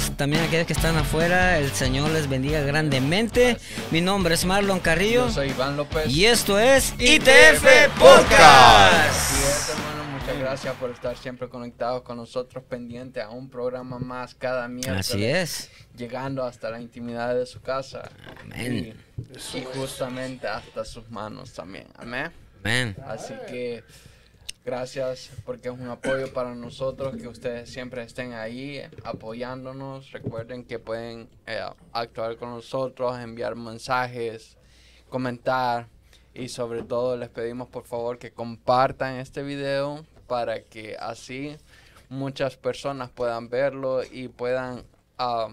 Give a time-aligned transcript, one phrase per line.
[0.00, 3.58] Todos también aquellos que están afuera, el Señor les bendiga grandemente.
[3.90, 5.26] Mi nombre es Marlon Carrillo.
[5.26, 6.08] Yo soy Iván López.
[6.08, 7.64] Y esto es ITF
[7.98, 9.10] Podcast.
[9.10, 10.18] Así es, hermano.
[10.18, 15.10] Muchas gracias por estar siempre conectados con nosotros, pendiente a un programa más cada miércoles.
[15.10, 15.70] Así es.
[15.96, 18.10] Llegando hasta la intimidad de su casa.
[18.40, 18.96] Amén.
[19.54, 21.88] Y, y justamente hasta sus manos también.
[21.96, 22.30] Amén.
[22.60, 22.96] Amén.
[23.06, 23.84] Así que
[24.64, 30.12] gracias porque es un apoyo para nosotros que ustedes siempre estén ahí eh, apoyándonos.
[30.12, 31.60] Recuerden que pueden eh,
[31.92, 34.56] actuar con nosotros, enviar mensajes,
[35.08, 35.86] comentar
[36.34, 41.56] y sobre todo les pedimos por favor que compartan este video para que así
[42.08, 44.84] muchas personas puedan verlo y puedan
[45.18, 45.48] ah,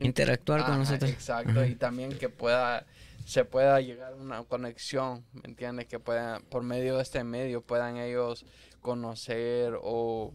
[0.00, 1.10] Interactuar con Ajá, nosotros.
[1.10, 2.86] Exacto, y también que pueda
[3.28, 5.86] se pueda llegar a una conexión, ¿me entiendes?
[5.86, 8.46] Que puedan, por medio de este medio, puedan ellos
[8.80, 10.32] conocer o,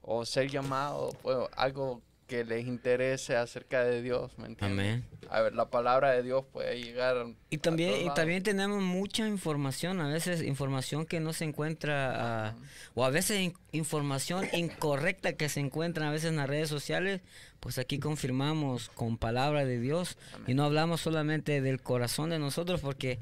[0.00, 2.00] o ser llamados, pues, algo
[2.30, 4.86] que les interese acerca de Dios, ¿me entiendes?
[4.86, 5.04] Amén.
[5.30, 8.80] A ver, la palabra de Dios puede llegar Y a también, todos y también tenemos
[8.80, 12.54] mucha información, a veces información que no se encuentra, ah,
[12.94, 17.20] o a veces in- información incorrecta que se encuentra a veces en las redes sociales,
[17.58, 20.16] pues aquí confirmamos con palabra de Dios
[20.46, 23.18] y no hablamos solamente del corazón de nosotros porque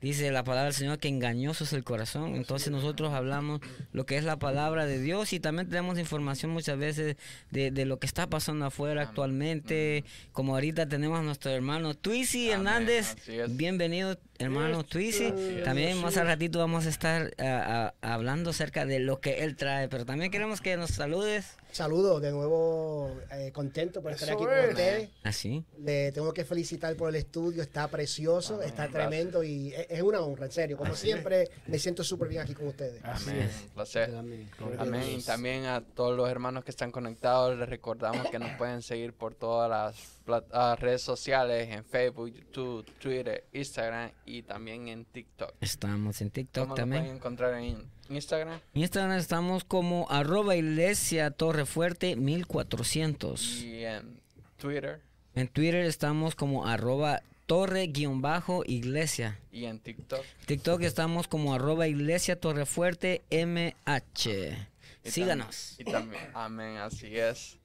[0.00, 3.60] dice la palabra del Señor que engañoso es el corazón, entonces nosotros hablamos
[3.92, 7.16] lo que es la palabra de Dios y también tenemos información muchas veces
[7.50, 12.50] de, de lo que está pasando afuera actualmente, como ahorita tenemos a nuestro hermano Twisi
[12.50, 13.16] Hernández,
[13.50, 15.32] bienvenido hermano Twisi,
[15.64, 19.56] también más al ratito vamos a estar ah, ah, hablando acerca de lo que él
[19.56, 24.38] trae, pero también queremos que nos saludes, Saludos, de nuevo eh, contento por estar Eso
[24.38, 24.68] aquí con es.
[24.70, 25.10] ustedes.
[25.22, 30.02] así, Le tengo que felicitar por el estudio, está precioso, está tremendo y es, es
[30.02, 30.78] una honra, en serio.
[30.78, 33.04] Como siempre, me siento súper bien aquí con ustedes.
[33.04, 33.62] Así Amén, es.
[33.64, 34.14] un placer.
[34.16, 34.50] Amén.
[34.78, 35.22] Amén.
[35.26, 39.34] También a todos los hermanos que están conectados, les recordamos que nos pueden seguir por
[39.34, 39.94] todas las
[40.26, 45.52] plat- ah, redes sociales, en Facebook, YouTube, Twitter, Instagram y también en TikTok.
[45.60, 47.02] estamos en TikTok ¿Cómo también.
[47.02, 48.60] pueden encontrar en Instagram?
[48.74, 53.62] En Instagram estamos como arroba iglesia torrefuerte 1400.
[53.62, 54.20] Y en
[54.58, 55.00] Twitter
[55.34, 59.38] En Twitter estamos como arroba torre guion bajo iglesia.
[59.52, 60.22] y en TikTok.
[60.46, 64.56] TikTok estamos como arroba iglesia torrefuerte MH.
[65.04, 65.76] Y tam- Síganos.
[65.78, 67.56] Y también, amén, así es.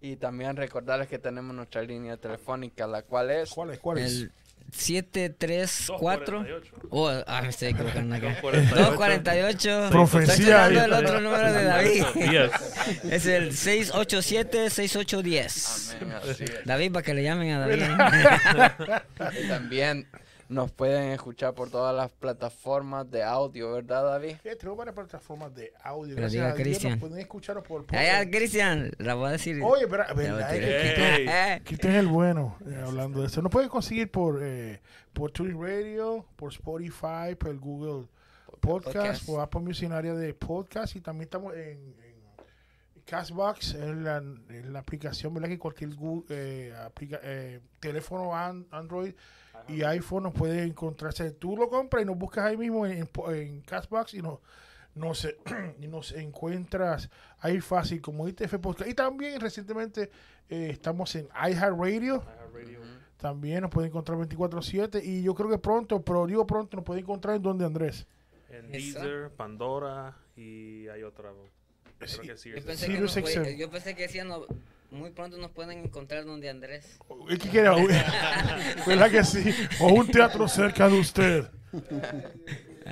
[0.00, 3.78] Y también recordarles que tenemos nuestra línea telefónica, la cual es ¿Cuál es?
[3.78, 4.12] ¿Cuál es?
[4.12, 4.32] El
[4.70, 6.86] 734 248.
[6.90, 8.36] Oh, ah, me estoy equivocando acá.
[8.42, 8.74] 248.
[8.74, 9.88] 248.
[9.90, 12.04] Profecía Estoy el otro número de David.
[13.10, 15.96] Es el 687-6810.
[16.00, 16.64] Amén, así es.
[16.64, 17.82] David, para que le llamen a David.
[19.48, 20.06] También
[20.52, 24.36] nos pueden escuchar por todas las plataformas de audio, ¿verdad, David?
[24.44, 26.14] Eh, tenemos varias plataformas de audio.
[26.14, 26.90] Pero Gracias diga, a Dios Cristian.
[26.92, 28.30] nos pueden escuchar por Allá, podcast.
[28.34, 29.60] Cristian, la voy a decir.
[29.62, 30.14] Oye, pero, ¿verdad?
[30.14, 30.94] voy a Es tirar.
[30.94, 31.26] que- Ey.
[31.28, 33.42] Eh, es el bueno, eh, hablando de eso.
[33.42, 34.80] Nos pueden conseguir por, eh,
[35.12, 38.06] por TuneIn Radio, por Spotify, por el Google
[38.60, 39.26] Podcast, Podcast.
[39.26, 41.94] por Apple Music en área de podcast y también estamos en,
[43.02, 45.48] en Castbox, en la, en la aplicación, ¿verdad?
[45.48, 49.14] Que cualquier Google, eh, aplica- eh, teléfono an- Android
[49.68, 51.32] y iPhone nos puede encontrarse.
[51.32, 54.38] Tú lo compras y nos buscas ahí mismo en, en, Castbox y nos,
[54.94, 55.36] nos, eh,
[55.80, 57.10] y nos encuentras
[57.40, 58.90] ahí fácil como ITF Podcast.
[58.90, 60.10] Y también recientemente
[60.48, 62.22] eh, estamos en iHeartRadio.
[63.18, 67.04] También nos pueden encontrar 24-7 y yo creo que pronto, pero digo pronto, nos pueden
[67.04, 68.06] encontrar en donde Andrés.
[68.50, 68.70] En.
[68.72, 71.30] Deezer, Pandora y hay otra.
[72.06, 72.28] Creo Sí.
[72.28, 72.50] que sí.
[72.50, 73.56] yo, pensé que nos puede- XM.
[73.58, 74.46] yo pensé que decían, no,
[74.90, 76.98] muy pronto nos pueden encontrar donde Andrés.
[77.28, 77.68] ¿Y ¿Qué quiere?
[78.86, 79.42] ¿Verdad que sí?
[79.80, 81.44] O un teatro cerca de usted.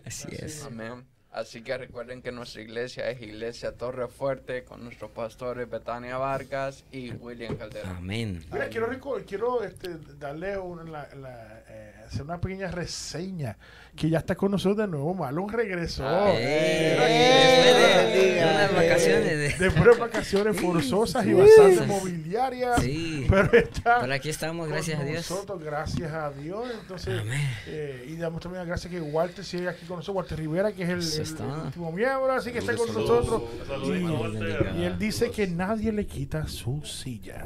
[0.04, 0.64] Así es.
[0.64, 1.04] Amén.
[1.32, 6.82] Así que recuerden que nuestra iglesia es Iglesia Torre Fuerte con nuestros pastores Betania Vargas
[6.90, 7.96] y William Calderón.
[7.98, 8.44] Amén.
[8.52, 8.88] Mira, quiero,
[9.26, 13.56] quiero este, darle una, la- la, eh, hacer una pequeña reseña
[13.94, 15.14] que ya está con nosotros de nuevo.
[15.14, 16.04] Malón regresó.
[16.04, 22.82] Ah, Eh, unas vacaciones de- Después de vacaciones forzosas y bastante mobiliarias.
[22.82, 23.26] Sí.
[23.28, 25.30] Pero está Pero aquí estamos, con gracias a Dios.
[25.30, 26.64] Nosotros, gracias a Dios.
[26.80, 27.40] Entonces, Amén.
[27.66, 30.82] eh, y damos también las gracias que Walter sigue aquí con nosotros, Walter Rivera, que
[30.82, 31.44] es el- está.
[31.44, 33.24] el último miembro, así que está con Saludos.
[33.26, 33.42] nosotros.
[33.66, 37.44] Saludos, Y- él dice que nadie le quita su silla.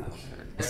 [0.56, 0.64] El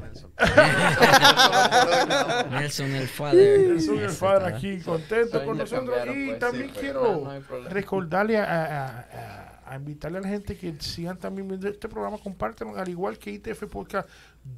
[0.00, 0.30] Nelson.
[2.50, 3.80] Nelson el Father.
[3.80, 4.46] Soy el está.
[4.46, 5.96] aquí contento con nosotros.
[6.14, 7.28] Y pues, también quiero
[7.68, 12.18] recordarle a, a- a- a invitarle a la gente que sigan también viendo este programa,
[12.18, 14.08] compártanlo, al igual que ITF Podcast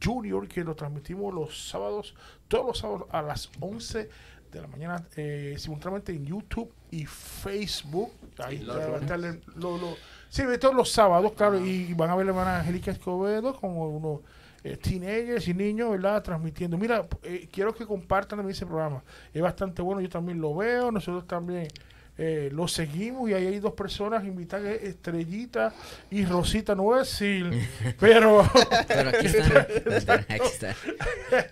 [0.02, 2.14] Junior, que lo transmitimos los sábados,
[2.48, 4.08] todos los sábados a las 11
[4.52, 8.12] de la mañana, eh, simultáneamente en YouTube y Facebook.
[8.38, 9.96] Ahí los va a estar el- lo- lo-
[10.28, 14.20] sí, todos los sábados, claro, y van a ver la hermana Angélica Escobedo con unos
[14.64, 16.22] eh, teenagers y niños, ¿verdad?
[16.22, 16.78] Transmitiendo.
[16.78, 19.02] Mira, eh, quiero que compartan también ese programa.
[19.34, 21.66] Es bastante bueno, yo también lo veo, nosotros también
[22.18, 25.72] eh, lo seguimos y ahí hay dos personas invitadas, es Estrellita
[26.10, 27.50] y Rosita, no voy a decir,
[27.98, 28.48] pero...
[28.86, 29.66] Pero aquí están.
[30.28, 30.74] Aquí están.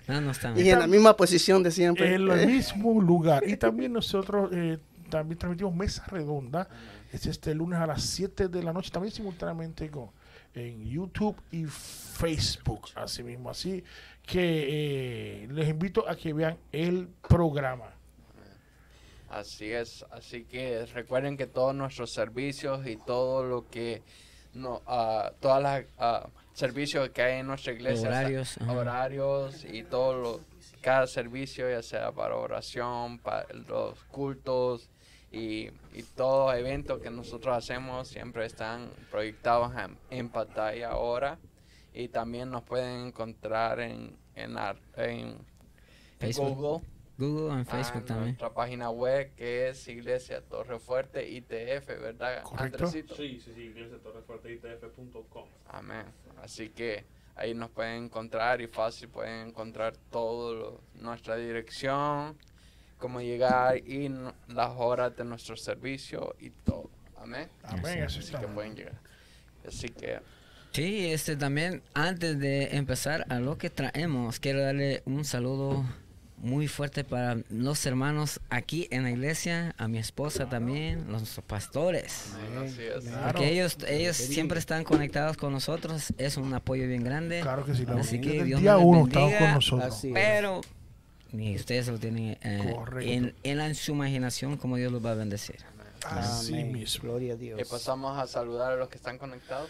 [0.06, 0.58] No, no están.
[0.58, 2.14] Y en la misma posición de siempre.
[2.14, 3.42] en el Eh, mismo lugar.
[3.48, 4.78] Y también nosotros eh,
[5.08, 6.68] también transmitimos Mesa Redonda.
[7.12, 10.10] Es este lunes a las 7 de la noche, también simultáneamente con,
[10.54, 12.82] en YouTube y Facebook.
[12.94, 13.82] Así mismo, así
[14.24, 17.86] que eh, les invito a que vean el programa.
[19.30, 24.02] Así es, así que recuerden que todos nuestros servicios y todo lo que
[24.54, 30.14] no, ah, todas las ah, servicios que hay en nuestra iglesia, Horarios, horarios y todo
[30.14, 30.40] lo,
[30.80, 34.90] cada servicio, ya sea para oración, para los cultos
[35.30, 41.38] y, y todo evento que nosotros hacemos siempre están proyectados en, en pantalla ahora
[41.94, 44.56] y también nos pueden encontrar en, en,
[44.96, 45.38] en.
[46.36, 46.84] Google.
[47.20, 48.28] Google en a Facebook también.
[48.30, 52.42] nuestra página web que es Iglesia Torre Fuerte ITF, ¿verdad?
[52.42, 52.84] Correcto.
[52.86, 53.14] Andresito?
[53.14, 55.48] Sí, sí, sí, iglesiatorrefuerteitf.com.
[55.68, 56.04] Amén.
[56.42, 57.04] Así que
[57.36, 62.36] ahí nos pueden encontrar y fácil pueden encontrar todo nuestra dirección,
[62.98, 64.08] cómo llegar y
[64.48, 66.90] las horas de nuestro servicio y todo.
[67.16, 67.48] Amén.
[67.64, 68.40] Amén, Así está.
[68.40, 68.98] que pueden llegar.
[69.66, 70.20] Así que
[70.72, 75.84] Sí, este también, antes de empezar a lo que traemos, quiero darle un saludo
[76.40, 82.32] muy fuerte para los hermanos aquí en la iglesia, a mi esposa también, los pastores.
[82.78, 83.04] es.
[83.04, 83.26] Claro.
[83.28, 87.40] Porque ellos, ellos siempre están conectados con nosotros, es un apoyo bien grande.
[87.40, 87.84] Claro que sí.
[87.86, 89.38] la- Así que Dios día uno bendiga.
[89.38, 90.00] con nosotros.
[90.12, 90.60] Pero
[91.32, 95.14] ni ustedes lo tienen eh, en, en, en su imaginación como Dios los va a
[95.14, 95.56] bendecir.
[96.06, 96.72] Así Amén.
[96.72, 97.02] mismo.
[97.02, 97.60] Gloria a Dios.
[97.60, 99.68] Y pasamos a saludar a los que están conectados.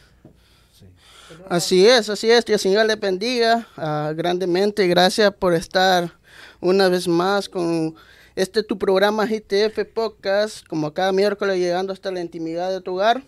[1.48, 2.44] Así es, así es.
[2.44, 4.86] Dios Señor les bendiga ah, grandemente.
[4.86, 6.12] Gracias por estar
[6.60, 7.94] una vez más con
[8.36, 13.22] este tu programa GTF Podcast, como cada miércoles llegando hasta la intimidad de tu hogar.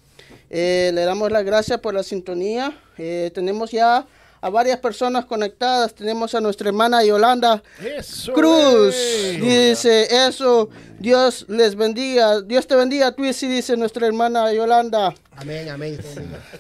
[0.51, 2.79] Eh, le damos las gracias por la sintonía.
[2.99, 4.07] Eh, tenemos ya
[4.41, 5.95] a varias personas conectadas.
[5.95, 8.95] Tenemos a nuestra hermana Yolanda Eso Cruz.
[8.95, 9.41] es.
[9.41, 10.69] Dice eso.
[10.99, 12.41] Dios les bendiga.
[12.43, 15.15] Dios te bendiga, Twissy, dice nuestra hermana Yolanda.
[15.37, 15.99] Amén, amén.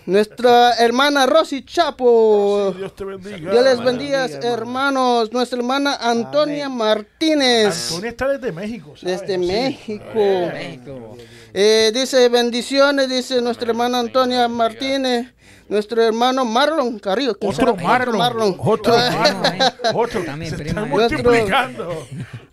[0.07, 2.75] Nuestra hermana Rosy Chapo.
[2.77, 3.53] Dios te bendiga.
[3.53, 5.33] Dios les bendiga, hermanos.
[5.33, 7.91] Nuestra hermana Antonia Martínez.
[7.91, 8.95] Antonia está desde México.
[8.97, 9.21] ¿sabes?
[9.21, 9.47] Desde Sí.
[9.47, 10.05] México.
[10.15, 11.17] México.
[11.53, 15.29] Eh, dice bendiciones, dice nuestra hermana Antonia Martínez.
[15.69, 17.35] Nuestro hermano Marlon Carrillo.
[17.39, 17.87] ¿quién Otro será?
[17.89, 18.57] Marlon.
[18.59, 19.59] Otro Marlon.
[19.95, 20.25] Otro.
[20.25, 22.07] También Se está multiplicando.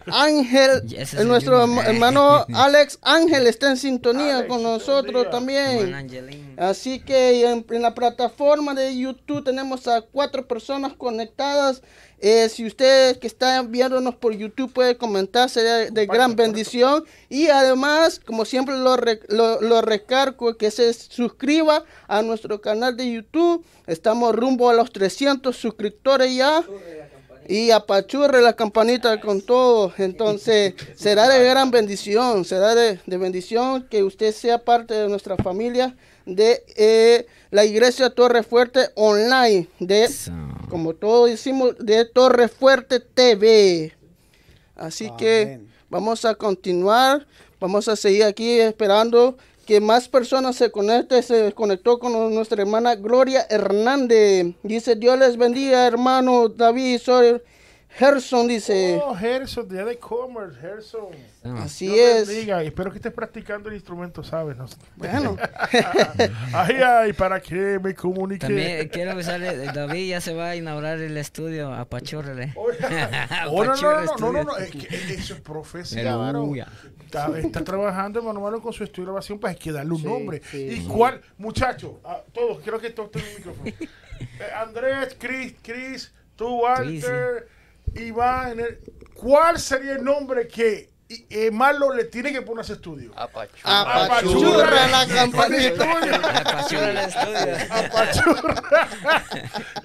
[0.07, 5.77] Ángel, eh, nuestro hermano Alex Ángel está en sintonía Alex, con nosotros también.
[6.57, 11.81] Así que en, en la plataforma de YouTube tenemos a cuatro personas conectadas.
[12.21, 17.05] Eh, si usted que está viéndonos por YouTube puede comentar, sería de gran bendición.
[17.29, 22.97] Y además, como siempre lo, re- lo, lo recargo, que se suscriba a nuestro canal
[22.97, 23.65] de YouTube.
[23.87, 26.61] Estamos rumbo a los 300 suscriptores ya.
[27.49, 29.91] Y apachurre la campanita con todo.
[29.97, 32.45] Entonces, será de gran bendición.
[32.45, 35.95] Será de, de bendición que usted sea parte de nuestra familia
[36.35, 39.67] de eh, la iglesia Torre Fuerte Online.
[39.79, 40.09] De,
[40.69, 43.93] como todos decimos, de Torre Fuerte TV.
[44.75, 47.25] Así que vamos a continuar.
[47.59, 49.37] Vamos a seguir aquí esperando
[49.69, 51.21] que más personas se conecten.
[51.21, 54.55] Se conectó con nuestra hermana Gloria Hernández.
[54.63, 56.97] Dice, Dios les bendiga, hermano David.
[56.97, 57.39] Soy
[57.91, 58.99] Gerson, dice.
[59.03, 61.07] Oh, Gerson, de allá de Commerce, Gerson.
[61.43, 61.63] Ah.
[61.63, 62.27] Así es.
[62.27, 62.61] bendiga.
[62.63, 64.55] Espero que estés practicando el instrumento, ¿sabes?
[64.57, 64.77] No sé.
[64.95, 65.35] Bueno,
[66.53, 68.45] ay, ay, para que me comunique.
[68.45, 72.53] También quiero avisarle, David ya se va a inaugurar el estudio, apachúrrele.
[73.51, 74.59] Oh, no, no, no, no, no, no, Studios.
[74.59, 75.95] es que eso es.
[75.97, 76.67] Aleluya.
[77.05, 79.99] Está, está trabajando, hermano Malo, con su estudio de grabación, pues hay que darle un
[79.99, 80.41] Sí, nombre.
[80.51, 80.87] sí, ¿Y sí.
[80.87, 81.21] cuál?
[81.37, 83.71] Muchachos, a todos, quiero que todos tengan un micrófono.
[84.19, 87.47] Eh, Andrés, Chris, Chris, tú, Walter,
[87.95, 88.79] Iván, el-
[89.13, 93.11] ¿cuál sería el nombre que y eh, Marlon le tiene que poner ese estudio.
[93.15, 94.05] Apachurra.
[94.05, 95.91] Apachurra la campanita.
[96.35, 97.65] Apachurra el estudio.
[97.71, 99.25] Apachurra.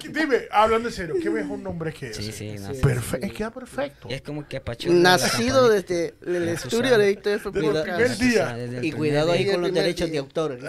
[0.07, 2.21] Dime, hablando en serio, ¿qué mejor nombre que ese?
[2.21, 4.07] Sí, sí, no, sí, Perfecto, queda perfecto.
[4.09, 4.93] Y es como que apachurra.
[4.93, 8.53] Nacido la desde el estudio de ITF Desde el primer día.
[8.53, 10.13] Desde el Y cuidado ahí con los derechos día.
[10.13, 10.59] de autor.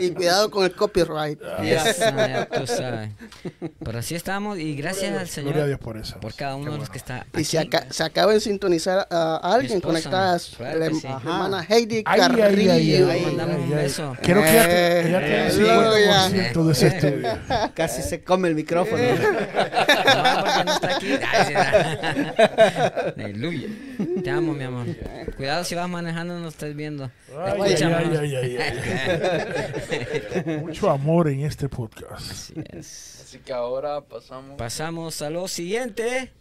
[0.00, 1.40] Y cuidado con el copyright.
[1.62, 3.10] Eso, ya tú sabes.
[3.84, 6.18] Pero así estamos y gracias al Señor Gloria a Dios por eso.
[6.20, 7.68] por cada uno de los que está Y se, aquí.
[7.68, 10.52] aca- se acaba de sintonizar a alguien esposa, conectadas.
[10.56, 11.06] claro la que hem- sí.
[11.08, 11.28] la Ajá.
[11.30, 12.72] hermana Heidi Ay, ay, ay, Carrillo.
[12.72, 13.82] ay, Le ay, mandamos un ay, ay.
[13.82, 14.16] beso.
[14.22, 15.50] Creo que ella tiene Eh,
[16.52, 17.28] 50% de ese estudio.
[17.74, 19.02] Casi se come el micrófono.
[20.10, 21.12] No, porque no está aquí.
[23.16, 23.68] Aleluya.
[24.22, 24.86] Te amo, mi amor.
[25.36, 27.04] Cuidado si vas manejando, no estés viendo.
[27.36, 28.20] Ay, ay, Escúchame, ay, ¿no?
[28.20, 28.58] ay, ay,
[30.44, 30.56] ay.
[30.60, 32.30] Mucho amor en este podcast.
[32.30, 33.22] Así es.
[33.24, 34.56] Así que ahora pasamos.
[34.56, 36.32] Pasamos a lo siguiente.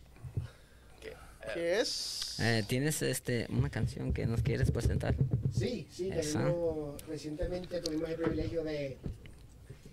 [1.53, 2.37] ¿Qué es?
[2.39, 5.15] Eh, ¿Tienes este una canción que nos quieres presentar?
[5.53, 8.97] Sí, sí, tenemos, recientemente tuvimos el privilegio de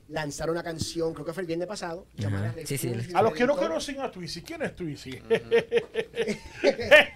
[0.08, 2.54] lanzar una canción, creo que fue el viernes pasado, llamada.
[2.64, 5.10] Sí, sí, A los que no conocen a Twizzy, ¿quién es Twizzy?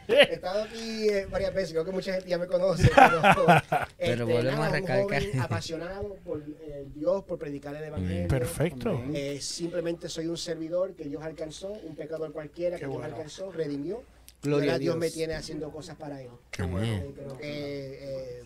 [0.09, 2.91] He estado aquí eh, varias veces, creo que mucha gente ya me conoce.
[2.95, 5.23] Pero, Pero volvemos a nada, recalcar.
[5.23, 8.27] Un joven apasionado por eh, Dios, por predicar el Evangelio.
[8.29, 9.01] Perfecto.
[9.15, 13.15] Eh, simplemente soy un servidor que Dios alcanzó, un pecador cualquiera que Qué Dios bueno.
[13.15, 14.03] alcanzó, redimió.
[14.43, 14.97] Gloria a Dios Dios.
[14.99, 16.31] me tiene haciendo cosas para Él.
[16.51, 16.87] Qué bueno.
[16.87, 18.45] Eh, creo que eh,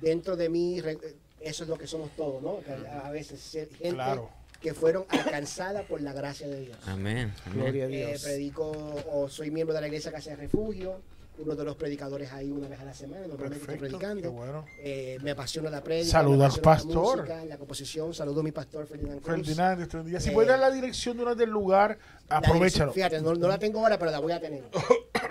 [0.00, 0.98] dentro de mí re-
[1.40, 2.58] eso es lo que somos todos, ¿no?
[3.02, 4.30] A veces ser gente Claro.
[4.60, 6.78] que fueron alcanzadas por la gracia de Dios.
[6.86, 7.32] Amén.
[7.46, 7.58] amén.
[7.58, 8.22] Gloria a Eh, Dios.
[8.22, 8.70] predico
[9.12, 11.00] o soy miembro de la iglesia Casa de Refugio,
[11.38, 13.98] uno de los predicadores ahí una vez a la semana, normalmente estoy Perfecto.
[13.98, 14.32] Predicando.
[14.32, 14.64] bueno.
[14.78, 17.16] Eh, me apasiona la prédica, Saluda al apasiona la pastor.
[17.18, 18.14] música, la composición.
[18.14, 19.36] Saludo a mi pastor Ferdinand Cruz.
[19.46, 20.18] Ferdinand, este día.
[20.18, 22.92] Si Eh, puedes dar la dirección de una del lugar, aprovechalo.
[22.92, 24.62] Fíjate, no, no la tengo ahora, pero la voy a tener.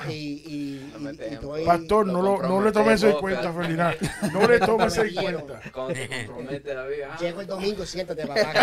[0.07, 0.13] Y, y,
[0.45, 1.33] y- y dejen.
[1.33, 3.95] estoy- Pastor, no, lo, no le tomes en cuenta, Ferdinand.
[4.33, 5.61] No le tomes en cuenta.
[5.73, 8.53] Ah, Llego el domingo, siéntate, papá.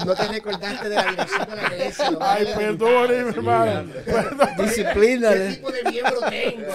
[0.00, 2.10] No, no te recordaste de la dirección de la iglesia.
[2.20, 3.90] Ay, mi hermano.
[4.04, 4.48] Perdón.
[4.58, 5.30] Disciplina.
[5.32, 6.74] ¿Qué tipo de miembro tengo?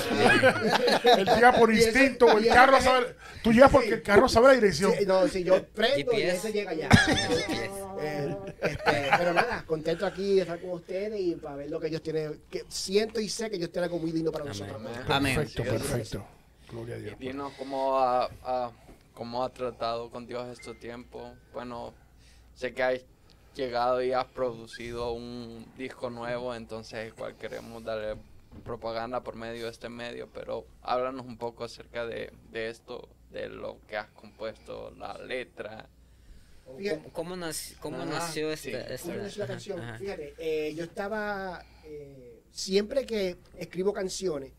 [1.17, 3.15] Él llega por instinto, el carro sabe.
[3.45, 4.91] Tú llegas porque el carro sabe la dirección.
[4.97, 6.89] Sí, no, si yo prendo y ese llega ya.
[7.99, 11.87] Eh, este, pero nada, contento aquí de estar con ustedes y para ver lo que
[11.87, 12.41] ellos tienen.
[12.49, 14.81] Que siento y sé que ellos tienen algo muy lindo para nosotros.
[15.07, 15.35] Amén.
[15.35, 16.25] Perfecto, perfecto.
[16.71, 17.19] Gloria a Y Dios.
[17.19, 18.71] dinos cómo ha, ha-
[19.13, 21.31] cómo ha tratado con Dios estos tiempos.
[21.53, 21.93] Bueno,
[22.55, 22.99] sé que has
[23.53, 28.15] llegado y has producido un disco nuevo, entonces igual queremos darle
[28.63, 33.49] propaganda por medio de este medio, pero háblanos un poco acerca de, de esto, de
[33.49, 35.87] lo que has compuesto, la letra.
[36.65, 38.69] ¿Cómo, cómo nac- cómo Ah, nació sí.
[38.71, 39.79] esta, esta- ¿Cómo nació la ajá, canción?
[39.81, 39.97] ajá.
[39.99, 41.63] Fíjate, eh, yo estaba.
[41.83, 44.53] eh, siempre que escribo canciones,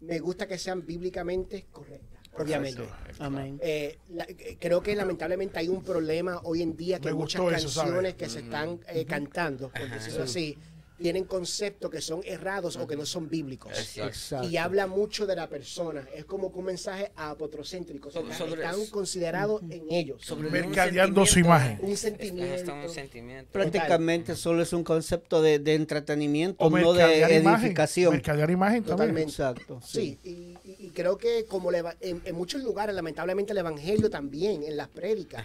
[0.00, 2.88] me gusta que sean bíblicamente correctas, obviamente.
[3.18, 3.58] Amén.
[3.60, 4.26] Eh, la-
[4.60, 8.28] creo que lamentablemente hay un problema hoy en día que Me muchas eso, canciones que
[8.28, 10.56] se están eh, cantando, por decirlo así,
[10.98, 13.70] tienen conceptos que son errados o que no son bíblicos.
[13.78, 14.48] Exacto.
[14.48, 16.06] Y habla mucho de la persona.
[16.14, 18.10] Es como que un mensaje apotrocéntrico.
[18.10, 20.22] Sobre- están, considerados en ellos.
[20.24, 21.78] Sobre Mercadeando su imagen.
[21.82, 22.54] un sentimiento.
[22.54, 23.52] está un sentimiento.
[23.52, 28.12] Prácticamente solo es un concepto de, de entretenimiento, O no de edificación.
[28.14, 28.96] Mercadear imagen también.
[28.96, 29.30] Totalmente.
[29.30, 29.80] Exacto.
[29.84, 33.58] Sí, y, y- y creo que como le va- en, en muchos lugares, lamentablemente el
[33.58, 35.44] evangelio también, en las prédicas,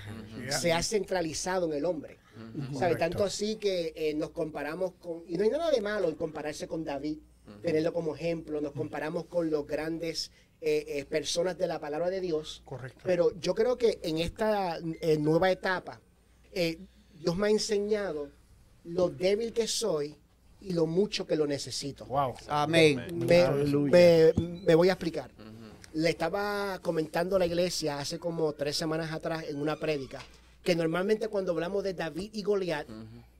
[0.60, 2.18] se ha centralizado en el hombre.
[2.98, 6.68] Tanto así que eh, nos comparamos con, y no hay nada de malo en compararse
[6.68, 7.18] con David,
[7.62, 10.32] tenerlo como ejemplo, nos comparamos con los grandes
[10.62, 13.00] eh, eh, personas de la palabra de Dios, Correcto.
[13.04, 16.00] pero yo creo que en esta eh, nueva etapa,
[16.54, 16.78] eh,
[17.20, 18.30] Dios me ha enseñado
[18.84, 20.16] lo débil que soy
[20.62, 22.06] y lo mucho que lo necesito.
[22.06, 22.36] Wow.
[22.48, 23.02] Amén.
[23.26, 24.34] Me-
[24.66, 25.32] me voy a explicar.
[25.94, 30.24] Le estaba comentando a la iglesia hace como tres semanas atrás en una prédica
[30.64, 32.88] que normalmente cuando hablamos de David y Goliat,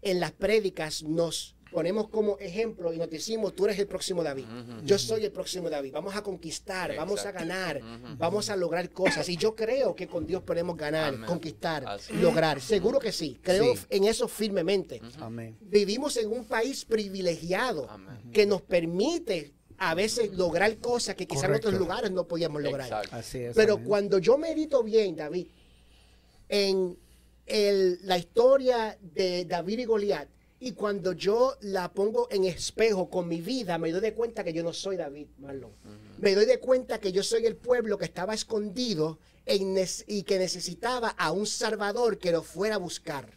[0.02, 4.44] en las prédicas nos ponemos como ejemplo y nos decimos, tú eres el próximo David,
[4.84, 7.80] yo soy el próximo David, vamos a conquistar, vamos a ganar,
[8.18, 9.30] vamos a lograr cosas.
[9.30, 11.26] Y yo creo que con Dios podemos ganar, Amén.
[11.28, 12.12] conquistar, Así.
[12.14, 12.60] lograr.
[12.60, 13.86] Seguro que sí, creo Sí.
[13.90, 15.56] en eso firmemente Amén.
[15.62, 18.32] vivimos en un país privilegiado Amén.
[18.34, 22.86] que nos permite a veces lograr cosas que quizás en otros lugares no podíamos lograr.
[22.88, 23.16] Exacto.
[23.16, 23.56] Así es.
[23.56, 25.48] Pero cuando yo medito bien, David,
[26.50, 26.98] en
[27.52, 30.28] el- la historia de David y Goliat,
[30.60, 34.54] y cuando yo la pongo en espejo con mi vida, me doy de cuenta que
[34.54, 35.72] yo no soy David, Marlon.
[36.20, 39.76] Me doy de cuenta que yo soy el pueblo que estaba escondido en
[40.08, 43.28] y que necesitaba a un salvador que lo fuera a buscar.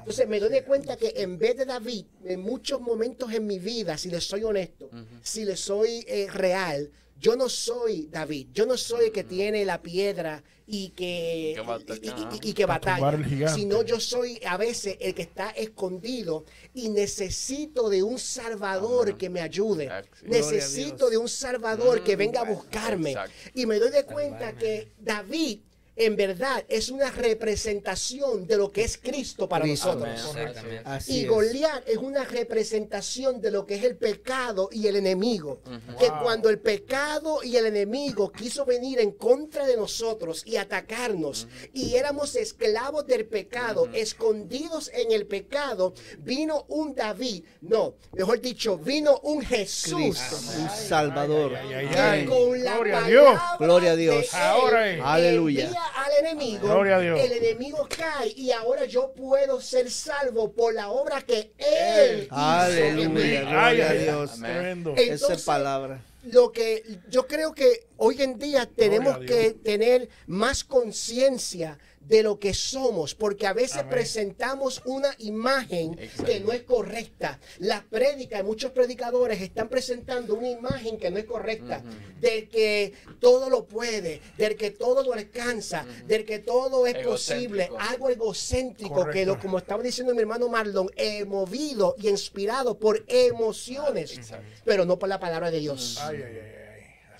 [0.00, 3.58] Entonces me doy de cuenta que en vez de David, en muchos momentos en mi
[3.58, 4.90] vida, si le soy honesto,
[5.22, 9.64] si le soy eh, real, yo no soy David, yo no soy el que tiene
[9.64, 12.30] la piedra y que, Que bata- y- y- ajá.
[12.42, 17.88] y- y que batalla, sino yo soy a veces el que está escondido y necesito
[17.88, 19.18] de un Salvador Ajá.
[19.18, 19.84] que me ayude.
[19.84, 20.18] Exacto.
[20.24, 23.10] Necesito de un Salvador que Mm, venga a buscarme.
[23.12, 23.32] exacto.
[23.54, 25.60] Y me doy de cuenta que David
[25.96, 29.94] en verdad es una representación de lo que es Cristo para Cristo.
[29.94, 30.36] nosotros.
[30.84, 31.26] Así Y.
[31.26, 35.60] Goliat es una representación de lo que es el pecado y el enemigo.
[35.98, 36.22] Que Wow.
[36.22, 41.94] cuando el pecado y el enemigo quiso venir en contra de nosotros y atacarnos, y
[41.94, 49.18] éramos esclavos del pecado, escondidos en el pecado, vino un David, no, mejor dicho, vino
[49.22, 49.96] un Jesús.
[49.96, 51.56] Cristo, un Salvador.
[51.56, 52.24] Ay, ay, que ay.
[52.26, 53.40] con la Gloria a Dios.
[53.58, 54.34] Gloria a Dios.
[54.34, 55.12] Ahora.
[55.12, 55.70] Aleluya.
[55.94, 57.20] Al enemigo, Gloria a Dios.
[57.20, 62.34] el enemigo cae y ahora yo puedo ser salvo por la obra que él hizo
[62.34, 63.40] Aleluya.
[63.42, 64.32] Gloria a Dios.
[64.34, 66.00] Esa Entonces, es palabra.
[66.24, 72.38] Lo que yo creo que hoy en día tenemos que tener más conciencia de lo
[72.38, 73.90] que somos, porque a veces Amén.
[73.90, 76.24] presentamos una imagen Exacto.
[76.24, 77.40] que no es correcta.
[77.58, 81.82] Las prédicas, muchos predicadores están presentando una imagen que no es correcta,
[82.20, 87.70] del que todo lo puede, del que todo lo alcanza, del que todo es posible,
[87.78, 93.04] algo egocéntrico que lo, como estaba diciendo mi hermano Marlon, eh, movido y inspirado por
[93.08, 94.20] emociones,
[94.64, 95.98] pero no por la palabra de Dios.
[96.00, 96.55] Ay, ay, ay.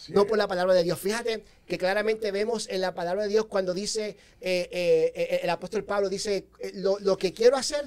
[0.06, 0.28] Así No es.
[0.28, 0.98] por la palabra de Dios.
[1.00, 5.50] Fíjate que claramente vemos en la palabra de Dios cuando dice, eh, eh, eh, el
[5.50, 7.84] apóstol Pablo dice, lo, lo que quiero hacer,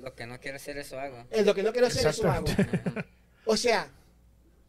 [0.00, 1.24] Lo que no quiero hacer, eso hago.
[1.30, 2.46] es lo que no quiero hacer, eso hago.
[3.44, 3.90] O sea,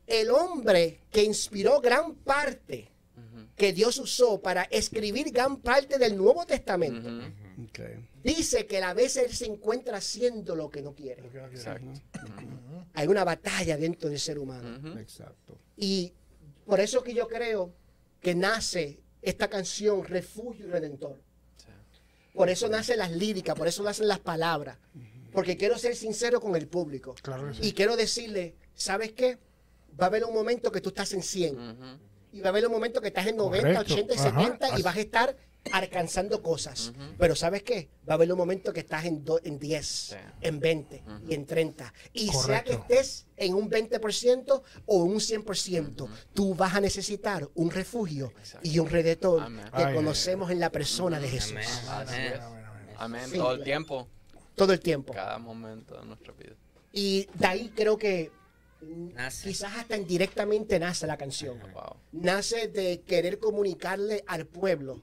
[0.08, 2.90] el hombre que inspiró gran parte
[3.56, 7.32] que Dios usó para escribir gran parte del Nuevo Testamento,
[8.24, 11.24] dice que a veces él se encuentra haciendo lo que no quiere.
[11.52, 11.88] Exacto.
[12.94, 15.00] Hay una batalla dentro del ser humano.
[15.00, 15.58] Exacto.
[15.78, 16.14] Y
[16.66, 17.74] por eso que yo creo
[18.22, 21.20] que nace esta canción Refugio y Redentor.
[22.34, 24.78] Por eso nacen las líricas, por eso nacen las palabras.
[25.32, 27.16] Porque quiero ser sincero con el público.
[27.22, 27.60] Claro que sí.
[27.68, 29.38] Y quiero decirle, ¿sabes qué?
[30.00, 31.56] Va a haber un momento que tú estás en 100.
[31.60, 31.86] Ujú.
[32.34, 33.94] Y va a haber un momento que estás en 90, Correcto.
[33.94, 34.42] 80 y Ajá.
[34.42, 35.38] 70 y vas a estar
[35.72, 36.92] alcanzando cosas.
[37.18, 37.90] Pero ¿sabes qué?
[38.08, 41.46] Va a haber un momento que estás en, do- en 10, en 20 y en
[41.46, 41.94] 30.
[42.14, 47.72] Y sea que estés en un 20% o un 100%, tú vas a necesitar un
[47.72, 49.66] refugio y un redentor Amén.
[49.76, 51.56] que Ay, conocemos en la persona de Jesús.
[52.98, 53.30] Amén.
[53.30, 53.38] Sí.
[53.38, 54.08] Todo el tiempo.
[54.56, 55.14] Todo el tiempo.
[55.14, 56.56] Cada momento de nuestra vida.
[56.92, 58.32] Y de ahí creo que
[58.82, 59.48] Nace.
[59.48, 61.60] quizás hasta indirectamente nace la canción.
[61.74, 61.96] Wow.
[62.12, 65.02] Nace de querer comunicarle al pueblo.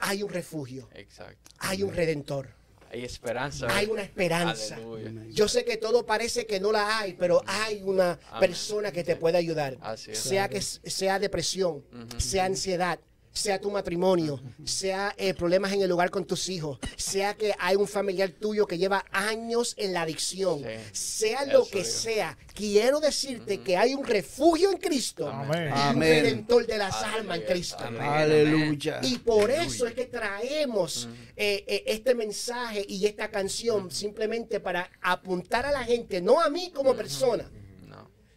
[0.00, 1.50] Hay un refugio, Exacto.
[1.58, 2.48] hay un redentor,
[2.90, 3.66] Hay esperanza.
[3.70, 4.76] hay una esperanza.
[4.76, 5.26] Aleluya.
[5.30, 8.40] Yo sé que todo parece que no la hay, pero hay una Amén.
[8.40, 9.76] persona que te puede ayudar.
[9.80, 10.18] Así es.
[10.18, 11.84] Sea que sea depresión,
[12.18, 12.98] sea ansiedad,
[13.32, 17.76] sea tu matrimonio, sea eh, problemas en el lugar con tus hijos, sea que hay
[17.76, 20.60] un familiar tuyo que lleva años en la adicción,
[20.92, 21.24] Sí.
[21.26, 21.90] sea lo Eso que digo.
[21.90, 25.72] sea, quiero decirte que hay un refugio en Cristo Amén.
[25.74, 27.78] y un redentor de las almas en Cristo.
[27.84, 28.02] Amén.
[28.02, 29.00] Aleluya.
[29.02, 34.90] Y por eso es que traemos eh, eh, este mensaje y esta canción simplemente para
[35.00, 37.48] apuntar a la gente, no a mí como persona.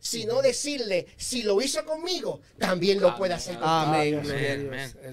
[0.03, 3.69] Sino decirle, si lo hizo conmigo, también lo puede hacer contigo.
[4.21, 4.21] Amén.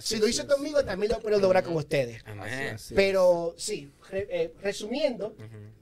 [0.00, 2.22] Si lo hizo conmigo, también lo puedo lograr con ustedes.
[2.26, 2.76] Amén.
[2.96, 5.36] Pero sí, re- eh, resumiendo,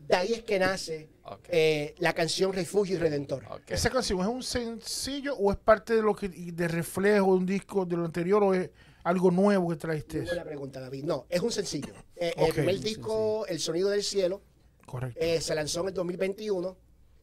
[0.07, 1.09] de ahí es que nace
[1.49, 3.45] eh, la canción Refugio y Redentor.
[3.67, 7.47] ¿Esa canción es un sencillo o es parte de lo que de reflejo de un
[7.47, 8.69] disco de lo anterior o es
[9.05, 10.21] algo nuevo que traiste?
[10.21, 11.05] Buena pregunta, David.
[11.05, 11.95] No, es un sencillo.
[12.15, 12.49] Eh, Ok.
[12.49, 14.43] El primer disco, El Sonido del Cielo,
[14.85, 15.19] Correcto.
[15.23, 16.77] Eh, se lanzó en el 2021.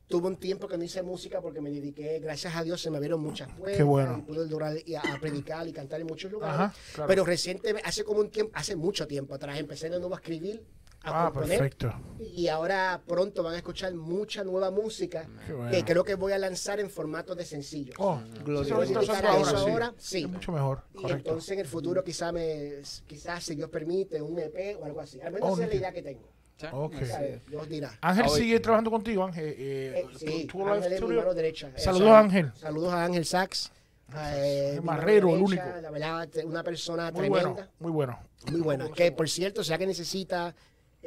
[0.07, 2.99] Tuve un tiempo que no hice música porque me dediqué, gracias a Dios, se me
[2.99, 3.75] vieron muchas pruebas.
[3.77, 4.17] Qué bueno.
[4.19, 6.55] y pude lograr y a, a predicar y cantar en muchos lugares.
[6.55, 7.07] Ajá, claro.
[7.07, 10.63] Pero recientemente, hace como un tiempo, hace mucho tiempo atrás, empecé de nuevo a escribir,
[11.01, 11.57] a Ah, componer.
[11.59, 11.91] perfecto.
[12.19, 15.71] Y ahora pronto van a escuchar mucha nueva música Qué bueno.
[15.71, 17.93] que creo que voy a lanzar en formato de sencillo.
[17.97, 19.71] Oh, Dedicar a ahora, eso sí.
[19.71, 20.21] ahora, sí.
[20.23, 20.83] Es mucho mejor.
[20.93, 21.29] Y Correcto.
[21.29, 22.73] entonces en el futuro quizás me,
[23.07, 25.19] quizás si Dios permite, un EP o algo así.
[25.21, 26.29] Al menos Oh, esa es la idea que tengo.
[26.57, 26.67] Sí.
[26.71, 26.95] Ok.
[27.05, 27.45] ¿sabes?
[27.47, 27.91] Dios dirá.
[28.01, 29.45] Ángel hoy- sigue trabajando contigo, Ángel.
[29.45, 31.19] Eh, Eh, sí, tu- tu Ángel live es mi studio.
[31.21, 31.71] mano derecha.
[31.75, 32.51] Saludos sal- a Ángel.
[32.55, 33.71] Saludos a Ángel Sachs.
[34.17, 35.63] eh, marrero, el único.
[35.81, 37.49] La verdad, te- una persona Muy tremenda.
[37.51, 38.19] bueno, muy bueno.
[38.51, 38.89] Muy buena.
[38.91, 40.55] Que por cierto, sea que necesita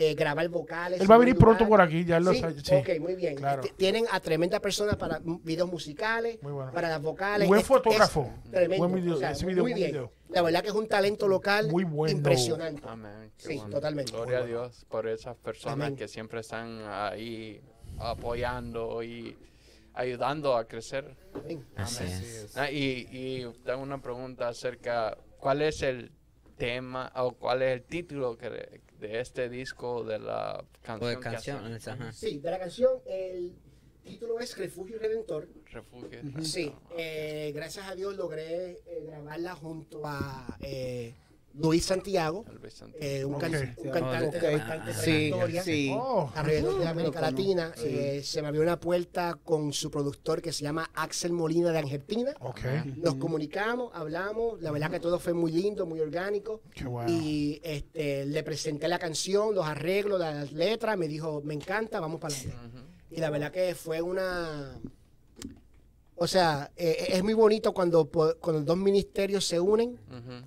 [0.01, 1.01] eh, grabar vocales.
[1.01, 2.75] Él va a en venir pronto por aquí, ya lo sí, sí.
[2.77, 3.35] Ok, muy bien.
[3.37, 3.63] Claro.
[3.77, 6.73] Tienen a tremendas personas para videos musicales, Muy bueno.
[6.73, 7.49] para las vocales.
[7.49, 8.31] Buen Es- fotógrafo.
[8.45, 8.87] es tremendo.
[8.89, 9.91] Buen video, o sea, ese video, muy bien.
[9.91, 10.13] video.
[10.31, 12.17] La verdad que es un talento local Muy bueno.
[12.17, 12.83] impresionante.
[12.87, 13.33] Amén.
[13.39, 13.71] Qué Sí, bueno.
[13.71, 14.13] totalmente.
[14.13, 14.45] Gloria a.
[14.47, 15.97] Dios por esas personas Amén.
[15.97, 17.61] que siempre están ahí
[17.99, 19.37] apoyando y
[19.95, 21.17] ayudando a crecer.
[21.35, 21.67] Amén.
[21.77, 22.57] Así es.
[22.57, 26.13] Ah, y, y tengo una pregunta acerca, ¿cuál es el
[26.57, 31.07] tema o cuál es el título que de, este disco de la canción?
[31.07, 32.03] O de que canciones, hacen?
[32.03, 32.13] ajá.
[32.13, 33.55] Sí, de la canción, el
[34.05, 35.49] título es Refugio Redentor.
[35.67, 36.21] Refugio.
[36.43, 41.15] Sí, eh, gracias a Dios logré eh, grabarla junto a eh,
[41.61, 42.45] Luis Santiago,
[43.01, 43.63] eh, un, can- Ok.
[43.85, 45.33] un cantante de Sí,
[45.65, 45.91] sí.
[45.95, 47.73] Oh, alrededor de América Latina.
[47.77, 47.87] sí.
[47.87, 51.79] Eh, se me abrió una puerta con su productor que se llama Axel Molina de
[51.79, 52.33] Argentina.
[52.41, 52.61] ok.
[52.97, 56.61] Nos comunicamos, hablamos, la verdad que todo fue muy lindo, muy orgánico.
[56.75, 57.11] Qué bueno.
[57.11, 62.21] Y este, le presenté la canción, los arreglos, las letras, me dijo, me encanta, vamos
[62.21, 62.79] para adelante.
[63.11, 64.79] Y la verdad que fue una...
[66.21, 69.99] O sea, eh, es muy bonito cuando, po- cuando dos ministerios se unen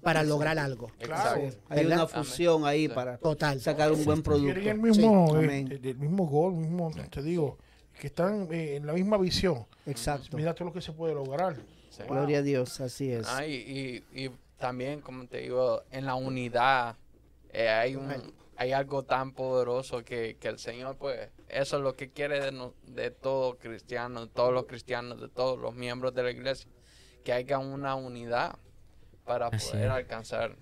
[0.01, 0.91] para lograr algo.
[0.99, 1.57] Exacto.
[1.69, 1.97] Hay ¿Verdad?
[1.99, 2.93] una fusión ahí Sí.
[2.93, 3.59] para Total.
[3.61, 4.53] sacar un buen producto.
[4.59, 5.45] Tienen el mismo, Sí.
[5.45, 7.57] eh, el, el mismo gol, mismo, te digo,
[7.99, 9.65] que están eh, en la misma visión.
[9.85, 10.35] Exacto.
[10.35, 11.55] Mira todo lo que se puede lograr.
[11.89, 12.03] Sí.
[12.07, 13.27] Gloria a Dios, así es.
[13.29, 16.95] Ah, y, y, y también, como te digo, en la unidad
[17.53, 18.11] eh, hay, un,
[18.57, 22.51] hay algo tan poderoso que, que el Señor, pues, eso es lo que quiere de,
[22.51, 26.69] no- de todo cristiano, de todos los cristianos, de todos los miembros de la iglesia,
[27.23, 28.57] que haya una unidad
[29.25, 29.91] para Así poder es.
[29.91, 30.55] alcanzar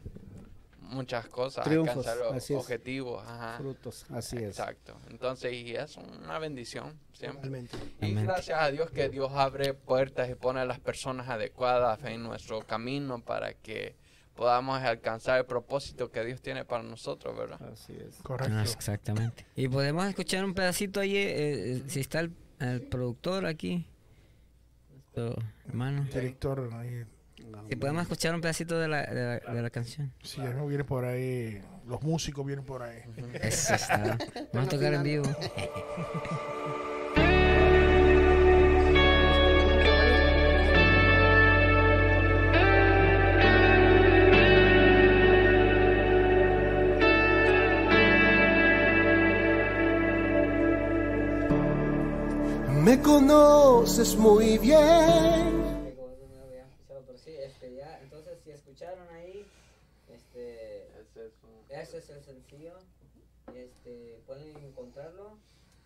[0.81, 3.23] muchas cosas, Triunfos, alcanzar los objetivos.
[3.25, 3.57] Ajá.
[3.57, 4.43] Frutos, así es.
[4.57, 4.97] Exacto.
[5.09, 7.65] Entonces, y es una bendición siempre.
[8.01, 12.23] Y gracias a Dios que Dios abre puertas y pone a las personas adecuadas en
[12.23, 13.95] nuestro camino para que
[14.39, 17.59] podamos alcanzar el propósito que Dios tiene para nosotros, ¿verdad?
[17.73, 18.21] Así es.
[18.23, 18.55] Correcto.
[18.55, 19.45] Ah, exactamente.
[19.53, 23.85] Y podemos escuchar un pedacito ahí, eh, eh, si está el, el productor aquí.
[24.93, 26.05] Nuestro hermano.
[26.05, 27.03] Director, ahí,
[27.67, 30.13] Si podemos escuchar un pedacito de la, de la, de la canción.
[30.23, 33.01] sí, no viene por ahí, los músicos vienen por ahí.
[33.41, 34.17] Eso está.
[34.53, 35.25] Vamos a tocar en vivo.
[52.89, 54.75] Me conoces muy bien.
[58.01, 59.45] entonces si escucharon ahí,
[60.07, 60.87] este,
[61.69, 62.73] ese es el sencillo,
[63.53, 65.37] este, pueden encontrarlo.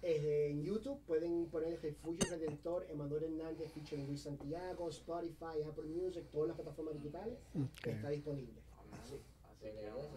[0.02, 6.48] En YouTube pueden poner Refugio Redentor, Emanuel Hernández, featuring Luis Santiago, Spotify, Apple Music, todas
[6.48, 7.38] las plataformas digitales.
[7.84, 8.62] Está disponible.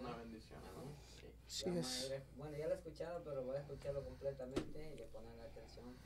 [0.00, 0.60] Una bendición.
[1.46, 2.12] Así es.
[2.36, 5.96] Bueno, ya lo he escuchado, pero voy a escucharlo completamente y a ponerle atención.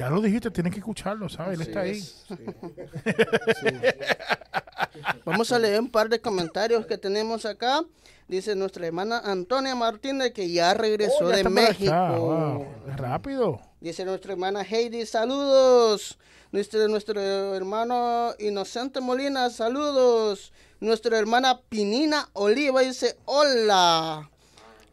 [0.00, 1.60] Ya lo dijiste, tienes que escucharlo, ¿sabes?
[1.60, 1.90] Él está ahí.
[1.90, 2.34] es, sí.
[5.26, 7.82] Vamos a leer un par de comentarios que tenemos acá.
[8.26, 11.92] Dice nuestra hermana Antonia Martínez que ya regresó Oh, ya de México.
[11.92, 12.64] acá, wow,
[12.96, 13.60] Rápido.
[13.82, 16.18] Dice nuestra hermana Heidi, saludos.
[16.50, 17.20] Nuestro, nuestro
[17.54, 20.50] hermano Inocente Molina, saludos.
[20.80, 24.30] Nuestra hermana Pinina Oliva dice, hola.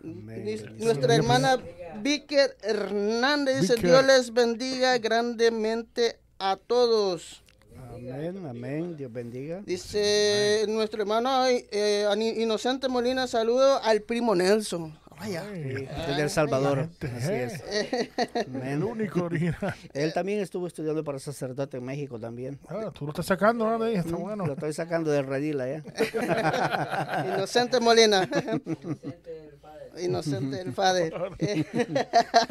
[0.02, 1.58] Dice- Nuestra hermana
[2.02, 3.76] Víker Hernández dice.
[3.76, 7.44] Dios les bendiga grandemente a todos.
[7.94, 8.98] Amén, amén.
[8.98, 9.62] Dios bendiga.
[9.66, 12.08] Dice nuestro hermano eh,
[12.38, 14.98] Inocente Molina, saludo al primo Nelson.
[15.20, 15.44] Vaya.
[15.52, 16.90] El Salvador.
[17.00, 17.64] gente, Así es.
[18.64, 19.74] El único original.
[19.94, 22.60] Él también estuvo estudiando para sacerdote en México también.
[22.70, 23.80] Ah, tú lo estás sacando, ¿no?
[23.84, 24.46] De ahí, Está Lo bueno.
[24.46, 25.84] estoy sacando de redila ya.
[27.36, 28.30] Inocente Molina.
[30.00, 31.12] Inocente el padre.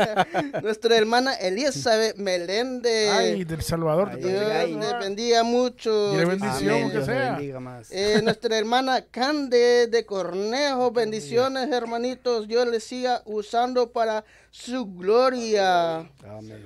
[0.62, 3.11] Nuestra hermana Elizabeth Meléndez.
[3.12, 4.11] Ay, del Salvador.
[4.14, 4.59] Ay, Dios bendiga.
[4.61, 4.74] ay.
[4.74, 6.11] le bendiga mucho.
[6.11, 7.33] Dile bendición, Amén, que sea.
[7.35, 7.88] bendiga más.
[7.92, 15.99] Eh, nuestra hermana Cande de Cornejo, bendiciones hermanitos, Dios les siga usando para su gloria.
[16.25, 16.64] Amén.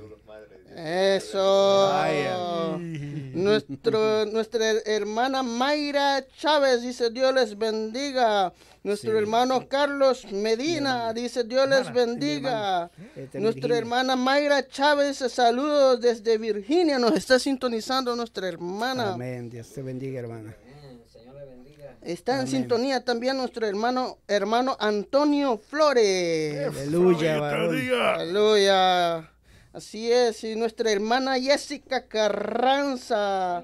[0.76, 1.92] Eso.
[3.35, 8.53] Nuestro, nuestra hermana Mayra Chávez dice Dios les bendiga.
[8.83, 12.90] Nuestro hermano Carlos Medina dice Dios les bendiga.
[13.16, 16.98] Este es Nuestra hermana Mayra Chávez saludos desde Virginia.
[16.98, 19.14] Nos está sintonizando nuestra hermana.
[19.14, 19.50] Amén.
[19.50, 20.55] Dios te bendiga, hermana.
[22.02, 26.66] Está en sintonía también nuestro hermano hermano Antonio Flores.
[26.66, 28.14] Aleluya.
[28.14, 29.30] Aleluya.
[29.72, 33.62] Así es, y nuestra hermana Jessica Carranza.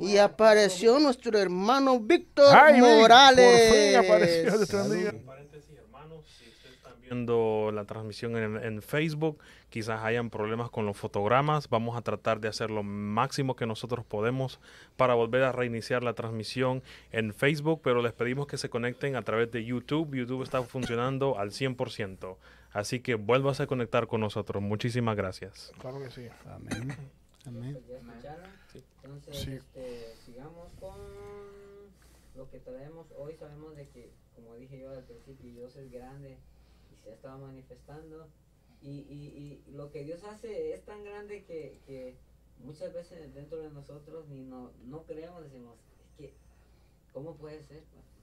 [0.00, 3.70] Y apareció nuestro hermano Víctor Morales.
[3.70, 4.56] Por fin apareció.
[4.56, 5.10] Dios te bendiga.
[5.10, 9.38] En paréntesis, hermanos, si usted está viendo la transmisión en, en Facebook,
[9.70, 11.68] quizás hayan problemas con los fotogramas.
[11.68, 14.58] Vamos a tratar de hacer lo máximo que nosotros podemos
[14.96, 19.22] para volver a reiniciar la transmisión en Facebook, pero les pedimos que se conecten a
[19.22, 20.14] través de YouTube.
[20.16, 22.36] YouTube está funcionando al 100%.
[22.72, 24.60] Así que vuelvas a conectar con nosotros.
[24.60, 25.72] Muchísimas gracias.
[25.78, 26.26] Claro que sí.
[26.46, 26.96] Amén.
[27.46, 27.78] Amén.
[27.88, 28.50] ¿Ya escucharon?
[29.04, 29.52] Entonces, Sí.
[29.52, 30.96] este, sigamos con
[32.34, 33.06] lo que traemos.
[33.16, 36.36] Hoy sabemos de que, como dije yo al principio, Dios es grande
[37.04, 38.28] se ha estado manifestando.
[38.82, 42.16] Y, y, y lo que Dios hace es tan grande que, que
[42.58, 46.34] muchas veces dentro de nosotros ni no, no creemos, decimos, es que,
[47.12, 47.82] ¿cómo puede ser?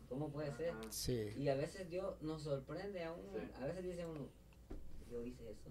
[0.09, 0.73] ¿Cómo puede ser?
[0.89, 3.31] Sí, Y a veces Dios nos sorprende a uno.
[3.61, 4.27] A veces dice uno,
[5.09, 5.69] yo hice eso.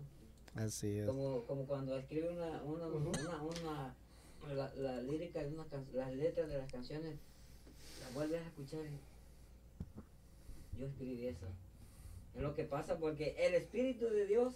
[0.55, 1.07] así es.
[1.07, 3.97] Como, como cuando escribe una, una, una, una-
[4.55, 7.19] la, la lírica de una can- las letras de las canciones,
[8.01, 11.47] las vuelves a escuchar y yo escribí eso.
[12.35, 14.55] Es lo que pasa porque el Espíritu de Dios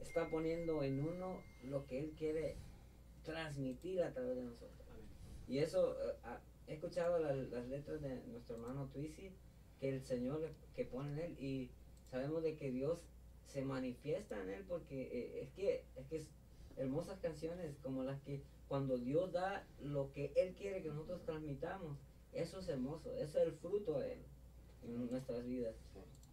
[0.00, 2.56] está poniendo en uno lo que Él quiere
[3.24, 4.70] transmitir a través de nosotros.
[5.48, 6.14] Y eso, eh,
[6.68, 9.30] he escuchado la- las letras de nuestro hermano Twisi,
[9.80, 11.70] que el Señor le- que pone en Él y
[12.10, 13.00] sabemos de que Dios
[13.46, 16.26] se manifiesta en él porque eh, es que es que es
[16.76, 21.96] hermosas canciones como las que cuando Dios da lo que él quiere que nosotros transmitamos
[22.32, 24.18] eso es hermoso eso es el fruto de
[24.82, 25.74] en nuestras vidas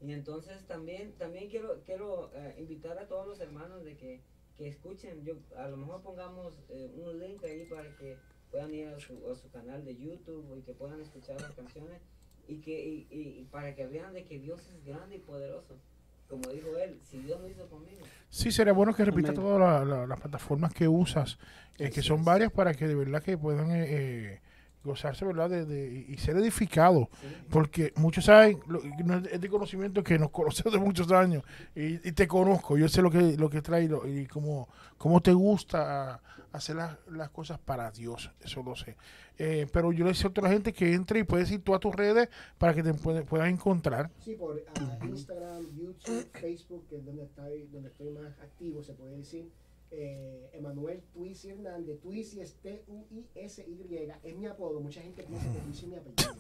[0.04, 4.22] y entonces también también quiero quiero eh, invitar a todos los hermanos de que,
[4.58, 5.24] que escuchen.
[5.24, 8.18] Yo a lo mejor pongamos eh, un link ahí para que
[8.52, 12.02] puedan ir a su, a su canal de YouTube y que puedan escuchar las canciones.
[12.48, 15.76] Y que y, y- y para que vean de que Dios es grande y poderoso.
[16.30, 18.02] Como dijo él, si Dios lo hizo conmigo.
[18.30, 21.38] Sí, sería bueno que repita todas la- la- las plataformas que usas,
[21.78, 24.42] eh, que son varias para que de verdad que puedan eh, eh,
[24.84, 25.50] gozarse, ¿verdad?
[25.50, 27.08] De, de- y ser edificados.
[27.50, 31.44] Porque muchos saben, lo- es de conocimiento que nos conocemos de muchos años
[31.76, 34.68] y, y te conozco, yo sé lo que lo que trae lo- y cómo,
[34.98, 38.96] cómo te gusta hacer las, las cosas para Dios, eso lo sé.
[39.40, 41.80] Eh, pero yo le decía a otra gente que entre y puedes ir tú a
[41.80, 44.12] tus redes para que te puedan encontrar.
[44.20, 48.94] Sí, por ah, Instagram, YouTube, Facebook, que es donde estoy, donde estoy más activo, se
[48.94, 49.50] puede decir.
[49.96, 54.80] Eh, Emanuel Tuisi Hernández, Tuisi es T-U-I-S-Y, es mi apodo.
[54.80, 56.36] Mucha gente piensa que Tuisi es mi apellido.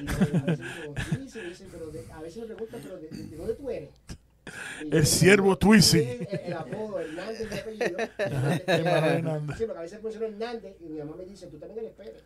[0.00, 2.96] Y yo, a veces digo, Tuisi, me dicen, pero de- a veces me preguntan, pero
[2.98, 3.90] ¿de, de- de dónde tú eres?
[4.90, 5.98] El siervo Tuisi.
[5.98, 7.98] El, el apodo, Hernández, mi apellido.
[8.66, 9.56] Hernández.
[9.58, 12.22] Sí, porque a veces menciono Hernández y mi mamá me dice, tú también eres Pérez.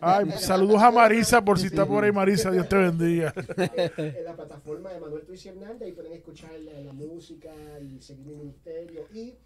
[0.00, 0.32] Ay.
[0.38, 3.32] Saludos a Marisa por si está por ahí, Marisa, Dios te bendiga.
[3.36, 7.50] en la plataforma de Manuel Tuisi Hernández y pueden escuchar la, la música
[7.80, 9.06] y seguir mi ministerio.
[9.12, 9.36] Y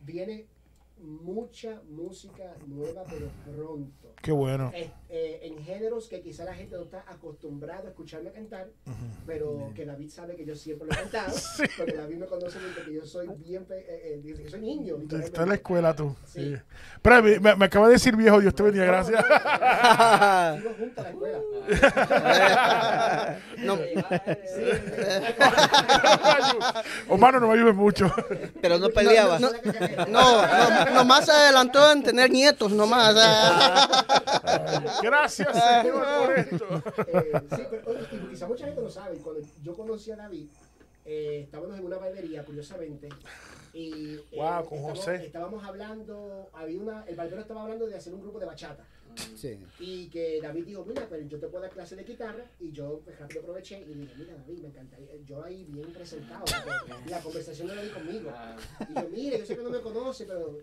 [0.00, 0.46] viene
[0.98, 4.14] mucha música nueva, pero pronto.
[4.22, 4.72] Qué bueno.
[4.74, 8.68] Eh, eh, en géneros que quizá la gente no está acostumbrada a escucharme cantar,
[9.26, 11.32] pero que David sabe que yo siempre lo he cantado,
[11.76, 14.96] porque David me conoce desde que yo soy bien, eh, eh, desde que soy niño.
[15.22, 16.16] Está en la escuela tú.
[16.24, 16.40] Sí.
[16.54, 16.56] Sí.
[16.94, 19.22] Espera, me, me- me acaba de decir viejo, Dios te bendiga, gracias.
[20.58, 21.40] Sigo junto a la escuela.
[23.58, 23.78] No,
[27.08, 28.10] Omar, no me ayudes mucho.
[28.60, 29.38] Pero no peleaba.
[29.38, 33.14] no, no, no, nomás se adelantó en tener nietos, nomás.
[33.18, 34.04] ah.
[35.02, 36.82] Gracias, Señor, por esto.
[37.08, 40.48] Eh, sí, pero oye, y quizá mucha gente no sabe, cuando yo conocí a David,
[41.06, 43.08] eh, estábamos en una barbería, curiosamente,
[43.72, 45.14] y eh, Wow, con estábamos, José.
[45.26, 48.84] estábamos hablando, había una, el barbero estaba hablando de hacer un grupo de bachata,
[49.34, 49.58] Sí.
[49.80, 53.00] y que David dijo, mira, pero yo te puedo dar clase de guitarra, y yo
[53.04, 56.44] pues, rápido aproveché y dije, mira David, me encantaría, yo ahí bien presentado,
[57.08, 58.30] la conversación de David conmigo,
[58.90, 60.58] y yo, mire, yo sé que no me conoce, pero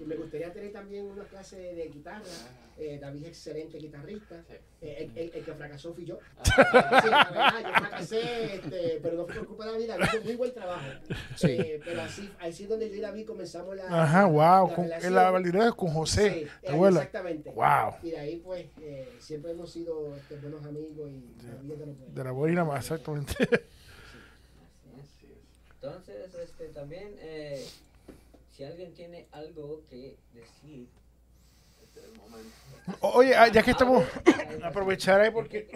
[0.00, 2.24] me gustaría tener también una clase de guitarra.
[2.76, 4.42] Eh, David es excelente guitarrista.
[4.80, 6.18] Eh, el, el- el que fracasó fui yo.
[6.42, 9.88] Sí, la verdad, yo fracasé, este, pero no fue por culpa de David.
[9.88, 10.84] David hizo muy buen trabajo.
[11.44, 14.02] Eh, pero así, así es donde yo y David comenzamos la.
[14.02, 14.68] Ajá, wow.
[14.68, 15.08] la Con, relación.
[15.08, 16.98] en la validez con José, Sí, eh, abuela.
[16.98, 17.50] Exactamente.
[17.50, 17.94] Wow.
[18.02, 21.86] Y de ahí, pues, eh, siempre hemos sido este, buenos amigos y David es de
[21.86, 22.14] los.
[22.14, 23.32] De la buena más, exactamente.
[23.40, 25.74] Así es.
[25.74, 27.64] Entonces, este, también, eh,
[28.54, 30.88] si alguien tiene algo que decir,
[31.82, 32.50] este es el momento.
[33.00, 34.04] Oye, ah, ya que estamos,
[34.62, 35.68] aprovechar ahí porque,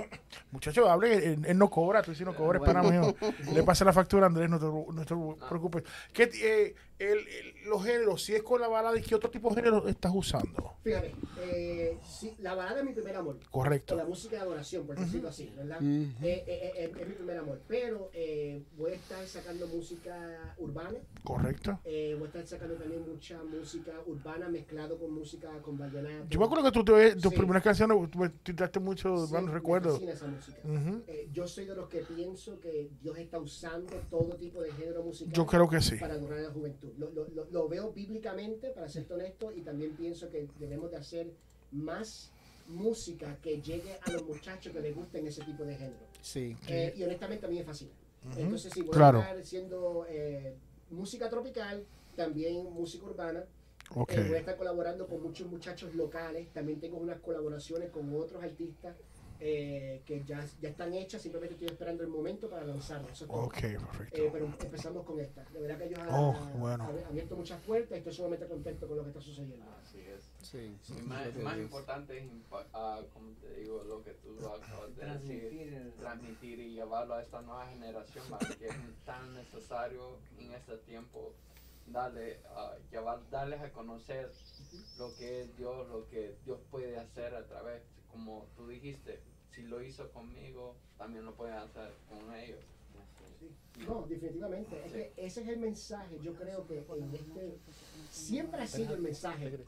[0.52, 3.16] muchacho, hable, él, él no cobra, tú si no cobras, para mío.
[3.52, 5.82] Le pasa la factura Andrés, no te, no te preocupes.
[6.12, 9.48] ¿Qué, eh, el- el- los géneros, si es con la balada, ¿y qué otro tipo
[9.50, 10.74] de género estás usando?
[10.82, 13.38] Fíjate, eh, sí, la balada es mi primer amor.
[13.50, 13.94] Correcto.
[13.94, 15.78] La música de adoración, por decirlo así, ¿verdad?
[15.82, 16.44] Eh, eh,
[16.76, 17.60] eh, es mi primer amor.
[17.68, 20.98] Pero eh, voy a estar sacando música urbana.
[21.24, 21.78] Correcto.
[21.84, 26.26] eh, voy a estar sacando también mucha música urbana mezclado con música con vallenato.
[26.30, 27.38] Yo me acuerdo que tú, te, tus Sí.
[27.38, 29.92] primeras canciones, tú tiraste mucho, Sí, buenos me recuerdos.
[29.94, 30.58] fascina esa música.
[31.06, 35.02] Eh, yo soy de los que pienso que Dios está usando todo tipo de género
[35.02, 35.96] musical Yo creo que sí.
[35.96, 36.87] para adorar a la juventud.
[36.98, 40.96] Lo, lo- lo- lo veo bíblicamente, para ser honesto, y también pienso que debemos de
[40.98, 41.30] hacer
[41.72, 42.30] más
[42.68, 46.06] música que llegue a los muchachos que les gusten ese tipo de género.
[46.20, 46.56] Sí.
[46.68, 47.90] Eh, y honestamente a mí me fascina.
[48.30, 48.40] Ujú.
[48.40, 49.18] Entonces, si voy Claro.
[49.18, 50.54] a estar haciendo eh,
[50.90, 51.84] música tropical,
[52.16, 53.44] también música urbana,
[53.94, 54.12] Ok.
[54.12, 56.48] eh, voy a estar colaborando con muchos muchachos locales.
[56.52, 58.96] También tengo unas colaboraciones con otros artistas
[59.40, 61.22] eh, que ya, ya están hechas.
[61.22, 63.12] Simplemente estoy esperando el momento para lanzarlas.
[63.20, 63.42] Es todo.
[63.44, 64.16] Ok, perfecto.
[64.16, 65.44] Eh, pero empezamos con esta.
[65.44, 66.84] De verdad que ellos han Oh, han- bueno.
[66.84, 67.98] han abierto muchas puertas.
[67.98, 69.66] Estoy sumamente contento con lo que está sucediendo.
[69.82, 70.30] Así es.
[70.42, 70.76] Sí.
[70.98, 72.24] Y más, más importante es,
[72.72, 77.40] ah, como te digo, lo que tú acabas de decir, transmitir y llevarlo a esta
[77.42, 78.74] nueva generación, más que es
[79.04, 81.32] tan necesario en este tiempo
[81.86, 84.30] darle, ah, llevar, darles a conocer
[84.98, 89.20] lo que es Dios, lo que Dios puede hacer a través, como tú dijiste,
[89.54, 92.58] si lo hizo conmigo, también lo puede hacer con ellos.
[93.86, 94.76] No, definitivamente.
[94.86, 96.18] Es que ese es el mensaje.
[96.22, 97.58] Yo creo que en este
[98.10, 99.58] siempre ha sido el mensaje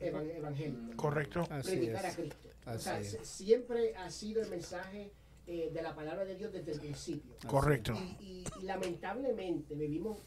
[0.00, 0.96] evan- evangélico.
[0.96, 1.42] Correcto.
[1.50, 2.14] Así predicar a.
[2.14, 2.36] Cristo.
[2.66, 5.10] O sea, siempre ha sido el mensaje
[5.48, 7.34] eh, de la palabra de Dios desde el principio.
[7.48, 7.92] Correcto.
[8.20, 10.18] Y, y- y lamentablemente vivimos,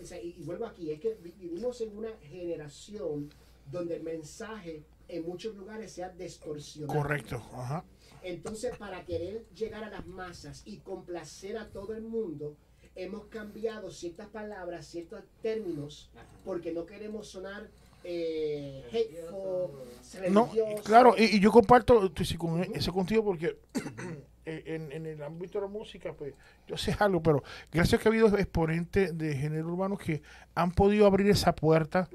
[0.00, 3.30] o sea, y, y vuelvo aquí, es que vi- vivimos en una generación
[3.70, 6.98] donde el mensaje en muchos lugares se ha distorsionado.
[6.98, 7.42] Correcto.
[7.52, 7.84] Ajá.
[8.22, 12.56] Entonces, para querer llegar a las masas y complacer a todo el mundo,
[12.94, 16.10] hemos cambiado ciertas palabras, ciertos términos,
[16.44, 17.68] porque no queremos sonar
[18.04, 20.50] eh, hateful, No,
[20.82, 23.58] claro, y, y yo comparto con eso contigo porque
[24.44, 26.34] en, en el ámbito de la música, pues
[26.66, 30.22] yo sé algo, pero gracias que ha habido exponentes de género urbano que
[30.54, 32.08] han podido abrir esa puerta,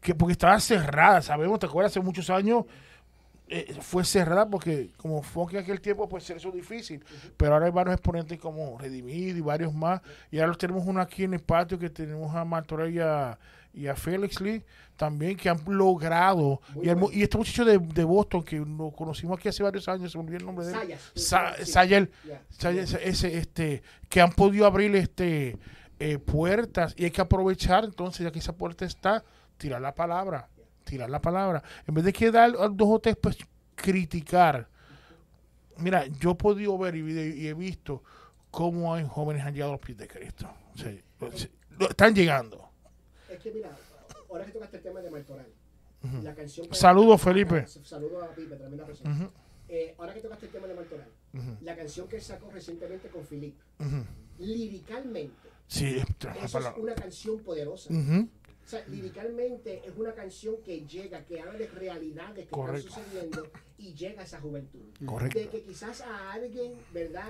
[0.00, 2.64] que porque estaba cerrada, sabemos, te acuerdas, hace muchos años
[3.48, 7.04] eh, fue cerrada porque como fue en aquel tiempo, pues eso es difícil,
[7.36, 11.00] pero ahora hay varios exponentes como Redimido y varios más, y ahora los tenemos uno
[11.00, 13.38] aquí en el patio que tenemos a Martorell
[13.74, 14.62] y a, Felix Lee
[14.96, 19.38] también que han logrado Muy y, el este muchacho de, de Boston que lo conocimos
[19.38, 21.12] aquí hace varios años se me olvidó el nombre de él Sayas.
[21.14, 21.64] Sa- Sí.
[21.72, 22.10] Sayel.
[22.50, 25.56] Sayel, ese, este que han podido abrir este
[25.98, 29.24] eh, puertas y hay que aprovechar entonces ya que esa puerta está
[29.56, 30.48] tirar la palabra
[30.84, 33.38] tirar la palabra en vez de quedar dos o tres pues
[33.74, 34.68] criticar
[35.78, 37.00] mira yo he podido ver y,
[37.40, 38.02] y he visto
[38.50, 40.92] cómo hay jóvenes han llegado a los pies de Cristo O sea,
[41.88, 42.70] están llegando
[43.32, 43.76] Es que mira,
[44.28, 45.46] ahora que tocaste el tema de Martoral,
[46.22, 47.66] la canción que- Saludos, Felipe.
[47.66, 49.10] Saludos a Pipe, tremenda persona.
[49.14, 49.30] Ujú,
[49.68, 53.22] Eh, ahora que tocaste el tema de Martoral, ujú, la canción que sacó recientemente con
[53.22, 54.04] ujú.
[54.38, 56.02] liricalmente, sí
[56.44, 57.90] eso es una canción poderosa.
[57.92, 62.88] O sea, liricalmente es una canción que llega, que habla de realidades que Correcto.
[62.88, 63.46] están sucediendo
[63.78, 64.80] y llega a esa juventud.
[65.04, 65.38] Correcto.
[65.38, 67.28] De que quizás a alguien, ¿verdad?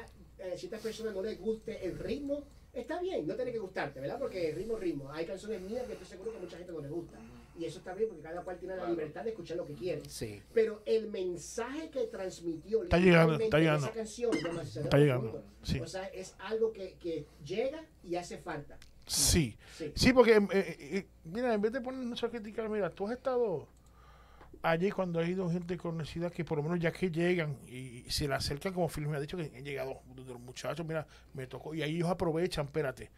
[0.53, 4.18] A ciertas personas no les guste el ritmo, está bien, no tiene que gustarte, ¿verdad?
[4.18, 5.10] Porque ritmo ritmo.
[5.12, 7.18] Hay canciones mías que estoy seguro que a mucha gente no le gusta.
[7.58, 10.02] Y eso está bien porque cada cual tiene la libertad de escuchar lo que quiere.
[10.08, 10.42] Sí.
[10.54, 13.86] Pero el mensaje que transmitió Está llegando, está llegando.
[13.86, 15.80] esa canción demasiado Está llegando, sí.
[15.80, 18.78] O sea, es algo que, que llega y hace falta.
[19.06, 19.58] Sí.
[19.76, 19.92] Sí.
[19.94, 23.12] Sí, porque, eh, eh, eh, mira, en vez de ponernos a criticar, mira, tú has
[23.12, 23.68] estado
[24.62, 28.28] allí cuando ha ido gente conocida que por lo menos ya que llegan y, se
[28.28, 31.46] le acercan, como Phil me ha dicho que han llegado de los muchachos, mira, me
[31.46, 33.10] tocó, y ahí ellos aprovechan, espérate,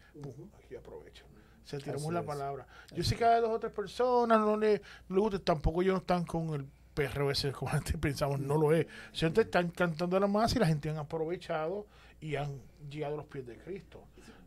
[0.63, 1.27] aquí aprovechan.
[1.63, 2.25] Se tiramos la es.
[2.25, 2.67] palabra.
[2.93, 5.93] Yo sé que a dos o tres personas no le, no le gusta, tampoco ellos
[5.93, 8.85] no están con el perro ese, como antes pensamos, no lo es.
[9.13, 11.87] Siempre están cantando a la más y la gente han aprovechado
[12.21, 14.03] y han llegado a los pies de Cristo.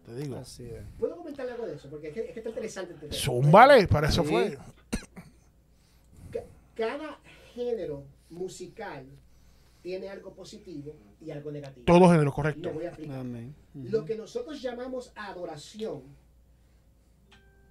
[0.06, 0.36] Te digo.
[0.36, 0.82] Así es.
[0.98, 1.90] ¿Puedo comentarle algo de eso?
[1.90, 3.12] Porque es que, es que está interesante.
[3.12, 4.28] Zúmbale, para eso Sí.
[4.30, 4.58] fue.
[6.78, 7.18] Ca- Cada
[7.54, 9.04] género musical
[9.82, 11.84] tiene algo positivo y algo negativo.
[11.84, 12.70] Todo género, correcto.
[12.72, 13.18] voy a explicar.
[13.18, 13.54] Amén.
[13.74, 16.02] Lo que nosotros llamamos adoración,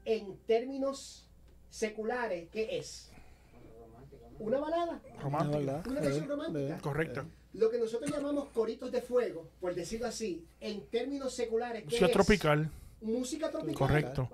[0.05, 1.28] en términos
[1.70, 3.12] seculares, ¿qué es?
[4.39, 5.58] Una balada, Romántico.
[5.58, 5.88] ¿Verdad?
[5.88, 6.78] una canción romántica.
[6.80, 7.26] Correcto.
[7.53, 12.12] Lo que nosotros llamamos coritos de fuego, por decirlo así, en términos seculares, ¿qué es?
[12.12, 12.70] tropical.
[13.01, 13.75] Música tropical.
[13.75, 14.29] Correcto.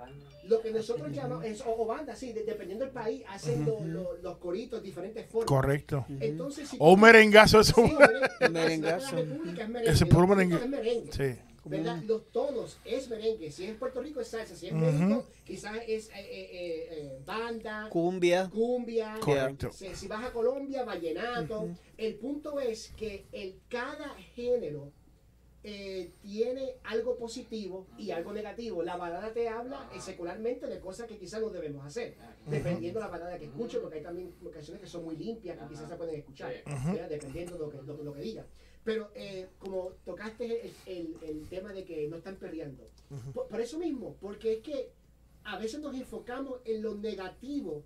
[0.46, 3.80] Lo que nosotros llamamos, es- o, o banda, sí, de- dependiendo del país, hacen lo-
[3.86, 5.48] lo- los coritos de diferentes formas.
[5.48, 6.06] Correcto.
[6.20, 7.74] Entonces, si O un merengazo, eso.
[7.76, 8.52] Sí, un.
[8.54, 9.16] Merengazo.
[9.16, 9.92] La República es merengue.
[9.92, 10.56] Ese puro merengue.
[10.58, 11.12] es merengue.
[11.14, 11.40] Sí.
[11.66, 12.04] ¿verdad?
[12.04, 13.50] Los tonos es merengue.
[13.50, 14.54] Si es en Puerto Rico es salsa.
[14.54, 14.82] Si es en.
[14.82, 18.50] México, quizás es eh, eh, eh, banda, Cumbia.
[18.50, 19.18] cumbia.
[19.22, 19.72] Correcto.
[19.72, 21.70] Si, si vas a Colombia, vallenato.
[21.98, 24.92] El punto es que el, cada género
[25.64, 28.84] eh, tiene algo positivo y algo negativo.
[28.84, 32.16] La balada te habla eh, secularmente de cosas que quizás no debemos hacer,
[32.48, 35.66] dependiendo de la balada que escuche, porque hay también canciones que son muy limpias que
[35.68, 36.52] quizás se pueden escuchar,
[37.10, 38.46] dependiendo de lo que, lo, lo que diga.
[38.84, 42.90] Pero eh, como tocaste el, el- el tema de que no están perreando,
[43.34, 44.92] por, por eso mismo, porque es que
[45.46, 47.84] a veces nos enfocamos en lo negativo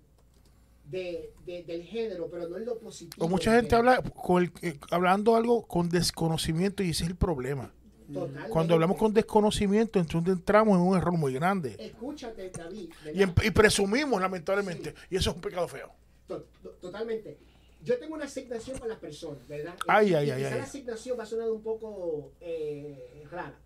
[0.90, 3.24] de, de- del género, pero no en lo positivo.
[3.26, 3.90] O mucha gente género.
[3.92, 7.72] habla con el- eh, hablando algo con desconocimiento y ese es el problema.
[8.12, 8.48] Totalmente.
[8.48, 11.76] Cuando hablamos con desconocimiento, entonces entramos en un error muy grande.
[11.78, 12.90] Escúchate, David.
[13.12, 14.94] Y, y presumimos, lamentablemente.
[15.10, 15.90] Y eso es un pecado feo.
[16.26, 17.36] To- to- Totalmente.
[17.84, 19.74] Yo tengo una asignación para las personas, ¿verdad?
[19.86, 20.58] Ay, Y- ay, y ay, quizá ay.
[20.58, 23.58] la asignación va a sonar un poco eh, rara.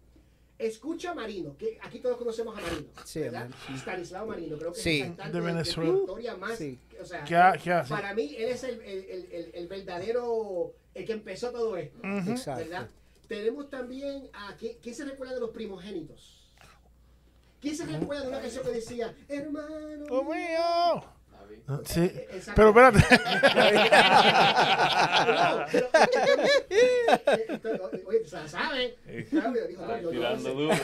[0.67, 3.49] Escucha a Marino, que aquí todos conocemos a Marino, Sí, ¿verdad?
[3.67, 3.75] Sí.
[3.75, 4.91] Stanislao Marino, creo que Sí.
[5.01, 5.91] es el cantante De de, Venezuela.
[5.91, 6.79] trayectoria más, Sí.
[7.01, 7.91] o sea, ¿Qué ha- qué hace?
[7.93, 11.99] para mí él es el, el- el- el- el verdadero, el que empezó todo esto,
[12.29, 12.61] Exacto.
[12.65, 12.89] ¿verdad?
[13.27, 16.39] Tenemos también a, ¿quién, quién se recuerda de los primogénitos?
[17.61, 21.05] ¿Quién se recuerda de una canción que decía, hermano ¡Oh, mío!
[21.69, 22.01] Ah, Sí.
[22.05, 22.53] Exacto.
[22.57, 22.99] Pero espérate.
[25.27, 25.89] No, pero,
[26.71, 28.23] eh, entonces, oye,
[29.33, 30.75] no, yo- duro.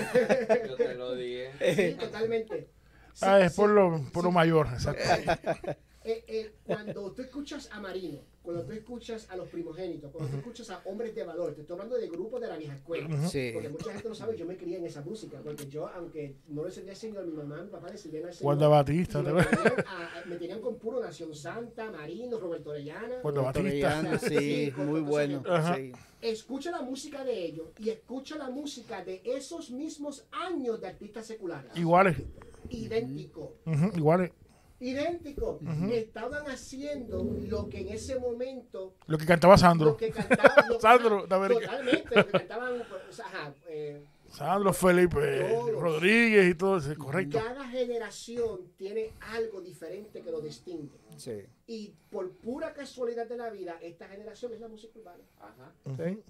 [0.76, 1.50] Te lo dije.
[1.74, 2.68] Sí, totalmente.
[3.12, 4.68] Sí, Ah, es sí, por lo, por lo mayor.
[4.72, 5.02] Exacto.
[6.05, 10.38] Eh, eh, cuando tú escuchas a Marino, cuando tú escuchas a los primogénitos, cuando tú
[10.38, 13.28] escuchas a hombres de valor, te estoy hablando de grupos de la vieja escuela.
[13.28, 13.51] Sí.
[13.53, 16.64] Porque mucha gente no sabe, yo me crié en esa música, porque yo, aunque no
[16.64, 18.44] le servía al Señor, mi mamá, mi papá le servían al Señor.
[18.57, 19.20] Guarda Batista.
[19.20, 23.20] y ¿te me, tenían a- me tenían con puro Nación Santa, Marino, Roberto Orellana.
[23.20, 24.18] Guarda Batista.
[24.20, 25.42] Sí, muy bueno.
[25.74, 25.92] sí.
[26.22, 31.26] escucha la música de ellos y escucha la música de esos mismos años de artistas
[31.26, 31.70] seculares.
[31.76, 32.16] Iguales.
[32.70, 33.57] Idéntico,
[33.96, 34.30] Iguales.
[34.80, 35.60] Idéntico.
[35.92, 39.90] Estaban haciendo lo que en ese momento Lo que cantaba Sandro.
[39.90, 45.48] lo que cantaban lo- Sandro, totalmente lo que cantaban o sea, ajá, eh, Sandro Felipe
[45.48, 45.80] Todos.
[45.80, 46.94] Rodríguez y todo eso.
[46.96, 47.38] Correcto.
[47.42, 50.98] cada generación tiene algo diferente que lo distingue.
[51.16, 51.44] Sí.
[51.66, 55.24] Y por pura casualidad de la vida, esta generación es la música urbana.
[55.40, 55.72] Ajá.
[55.96, 56.22] Sí.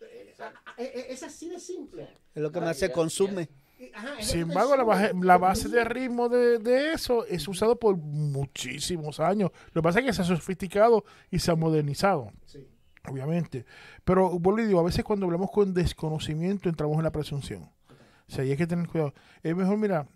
[0.00, 0.34] Eh,
[0.78, 2.08] eh, Es así de simple.
[2.34, 3.48] Es lo que más se consume.
[3.94, 4.74] Ajá, Sin embargo,
[5.22, 9.50] la, base de ritmo de, de eso es usado por muchísimos años.
[9.72, 12.66] Lo que pasa es que se ha sofisticado y se ha modernizado, Sí.
[13.06, 13.66] obviamente.
[14.04, 17.64] Pero, digo, a veces cuando hablamos con desconocimiento entramos en la presunción.
[18.28, 19.12] O sea, y hay que tener cuidado.
[19.42, 20.06] Es mejor, mira,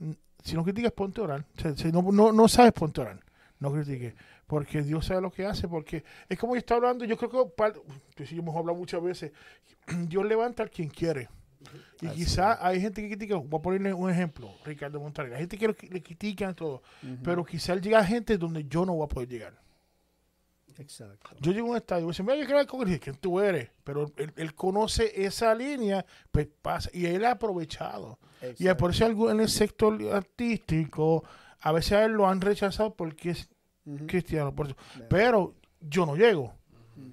[0.43, 1.45] si no criticas, ponte a orar.
[1.59, 3.21] O sea, si no, no, no sabes, ponte a orar.
[3.59, 4.15] No critiques.
[4.47, 5.69] Porque Dios sabe lo que hace.
[5.69, 9.33] Porque es como yo estaba hablando, yo creo que, yo hemos hablado muchas veces,
[10.09, 11.29] Dios levanta al quien quiere.
[12.01, 15.35] Y quizá hay gente que critica, voy a ponerle un ejemplo, Ricardo Montaner.
[15.35, 16.83] Hay gente que lo- le critican todo,
[17.23, 19.61] pero quizá él llega a gente donde yo no voy a poder llegar.
[20.79, 21.37] Exacto.
[21.41, 22.89] Yo llego a un estadio y me dicen, mira, yo quiero con él.
[22.89, 23.69] Y dice, ¿quién tú eres?
[23.85, 26.89] Pero él, él conoce esa línea, pues pasa.
[26.95, 28.19] Y él ha aprovechado.
[28.59, 31.23] Y por eso en el sector artístico,
[31.61, 33.49] a veces a él lo han rechazado porque es
[34.07, 34.55] cristiano.
[34.55, 34.77] Por eso.
[35.11, 36.55] Pero yo no llego,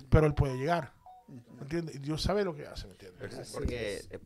[0.09, 0.93] pero él puede llegar.
[1.27, 2.01] ¿Me entiendes?
[2.01, 3.19] Dios sabe lo que hace, ¿me entiendes?
[3.53, 4.19] Porque, eh,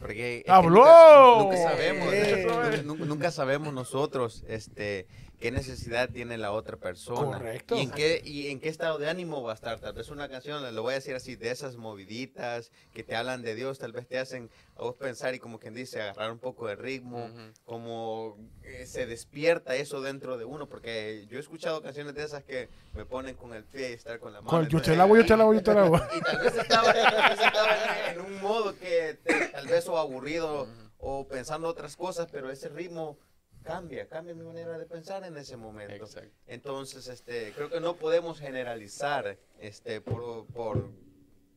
[0.00, 1.38] porque ¡Habló!
[1.40, 2.82] Nunca, nunca sabemos, Eh.
[2.84, 5.06] nu- nunca sabemos nosotros este,
[5.40, 7.38] qué necesidad tiene la otra persona.
[7.38, 7.76] Correcto.
[7.76, 9.78] Y en, qué, y en qué estado de ánimo va a estar.
[9.80, 13.42] Tal vez una canción, lo voy a decir así, de esas moviditas que te hablan
[13.42, 16.38] de Dios, tal vez te hacen a vos pensar y como quien dice, agarrar un
[16.38, 17.40] poco de ritmo, Ujú.
[17.64, 20.68] como eh, se despierta eso dentro de uno.
[20.68, 24.18] Porque yo he escuchado canciones de esas que me ponen con el pie y estar
[24.18, 24.50] con la mano.
[24.50, 25.96] Con- yo te la hago, yo te la hago, yo te la hago.
[26.16, 29.86] y tal vez estaba, tal vez estaba en, en un modo que te- tal vez
[29.88, 30.66] o aburrido
[30.98, 33.18] o pensando otras cosas, pero ese ritmo
[33.66, 35.92] cambia, cambia mi manera de pensar en ese momento.
[35.92, 36.30] Exacto.
[36.46, 40.90] Entonces, este, creo que no podemos generalizar este, por, por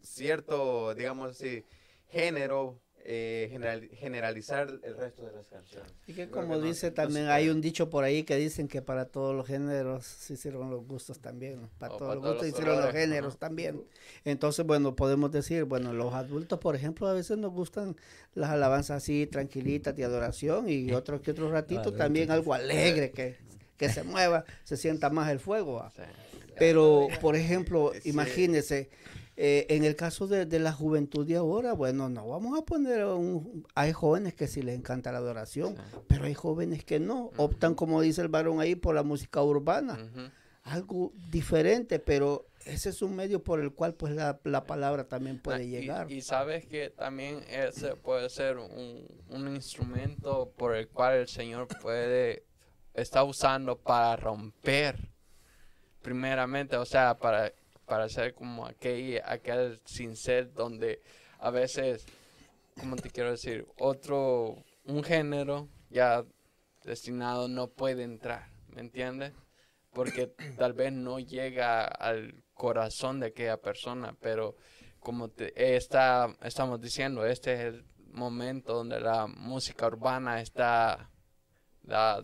[0.01, 1.64] cierto, digamos así,
[2.07, 2.82] género,
[3.12, 5.91] eh, general- generalizar el resto de las canciones.
[6.05, 8.68] Y que como que dice no también, se hay un dicho por ahí que dicen
[8.68, 11.60] que para todos los géneros se hicieron los gustos también.
[11.64, 11.70] ¿no?
[11.80, 13.39] Para todos para los todos gustos los hicieron los géneros ajá.
[13.39, 13.84] también.
[14.26, 17.95] Entonces, bueno, podemos decir, bueno, los adultos, por ejemplo, a veces nos gustan
[18.36, 23.38] las alabanzas así, tranquilitas de adoración y otros que otro ratito también algo alegre que,
[23.76, 25.84] que se mueva, se sienta más el fuego.
[26.60, 28.10] Pero, por ejemplo, Sí.
[28.10, 28.89] imagínese,
[29.41, 33.05] eh, en el caso de, de la juventud de ahora, bueno, no vamos a poner
[33.05, 33.65] un...
[33.73, 35.77] Hay jóvenes que sí les encanta la adoración,
[36.07, 37.31] pero hay jóvenes que no.
[37.37, 39.97] Optan, como dice el varón ahí, por la música urbana.
[40.63, 45.37] Algo diferente, pero ese es un medio por el cual pues la, la palabra también
[45.37, 46.11] Ah, puede y- llegar.
[46.11, 51.69] Y, sabes que también ese puede ser un, un instrumento por el cual el Señor
[51.81, 52.43] puede
[52.93, 55.09] está usando para romper
[56.01, 57.51] primeramente, o sea, para,
[57.89, 61.01] para hacer como aquel, aquel sin ser donde
[61.39, 62.05] a veces
[62.79, 66.23] como te quiero decir, otro, un género ya
[66.83, 69.33] destinado no puede entrar, ¿me entiendes?
[69.91, 70.27] Porque
[70.57, 74.55] tal vez no llega al corazón de aquella persona, pero
[74.99, 81.09] como te está, estamos diciendo, este es el momento donde la música urbana está,
[81.83, 82.23] la-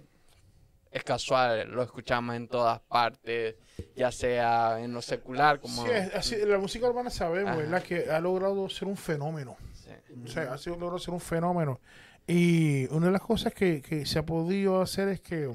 [0.96, 3.56] es casual, lo escuchamos en todas partes,
[3.98, 5.84] ya sea en lo secular como...
[5.86, 7.58] Sí, es- así, la música urbana sabemos, Ajá.
[7.58, 7.84] ¿verdad?
[7.84, 9.58] Que ha logrado ser un fenómeno.
[9.74, 9.92] Sí.
[10.24, 11.82] O sea, ha sido logrado ser un fenómeno.
[12.26, 15.52] Y una de las cosas que, que se ha podido hacer es que,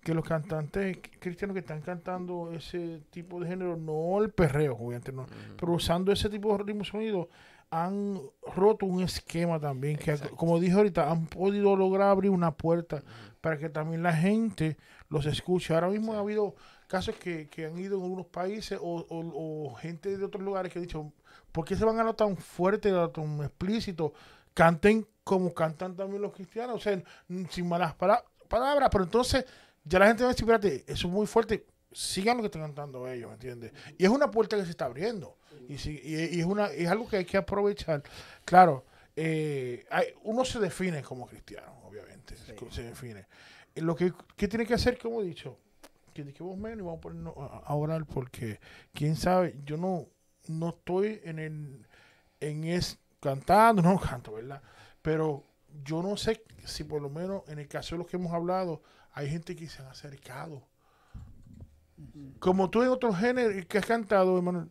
[0.00, 5.12] que los cantantes cristianos que están cantando ese tipo de género, no el perreo, obviamente
[5.12, 7.28] no, pero usando ese tipo de ritmo sonido,
[7.70, 8.20] han
[8.54, 13.02] roto un esquema también, que como dije ahorita, han podido lograr abrir una puerta
[13.46, 14.76] para que también la gente
[15.08, 15.72] los escuche.
[15.72, 16.56] Ahora mismo ha habido
[16.88, 20.72] casos que, que han ido en algunos países o, o- o gente de otros lugares
[20.72, 21.12] que han dicho,
[21.52, 24.12] ¿por qué se van a lo tan fuerte, a lo tan explícito?
[24.52, 27.00] Canten como cantan también los cristianos, o sea,
[27.50, 29.44] sin malas pala- palabras, pero entonces
[29.84, 32.62] ya la gente va a decir, espérate, eso es muy fuerte, sigan lo que están
[32.62, 33.72] cantando ellos, ¿me entiendes?
[33.96, 35.36] Y es una puerta que se está abriendo,
[35.68, 38.02] y, si- y- y es, una, es algo que hay que aprovechar.
[38.44, 38.84] Claro,
[39.14, 41.75] eh, hay- uno se define como cristiano,
[42.34, 43.26] obviamente, se define.
[43.76, 45.58] Lo que, que tiene que hacer, como he dicho,
[46.12, 48.58] que dediquemos menos y vamos a ponernos a, orar porque
[48.94, 50.06] quién sabe, yo no,
[50.48, 51.86] no estoy en el
[52.40, 54.62] en es cantando, no canto, ¿verdad?
[55.02, 55.44] Pero
[55.84, 58.82] yo no sé si por lo menos en el caso de los que hemos hablado,
[59.12, 60.62] hay gente que se han acercado.
[62.38, 64.68] Como tú en otros géneros que has cantado, hermano,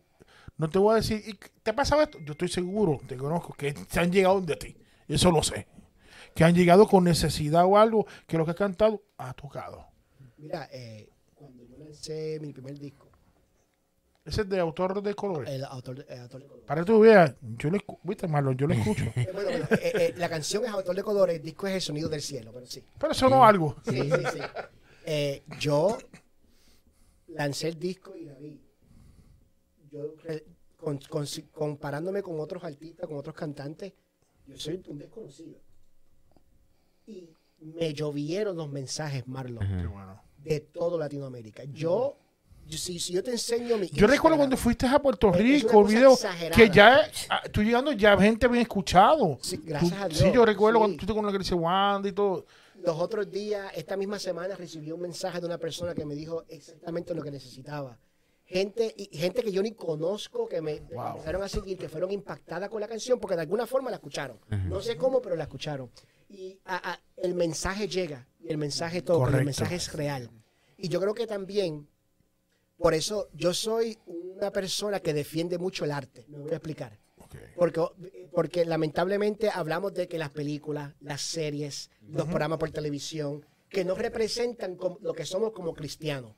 [0.56, 2.18] no te voy a decir, ¿y ¿te ha pasado esto?
[2.20, 4.76] Yo estoy seguro, te conozco, que se han llegado de ti.
[5.06, 5.66] Eso lo sé.
[6.36, 9.86] Que han llegado con necesidad o algo que lo que has cantado ha tocado.
[10.36, 13.08] Mira, eh, cuando yo lancé mi primer disco,
[14.24, 15.50] Ese es de autor de colores.
[15.52, 16.66] el autor, el autor de colores.
[16.66, 19.04] Para que tú veas, yo escu- viste, Marlon, yo lo escucho.
[19.16, 21.80] Eh, bueno, bueno, eh, eh, la canción es autor de colores, el disco es el
[21.80, 22.84] sonido del cielo, pero sí.
[22.98, 23.76] Pero eso no es algo.
[23.84, 24.38] Sí, sí, sí.
[25.06, 25.96] Eh, yo
[27.28, 28.56] lancé el disco y David,
[29.90, 30.44] yo re-
[30.76, 33.92] con- con- comparándome con otros artistas, con otros cantantes,
[34.46, 35.58] yo soy un desconocido.
[37.06, 37.28] Y
[37.60, 39.64] me llovieron los mensajes, Marlon,
[40.42, 41.64] de todo Latinoamérica.
[41.64, 42.16] Yo,
[42.66, 46.12] yo- si, si yo te enseño mi Yo recuerdo cuando fuiste a Puerto Rico, video
[46.12, 46.56] exagerada.
[46.56, 49.38] que ya, ah, tú llegando, ya gente había escuchado.
[49.40, 50.80] Sí, gracias Tú- a Dios, Sí, yo recuerdo sí.
[50.80, 52.46] cuando tú estuviste con la iglesia Wanda y todo.
[52.82, 56.44] Los otros días, esta misma semana, recibí un mensaje de una persona que me dijo
[56.48, 57.98] exactamente lo que necesitaba.
[58.44, 61.06] Gente, y gente que yo ni conozco, que me Wow.
[61.08, 64.38] empezaron a seguir, que fueron impactadas con la canción, porque de alguna forma la escucharon.
[64.68, 65.90] No sé cómo, pero la escucharon.
[66.28, 69.38] Y a- a- el mensaje llega, y el mensaje toca, Correcto.
[69.38, 70.30] el mensaje es real.
[70.76, 71.88] Y yo creo que también,
[72.78, 76.24] por eso yo soy una persona que defiende mucho el arte.
[76.28, 76.98] Me voy a explicar.
[77.56, 77.80] Porque,
[78.32, 83.94] porque lamentablemente hablamos de que las películas, las series, los programas por televisión, que no
[83.94, 86.34] representan lo que somos como cristianos,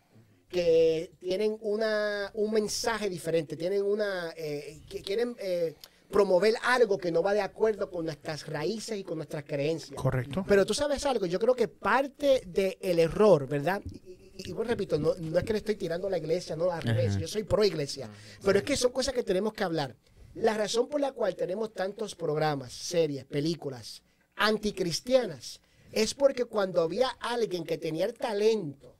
[0.48, 5.74] que tienen una, un mensaje diferente, tienen una, eh, que quieren eh,
[6.10, 10.00] promover algo que no va de acuerdo con nuestras raíces y con nuestras creencias.
[10.00, 10.44] Correcto.
[10.48, 13.82] Pero tú sabes algo, yo creo que parte del error, ¿verdad?
[13.84, 16.82] Y, bueno, repito, no, no es que le estoy tirando a la iglesia, no, al
[16.82, 18.08] revés, yo soy pro iglesia,
[18.42, 19.96] pero es que son cosas que tenemos que hablar.
[20.34, 24.02] La razón por la cual tenemos tantos programas, series, películas
[24.36, 28.96] anticristianas es porque cuando había alguien que tenía el talento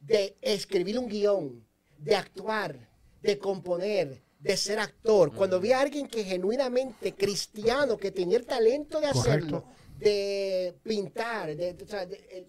[0.00, 2.90] de escribir un guion, de actuar,
[3.22, 9.00] de componer, de ser actor, cuando había alguien que genuinamente cristiano, que tenía el talento
[9.00, 9.98] de hacerlo, Correcto.
[9.98, 12.48] de pintar, de, de- de-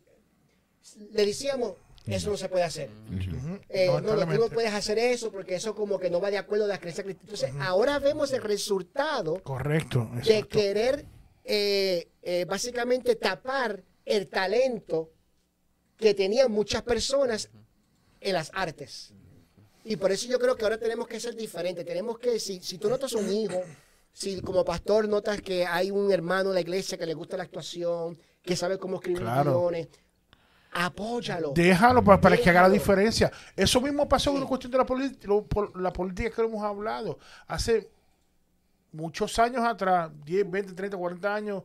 [1.11, 1.73] le decíamos,
[2.05, 2.89] eso no se puede hacer.
[2.89, 3.59] Ujú.
[3.69, 6.37] Eh, no, no, tú no puedes hacer eso porque eso como que no va de
[6.37, 7.31] acuerdo a la creencia cristiana.
[7.33, 10.09] Entonces, ahora vemos el resultado Correcto.
[10.25, 11.05] de querer
[11.43, 15.11] eh, eh, básicamente tapar el talento
[15.97, 17.49] que tenían muchas personas
[18.21, 19.13] en las artes.
[19.85, 21.85] Y por eso yo creo que ahora tenemos que ser diferentes.
[21.85, 23.61] Tenemos que, si, si tú notas un hijo,
[24.11, 27.43] si como pastor notas que hay un hermano en la iglesia que le gusta la
[27.43, 29.51] actuación, que sabe cómo escribir Claro.
[29.59, 29.87] guiones,
[30.71, 31.51] apóyalo.
[31.55, 33.31] Déjalo para, para que haga la diferencia.
[33.55, 34.35] Eso mismo pasó Sí.
[34.35, 37.17] con la cuestión de la, política lo- por- la política que hemos hablado.
[37.47, 37.89] Hace
[38.91, 41.63] muchos años atrás, 10, 20, 30, 40 años,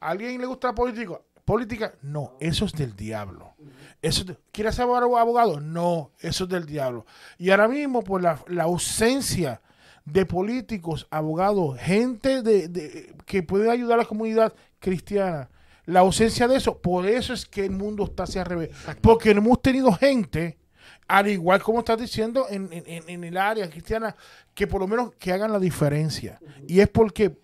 [0.00, 1.20] ¿a alguien le gusta la política?
[1.46, 1.94] ¿Política?
[2.02, 3.54] No, eso es del diablo.
[4.02, 5.60] Eso es de- ¿Quiere ser abogado-?
[5.60, 7.06] No, eso es del diablo.
[7.38, 9.62] Y ahora mismo, por la, la ausencia
[10.04, 15.48] de políticos, abogados, gente de, de- que puede ayudar a la comunidad cristiana,
[15.84, 18.70] la ausencia de eso, por eso es que el mundo está hacia al revés.
[19.00, 20.58] Porque no hemos tenido gente,
[21.06, 24.16] al igual como estás diciendo, en, en- en- en el área cristiana,
[24.52, 26.40] que por lo menos que hagan la diferencia.
[26.66, 27.38] Y es porque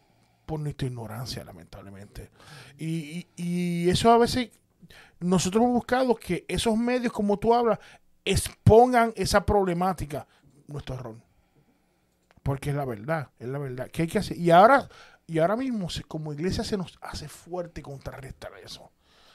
[0.53, 2.29] por nuestra ignorancia, lamentablemente.
[2.79, 4.51] Y, y, eso a veces
[5.19, 7.79] nosotros hemos buscado que esos medios, como tú hablas,
[8.23, 10.27] expongan esa problemática,
[10.67, 11.17] nuestro error.
[12.43, 13.89] Porque es la verdad, es la verdad.
[13.91, 14.37] ¿Qué hay que hacer?
[14.37, 14.91] Y ahora,
[15.27, 18.91] y ahora mismo, como iglesia, se nos hace fuerte contrarrestar eso.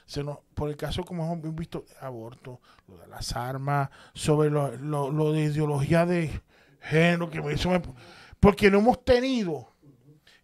[0.06, 4.72] Se nos, por el caso, como hemos visto, aborto, lo de las armas, sobre lo,
[4.78, 6.44] lo- de ideología de
[6.80, 7.56] género, que me-
[8.40, 9.74] porque no hemos tenido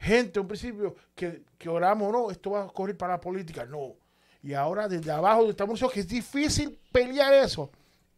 [0.04, 3.94] gente, un principio, que, que oramos, no, esto va a correr para la política, no.
[4.44, 7.72] Y ahora desde abajo estamos diciendo que es difícil pelear eso.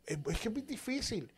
[0.05, 1.31] Es que es muy difícil.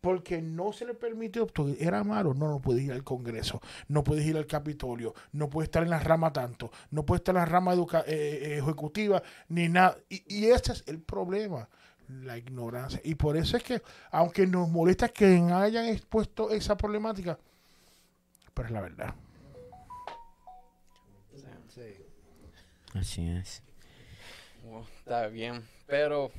[0.00, 1.44] Porque no se le permitió,
[1.80, 5.66] era malo, no, no puedes ir al Congreso, no puedes ir al Capitolio, no puedes
[5.66, 9.20] estar en la rama tanto, no puedes estar en la rama educa- eh, eh, ejecutiva,
[9.48, 9.98] ni nada.
[10.08, 11.68] Y, y ese es el problema,
[12.08, 13.00] la ignorancia.
[13.02, 13.82] Y por eso es que,
[14.12, 17.36] aunque nos molesta que hayan expuesto esa problemática,
[18.54, 19.14] pero es la verdad.
[22.94, 23.62] Así es.
[24.98, 26.30] Está bien, pero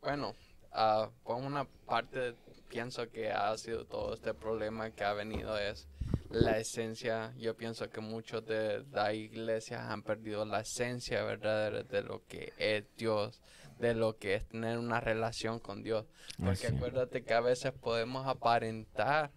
[0.00, 0.34] bueno,
[0.72, 2.34] ah, por una parte
[2.68, 5.88] pienso que ha sido todo este problema que ha venido es
[6.30, 7.34] la esencia.
[7.36, 12.52] Yo pienso que muchos de las iglesias han perdido la esencia verdadera de lo que
[12.58, 13.42] es Dios,
[13.78, 16.06] de lo que es tener una relación con Dios.
[16.38, 19.32] Porque Así acuérdate que a veces podemos aparentar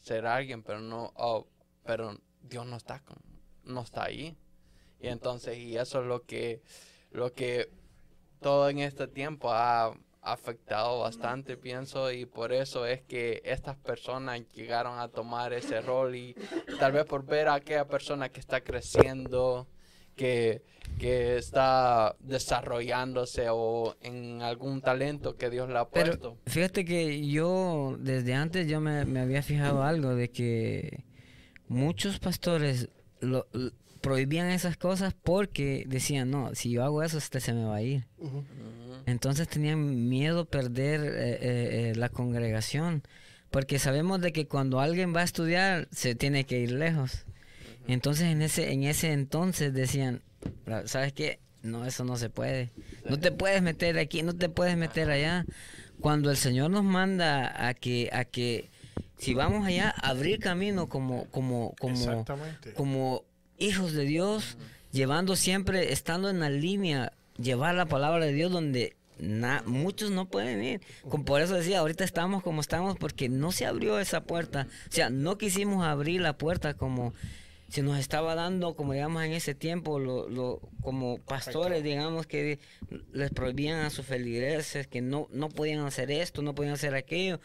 [0.00, 1.48] ser alguien, pero no, oh,
[1.84, 3.16] pero Dios no está con,
[3.64, 4.36] no está ahí.
[5.04, 6.62] Y entonces, y eso es lo que,
[7.10, 7.68] lo que
[8.40, 9.92] todo en este tiempo ha
[10.22, 16.16] afectado bastante, pienso, y por eso es que estas personas llegaron a tomar ese rol
[16.16, 16.34] y
[16.78, 19.68] tal vez por ver a aquella persona que está creciendo,
[20.16, 20.62] que,
[20.98, 26.38] que está desarrollándose o en algún talento que Dios le ha Pero puesto.
[26.46, 31.04] fíjate que yo desde antes yo me, me había fijado algo de que
[31.68, 32.88] muchos pastores
[33.20, 33.46] lo,
[34.04, 37.82] prohibían esas cosas porque decían, no, si yo hago eso, este se me va a
[37.82, 38.06] ir.
[39.06, 41.38] Entonces tenían miedo perder eh, eh,
[41.90, 43.02] eh, la congregación,
[43.50, 47.24] porque sabemos de que cuando alguien va a estudiar se tiene que ir lejos.
[47.86, 50.22] Entonces en ese en ese entonces decían,
[50.64, 51.38] "Ra- ¿sabes qué?
[51.62, 52.70] No, eso no se puede.
[53.08, 55.44] No te puedes meter aquí, no te puedes meter allá.
[56.00, 58.70] Cuando el Señor nos manda a que a que
[59.18, 61.94] si vamos allá abrir camino como como como
[62.74, 63.24] como
[63.58, 64.56] hijos de Dios,
[64.92, 70.26] llevando siempre, estando en la línea, llevar la palabra de Dios donde na- muchos no
[70.28, 70.80] pueden ir.
[71.08, 74.66] Con- por eso decía, ahorita estamos como estamos porque no se abrió esa puerta.
[74.88, 77.12] O sea, no quisimos abrir la puerta como
[77.68, 82.60] se nos estaba dando, como digamos en ese tiempo, lo, lo- como pastores, digamos, que
[83.12, 87.40] les prohibían a sus feligreses que no, no podían hacer esto, no podían hacer aquello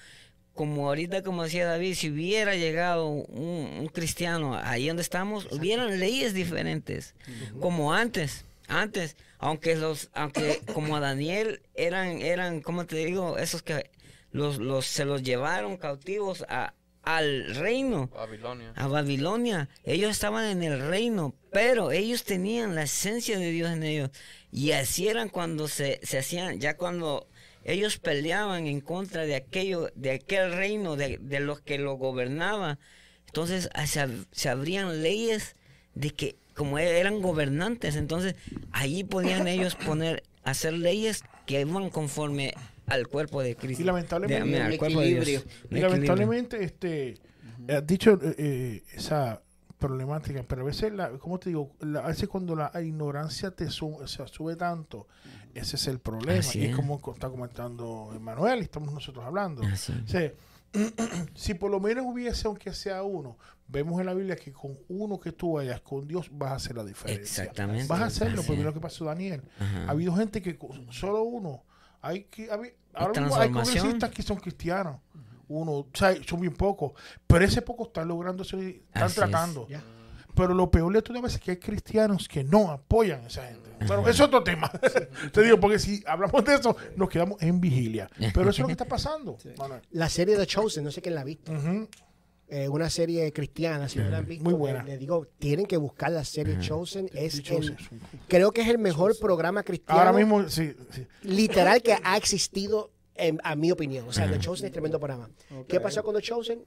[0.60, 6.02] como ahorita, como decía David, si hubiera llegado un, un cristiano ahí donde estamos, hubieran
[6.02, 7.16] leyes diferentes,
[7.62, 8.44] como antes.
[8.68, 13.38] Antes, aunque los, aunque como a Daniel eran, eran, ¿cómo te digo?
[13.38, 13.90] Esos que
[14.34, 18.74] los, los, se los llevaron cautivos a, al reino, Babilonia.
[18.76, 19.70] a Babilonia.
[19.86, 24.10] Ellos estaban en el reino, pero ellos tenían la esencia de Dios en ellos.
[24.52, 27.30] Y así eran cuando se, se hacían, ya cuando
[27.64, 32.80] ellos peleaban en contra de aquello, de aquel reino, de, de los que lo gobernaba.
[33.28, 35.56] Entonces ah, se, se abrían leyes
[35.94, 38.36] de que como e- eran gobernantes, entonces
[38.72, 42.54] allí podían ellos poner, hacer leyes que iban conforme
[42.88, 43.84] al cuerpo de Cristo.
[43.84, 45.44] Y lamentablemente- De- al cuerpo de Dios.
[45.70, 47.18] Y lamentablemente, este,
[47.70, 49.42] has dicho eh, eh, esa
[49.80, 51.72] problemática, pero a veces, la, ¿cómo te digo?
[51.80, 55.08] La- a veces cuando la ignorancia te sube, o sea, sube tanto,
[55.56, 56.40] ese es el problema.
[56.40, 56.76] Así y es es.
[56.76, 59.64] como co- está comentando Emanuel y estamos nosotros hablando.
[59.64, 59.94] Así.
[60.04, 60.32] O sea,
[61.34, 65.20] si por lo menos hubiese, aunque sea uno, vemos en la Biblia que con uno
[65.20, 67.44] que tú vayas con Dios vas a hacer la diferencia.
[67.44, 67.88] Exactamente.
[67.88, 68.66] Vas a hacerlo, Así porque es.
[68.66, 69.44] lo que pasó Daniel.
[69.60, 69.86] Ajá.
[69.88, 71.64] Ha habido gente que con solo uno,
[72.02, 74.98] hay que, habi- ahora mismo hay congresistas que son cristianos.
[75.50, 76.94] Uno, o sea, son bien pocos,
[77.28, 79.16] pero ese poco están logrando, ser- están Así es.
[79.16, 79.68] tratando.
[80.36, 83.28] Pero lo peor de todo a veces es que hay cristianos que no apoyan a
[83.28, 83.70] esa gente.
[83.88, 84.72] Bueno, es otro tema.
[85.34, 88.10] Te digo, porque si hablamos de eso, nos quedamos en vigilia.
[88.34, 89.38] Pero eso es lo que está pasando.
[89.92, 91.52] La serie The Chosen, no sé quién la ha visto.
[92.52, 94.44] Eh, una serie cristiana, si no la han visto.
[94.44, 94.84] Muy buena.
[94.84, 97.10] Le digo, tienen que buscar la serie Chosen.
[97.14, 97.90] Es Chosen el- es
[98.28, 101.06] creo que es el mejor programa cristiano Ahora mismo, sí, sí.
[101.24, 102.92] literal que ha existido,
[103.28, 104.08] en- a mi opinión.
[104.08, 105.30] O sea, The Chosen es tremendo programa.
[105.68, 106.64] ¿Qué pasó con The Chosen?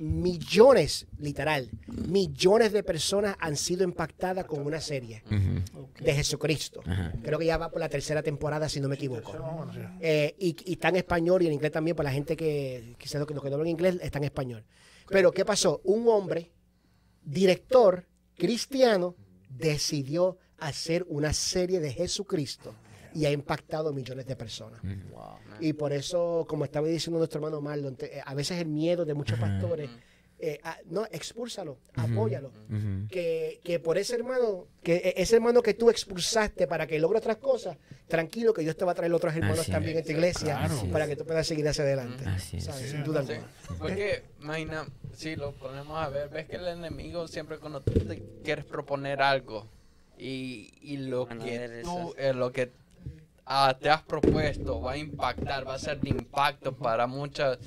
[0.00, 5.24] Millones, literal, millones de personas han sido impactadas con una serie
[5.98, 6.82] de Jesucristo.
[7.24, 9.32] Creo que ya va por la tercera temporada, si no me equivoco.
[10.00, 13.18] Eh, y, y está en español y en inglés también, para la gente que quizás
[13.18, 14.64] lo que, lo que no habla en inglés está en español.
[15.08, 15.80] Pero, ¿qué pasó?
[15.82, 16.52] Un hombre,
[17.24, 18.06] director,
[18.36, 19.16] cristiano,
[19.48, 22.72] decidió hacer una serie de Jesucristo
[23.18, 24.80] y ha impactado millones de personas.
[25.60, 29.04] Y por eso, como estaba diciendo nuestro hermano Marlon, te- eh, a veces el miedo
[29.04, 29.90] de muchos pastores,
[30.40, 32.52] eh, no, expúlsalo, apóyalo.
[33.08, 37.18] Que, que por ese hermano, que eh, ese hermano que tú expulsaste para que logre
[37.18, 40.02] otras cosas, tranquilo que Dios te va a traer otros hermanos Así también es.
[40.02, 40.92] en tu iglesia Claro.
[40.92, 42.24] para que tú puedas seguir hacia adelante.
[42.24, 42.64] Así es.
[42.64, 42.88] ¿Sabes?
[42.90, 43.50] Sin duda Sí, alguna.
[43.78, 48.22] porque, imagina, si lo ponemos a ver, ves que el enemigo siempre cuando tú te
[48.44, 49.66] quieres proponer algo
[50.16, 52.70] y, y lo a que tú, eh, lo que
[53.48, 57.58] ah, te has propuesto va a impactar, va a ser de impacto para muchas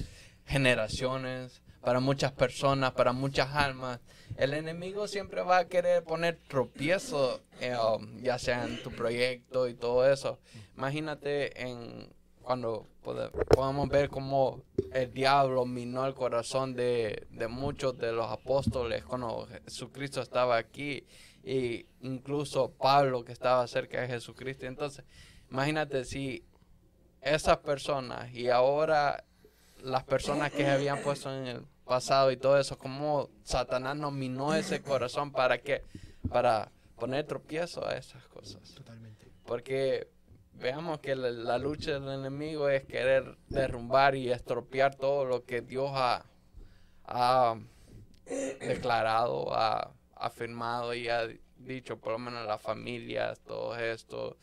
[0.45, 3.99] generaciones, para muchas personas, para muchas almas.
[4.37, 9.67] El enemigo siempre va a querer poner tropiezo, eh, um, ya sea en tu proyecto
[9.67, 10.39] y todo eso.
[10.77, 12.87] Imagínate en cuando
[13.49, 14.63] podamos ver cómo
[14.93, 21.05] el diablo minó el corazón de, de muchos de los apóstoles cuando Jesucristo estaba aquí
[21.43, 24.65] y incluso Pablo que estaba cerca de Jesucristo.
[24.65, 25.05] Entonces,
[25.51, 26.43] imagínate si
[27.21, 29.23] esas personas y ahora
[29.83, 34.13] las personas que se habían puesto en el pasado y todo eso, como Satanás nos
[34.13, 35.83] minó ese corazón para que
[36.29, 38.61] para poner tropiezo a esas cosas.
[38.75, 39.27] Totalmente.
[39.45, 40.07] Porque
[40.53, 45.61] veamos que la, la lucha del enemigo es querer derrumbar y estropear todo lo que
[45.61, 46.25] Dios ha,
[47.05, 47.59] ha
[48.59, 51.27] declarado, ha afirmado y ha
[51.57, 54.37] dicho, por lo menos las familias, todo esto,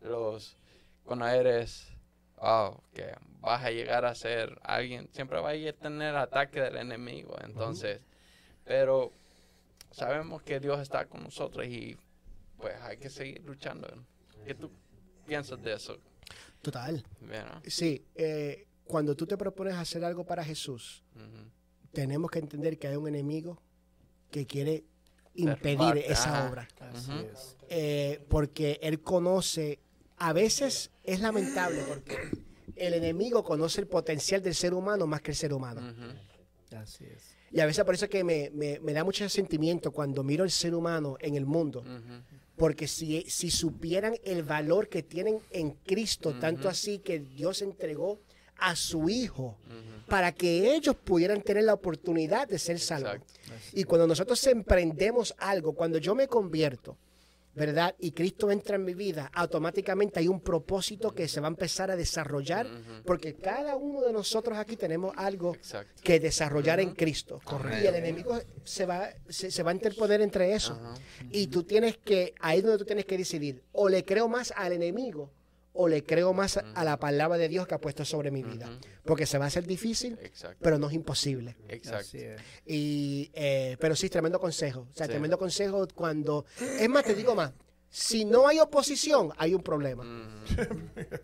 [0.00, 0.56] los,
[1.04, 1.88] cuando eres,
[2.36, 7.36] oh, que vas a llegar a ser alguien, siempre vas a tener ataque del enemigo,
[7.42, 8.00] entonces,
[8.64, 9.12] pero
[9.90, 11.96] sabemos que Dios está con nosotros y
[12.58, 13.88] pues hay que seguir luchando.
[14.44, 14.70] ¿Qué tú
[15.26, 15.98] piensas de eso?
[16.62, 17.04] Total.
[17.66, 21.02] Sí, eh, cuando tú te propones hacer algo para Jesús,
[21.92, 23.58] tenemos que entender que hay un enemigo
[24.30, 24.84] que quiere
[25.34, 26.68] impedir esa obra.
[26.80, 27.20] Así Ujú.
[27.20, 27.56] es.
[27.68, 29.80] Eh, porque él conoce,
[30.20, 32.16] a veces es lamentable porque
[32.76, 35.80] el enemigo conoce el potencial del ser humano más que el ser humano.
[36.76, 37.34] Así es.
[37.52, 40.44] Y a veces por eso es que me, me- me da mucho sentimiento cuando miro
[40.44, 41.82] el ser humano en el mundo.
[42.56, 48.20] Porque si, si supieran el valor que tienen en Cristo, tanto así que Dios entregó
[48.58, 49.58] a su Hijo
[50.06, 53.16] para que ellos pudieran tener la oportunidad de ser salvos.
[53.72, 56.96] Y cuando nosotros emprendemos algo, cuando yo me convierto,
[57.54, 57.94] ¿verdad?
[57.98, 61.90] Y Cristo entra en mi vida, automáticamente hay un propósito que se va a empezar
[61.90, 62.66] a desarrollar,
[63.04, 66.00] porque cada uno de nosotros aquí tenemos algo Exacto.
[66.02, 66.90] que desarrollar en.
[66.94, 67.40] Cristo.
[67.44, 67.84] Correcto.
[67.84, 70.78] Y el enemigo se va, se, se va a interponer entre eso.
[71.30, 74.52] Y tú tienes que, ahí es donde tú tienes que decidir, o le creo más
[74.56, 75.30] al enemigo,
[75.72, 78.42] o le creo más a, a la palabra de Dios que ha puesto sobre mi
[78.42, 78.68] vida.
[79.04, 80.58] Porque se va a hacer difícil, Exacto.
[80.60, 81.56] pero no es imposible.
[81.68, 81.98] Exacto.
[82.00, 82.40] Así es.
[82.66, 84.86] Y, eh, pero sí, tremendo consejo.
[84.90, 85.12] O sea, Sí.
[85.12, 86.44] tremendo consejo cuando...
[86.78, 87.52] Es más, te digo más,
[87.88, 90.04] si no hay oposición, hay un problema.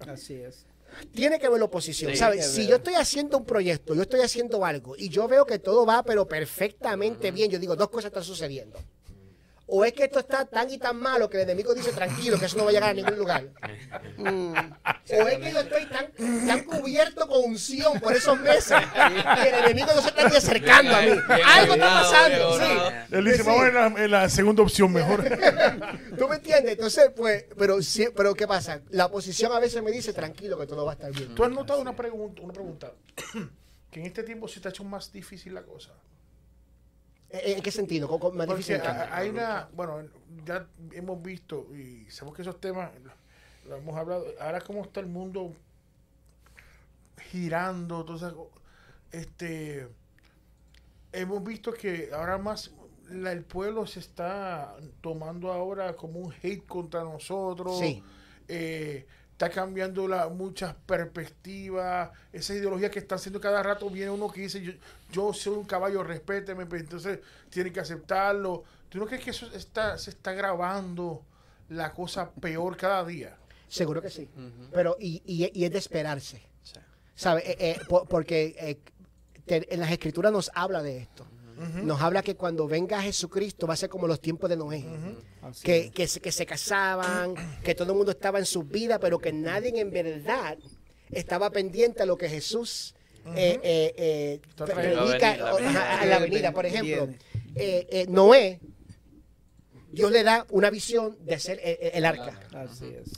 [0.08, 0.66] Así es.
[1.12, 2.46] Tiene que haber oposición, Sí, ¿sabes?
[2.46, 5.58] es Si yo estoy haciendo un proyecto, yo estoy haciendo algo y yo veo que
[5.58, 8.78] todo va pero perfectamente bien, yo digo, dos cosas están sucediendo.
[9.68, 12.46] O es que esto está tan y tan malo que el enemigo dice, tranquilo, que
[12.46, 13.48] eso no va a llegar a ningún lugar.
[14.16, 14.54] Mm.
[14.54, 16.12] O es que yo estoy tan,
[16.46, 18.78] tan cubierto con unción por esos meses
[19.34, 21.10] que el enemigo no se está ni acercando a mí.
[21.44, 22.64] Algo está pasando, sí.
[23.10, 25.24] Él dice, vamos en la, en la segunda opción mejor.
[26.18, 26.72] ¿Tú me entiendes?
[26.72, 28.82] Entonces, pues, pero, sí, pero ¿qué pasa?
[28.90, 31.34] La oposición a veces me dice, tranquilo, que todo va a estar bien.
[31.34, 32.92] ¿Tú has notado una pregunta, una pregunta?
[33.90, 35.92] que en este tiempo se te ha hecho más difícil la cosa.
[37.30, 38.06] ¿En en qué sentido?
[38.08, 38.82] ¿Cómo- cómo- más Porque difícil?
[39.10, 40.02] hay una, bueno,
[40.44, 44.24] ya hemos visto y sabemos que esos temas lo, lo hemos hablado.
[44.40, 45.52] Ahora cómo está el mundo
[47.30, 48.32] girando, entonces,
[49.12, 49.88] este,
[51.12, 52.70] hemos visto que ahora más
[53.10, 57.78] la- el pueblo se está tomando ahora como un hate contra nosotros.
[57.78, 58.02] Sí.
[58.48, 64.30] eh, está cambiando la, muchas perspectivas, esa ideología que está haciendo cada rato, viene uno
[64.30, 64.72] que dice, yo,
[65.12, 68.64] yo soy un caballo, respéteme, pues, entonces tiene que aceptarlo.
[68.88, 71.22] ¿Tú no crees que eso está, se está grabando
[71.68, 73.36] la cosa peor cada día?
[73.68, 74.28] Seguro que sí.
[74.72, 76.42] Pero, y, y- y es de esperarse.
[76.62, 76.78] Sí.
[77.14, 77.42] ¿Sabe?
[77.50, 78.78] Eh, eh, po- porque eh,
[79.44, 81.26] te- en las escrituras nos habla de esto.
[81.82, 84.84] Nos habla que cuando venga Jesucristo va a ser como los tiempos de Noé.
[85.62, 85.90] Que, es.
[85.92, 87.34] que, se, que se casaban,
[87.64, 90.58] que todo el mundo estaba en su vida, pero que nadie en verdad
[91.10, 92.94] estaba pendiente a lo que Jesús
[93.34, 96.52] eh, eh, eh, predica La a, a la venida.
[96.52, 97.08] Por ejemplo,
[97.54, 98.60] eh, eh, Noé,
[99.90, 102.38] Dios le da una visión de hacer el, arca.
[102.52, 103.10] Así es.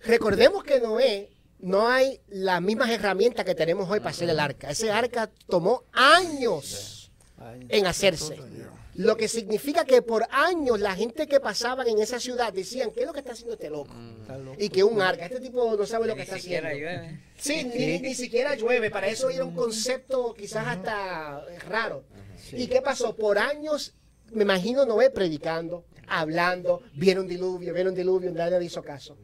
[0.00, 4.70] Recordemos que Noé no hay las mismas herramientas que tenemos hoy para hacer el arca.
[4.70, 7.10] Ese arca tomó años
[7.68, 8.36] en hacerse.
[8.96, 13.00] Lo que significa que por años la gente que pasaban en esa ciudad decían, ¿qué
[13.00, 13.94] es lo que está haciendo este loco?
[14.58, 16.90] Y que un arca, este tipo no sabe lo que Ni está siquiera haciendo.
[16.92, 17.20] llueve.
[17.36, 18.90] Sí, ni, ni siquiera llueve.
[18.90, 22.04] Para eso era un concepto quizás hasta raro.
[22.52, 23.14] ¿Y qué pasó?
[23.16, 23.94] Por años,
[24.32, 29.18] me imagino Noé predicando, hablando, viene un diluvio, viene un diluvio, nadie le hizo caso.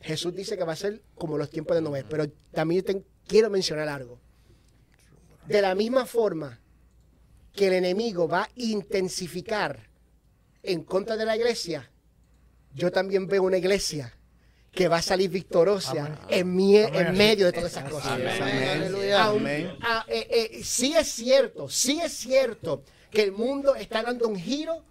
[0.00, 3.48] Jesús dice que va a ser como los tiempos de Noé, pero también te- quiero
[3.50, 4.20] mencionar algo.
[5.46, 6.60] De la misma forma
[7.54, 9.88] que el enemigo va a intensificar
[10.62, 11.90] en contra de la iglesia,
[12.74, 14.14] yo también veo una iglesia
[14.70, 16.94] que va a salir victoriosa en, Amén.
[16.94, 18.12] en medio de todas esas cosas.
[18.12, 18.68] Amén.
[18.68, 19.24] Aleluya.
[19.24, 19.76] Aun- Amén.
[19.82, 24.36] ah, eh, eh, sí es cierto, sí es cierto que el mundo está dando un
[24.36, 24.82] giro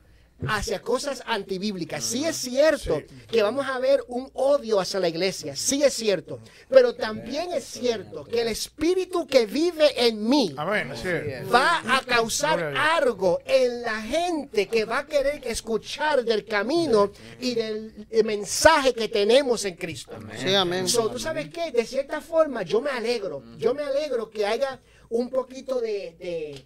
[0.47, 2.03] hacia cosas antibíblicas.
[2.03, 5.55] Sí es cierto que vamos a ver un odio hacia la iglesia.
[5.55, 6.39] Sí es cierto.
[6.69, 10.91] Pero también es cierto que el espíritu que vive en mí Amén.
[11.53, 17.55] Va a causar algo en la gente que va a querer escuchar del camino y
[17.55, 20.17] del mensaje que tenemos en Cristo.
[20.37, 20.87] Sí, amén.
[20.87, 21.71] So, ¿Tú sabes qué?
[21.71, 23.43] De cierta forma, yo me alegro.
[23.57, 24.79] Yo me alegro que haya
[25.09, 26.65] un poquito de, de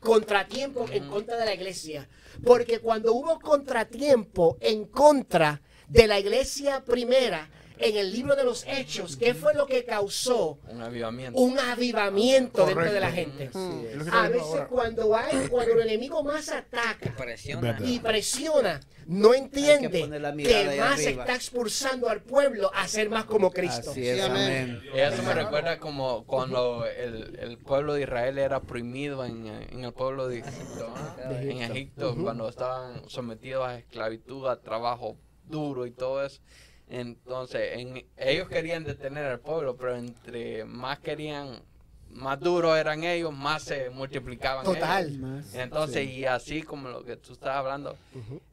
[0.00, 2.08] contratiempo en contra de la iglesia.
[2.44, 7.48] Porque cuando hubo contratiempo en contra de la iglesia primera,
[7.78, 10.58] en el libro de los Hechos, ¿qué fue lo que causó?
[10.68, 11.38] Un avivamiento.
[11.38, 13.50] Un avivamiento dentro de la gente.
[13.52, 14.68] Que A veces ahora.
[14.68, 17.78] cuando hay, cuando el enemigo más ataca Presiona.
[17.84, 21.22] Y presiona, no entiende que ahí más arriba.
[21.22, 23.90] está expulsando al pueblo a ser más como Cristo.
[23.90, 24.80] Así es, Sí, amén.
[24.80, 24.82] amén.
[24.94, 29.84] Y eso me recuerda como cuando el, el pueblo de Israel era oprimido en, en
[29.84, 30.94] el pueblo de Egipto.
[31.30, 36.40] En Egipto, cuando estaban sometidos a esclavitud, a trabajo duro y todo eso.
[36.88, 41.62] Entonces, en- ellos querían detener al pueblo, pero entre más querían,
[42.10, 44.64] más duros eran ellos, más se multiplicaban.
[44.64, 45.08] Total.
[45.08, 45.54] ellos.
[45.54, 47.96] Entonces, y así como lo que tú estás hablando,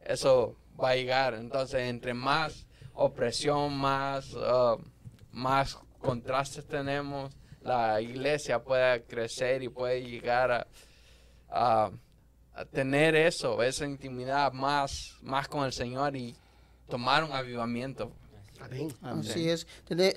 [0.04, 1.36] eso va a llegar.
[1.36, 2.66] Entonces, entre más
[2.96, 4.78] opresión, más, ah,
[5.32, 7.32] más contrastes tenemos,
[7.62, 10.68] la iglesia puede crecer y puede llegar a,
[11.50, 11.92] a-
[12.56, 16.36] a tener eso, esa intimidad más, más con el Señor y
[16.90, 18.12] tomar un avivamiento.
[18.64, 18.94] Amén.
[19.02, 19.68] Así es.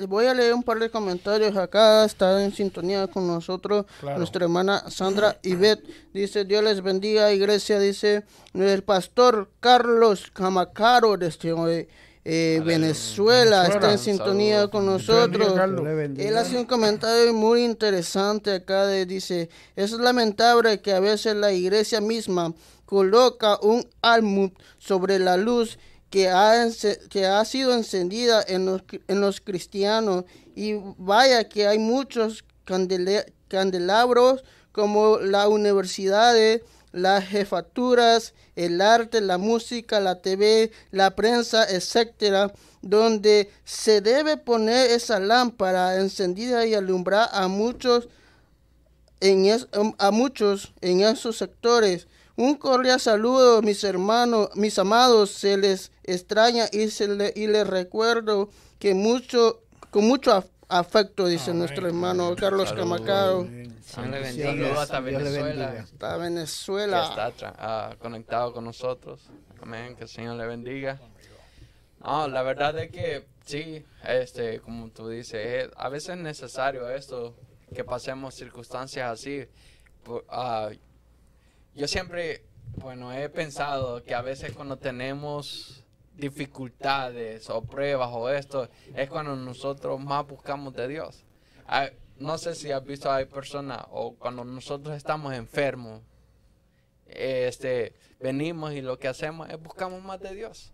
[0.08, 2.04] Voy a leer un par de comentarios acá.
[2.04, 4.18] Está en sintonía con nosotros Claro.
[4.18, 5.84] nuestra hermana Sandra Ivette.
[6.14, 7.80] Dice, Dios les bendiga, iglesia.
[7.80, 8.24] Dice,
[8.54, 11.88] el pastor Carlos Camacaro desde
[12.24, 13.98] eh, Venezuela está en Venezuela.
[13.98, 14.70] sintonía Saludos.
[14.70, 15.54] con nosotros.
[15.96, 16.28] Bendiga.
[16.28, 18.86] Él hace un comentario muy interesante acá.
[18.86, 22.52] De, dice, es lamentable que a veces la iglesia misma
[22.84, 25.78] coloca un almud sobre la luz
[26.16, 26.66] que ha,
[27.10, 30.24] que ha sido encendida en los, en los cristianos.
[30.54, 32.42] Y vaya que hay muchos
[33.48, 34.42] candelabros
[34.72, 36.62] como las universidades,
[36.92, 42.50] las jefaturas, el arte, la música, la TV, la prensa, etcétera,
[42.80, 48.08] donde se debe poner esa lámpara encendida y alumbrar a muchos
[49.20, 49.44] en
[49.98, 52.08] a muchos en esos sectores.
[52.36, 57.66] Un cordial saludo, mis hermanos, mis amados, se les extraña y se le, y les
[57.66, 63.00] recuerdo que mucho con mucho af- afecto, dice nuestro hermano Carlos Saludos.
[63.00, 63.44] Camacao.
[63.44, 64.50] Dios le bendiga.
[64.50, 67.08] Saludos hasta Venezuela, que Venezuela.
[67.26, 69.22] está ah, conectado con nosotros.
[69.62, 71.00] Amén, que el Señor le bendiga.
[72.04, 76.90] No, la verdad es que sí, este, como tú dices, es- a veces es necesario
[76.90, 77.34] esto,
[77.74, 79.46] que pasemos circunstancias así.
[80.04, 80.68] Por- ah,
[81.76, 82.42] yo siempre,
[82.78, 89.36] bueno, he pensado que a veces cuando tenemos dificultades o pruebas o esto, es cuando
[89.36, 91.22] nosotros más buscamos de Dios.
[91.66, 96.00] Ah, no sé si has visto, hay personas, o cuando nosotros estamos enfermos,
[97.08, 100.72] este, venimos y lo que hacemos es buscamos más de Dios.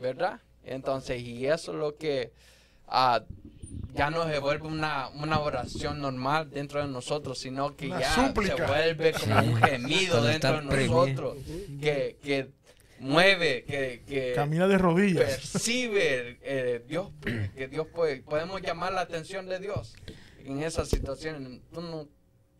[0.00, 0.40] ¿Verdad?
[0.64, 2.32] Entonces, y eso es lo que
[2.88, 3.22] ah,
[3.94, 8.14] ya no se vuelve una, una oración normal dentro de nosotros, sino que Una ya
[8.14, 8.56] súplica.
[8.56, 11.36] se vuelve como un gemido Cuando dentro de nosotros,
[11.80, 12.50] que, que
[13.00, 15.24] mueve, que, que Camina de rodillas.
[15.24, 17.10] percibe eh, Dios,
[17.54, 19.94] que Dios puede, podemos llamar la atención de Dios
[20.44, 21.60] en esa situación.
[21.72, 22.08] ¿Tú no,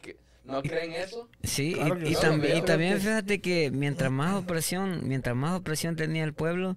[0.02, 1.28] que- no creen eso?
[1.42, 6.24] Sí, y- Claro también, y también fíjate que mientras más opresión, mientras más opresión tenía
[6.24, 6.76] el pueblo,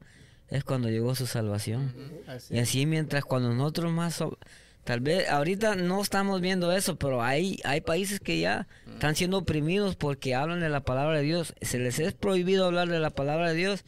[0.50, 1.94] es cuando llegó su salvación.
[2.28, 4.38] Así Y así mientras cuando nosotros más, so-
[4.84, 9.38] tal vez ahorita no estamos viendo eso, pero hay, hay países que ya están siendo
[9.40, 11.54] oprimidos porque hablan de la palabra de Dios.
[11.62, 13.84] Se les es prohibido hablar de la palabra de Dios.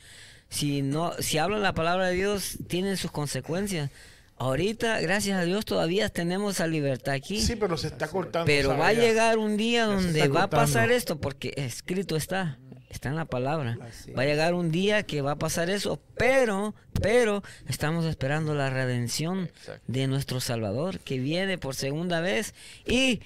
[0.50, 3.92] Si no, si hablan la palabra de Dios, tienen sus consecuencias.
[4.38, 7.42] ahorita, gracias a Dios, todavía tenemos esa libertad aquí.
[7.42, 8.46] Sí, pero se está cortando.
[8.46, 12.58] Pero va a llegar un día donde va a pasar esto, porque escrito está,
[12.90, 13.78] está en la palabra.
[13.82, 18.54] Así Va a llegar un día que va a pasar eso, pero, pero estamos esperando
[18.56, 19.84] la redención Exacto.
[19.88, 22.54] de nuestro Salvador, que viene por segunda vez
[22.86, 23.22] y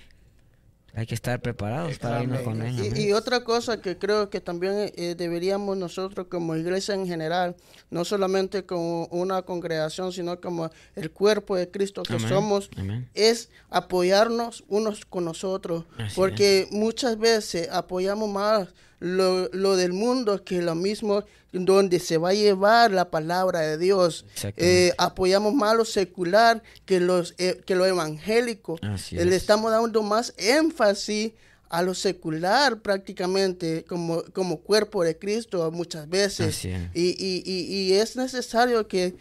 [0.96, 2.94] hay que estar preparados para irnos con él.
[2.96, 7.56] Y, y otra cosa que creo que también eh, deberíamos nosotros como iglesia en general,
[7.90, 13.10] no solamente como una congregación, sino como el cuerpo de Cristo que Amén, somos, amén.
[13.16, 15.86] es apoyarnos unos con nosotros.
[15.98, 18.68] Así porque muchas veces apoyamos más
[19.00, 23.78] lo, lo del mundo que lo mismo donde se va a llevar la palabra de
[23.78, 24.26] Dios.
[24.58, 28.80] Eh, apoyamos más lo secular que, los, eh, que lo evangélico.
[28.82, 29.42] Así Eh, Le es.
[29.44, 31.34] estamos dando más énfasis
[31.70, 36.64] a lo secular prácticamente como, como cuerpo de Cristo muchas veces.
[36.66, 39.16] Y, y, y, y es necesario que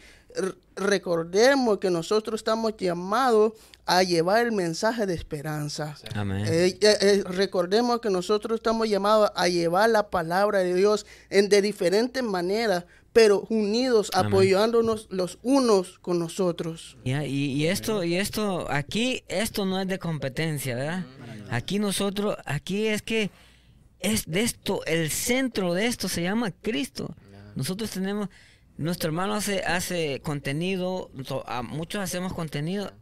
[0.76, 3.52] recordemos que nosotros estamos llamados
[3.87, 5.97] a llevar el mensaje de esperanza.
[6.14, 6.45] Amén.
[6.47, 11.49] Eh, eh, eh, recordemos que nosotros estamos llamados a llevar la palabra de Dios en
[11.49, 14.33] de diferentes maneras, pero unidos, Amén.
[14.33, 16.97] apoyándonos los unos con nosotros.
[17.05, 21.05] Ya, y, y esto, y esto, aquí, esto no es de competencia, ¿verdad?
[21.51, 23.30] Aquí nosotros, aquí es que
[24.01, 27.14] es de esto, el centro de esto se llama Cristo.
[27.55, 28.28] Nosotros tenemos,
[28.78, 32.93] nuestro hermano hace, hace contenido, so- a muchos hacemos contenido,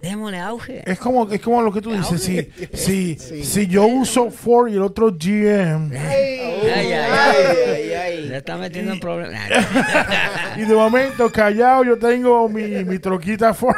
[0.00, 0.82] démosle auge.
[0.84, 2.22] Es como, es como lo que tú dices.
[2.22, 3.44] Si, si, Sí.
[3.44, 6.40] si yo uso Ford y el otro GM, Ay,
[6.74, 8.28] ay, ay, ay.
[8.28, 9.48] Le está metiendo en problemas.
[10.56, 13.76] y de momento callado yo tengo mi, mi troquita Ford.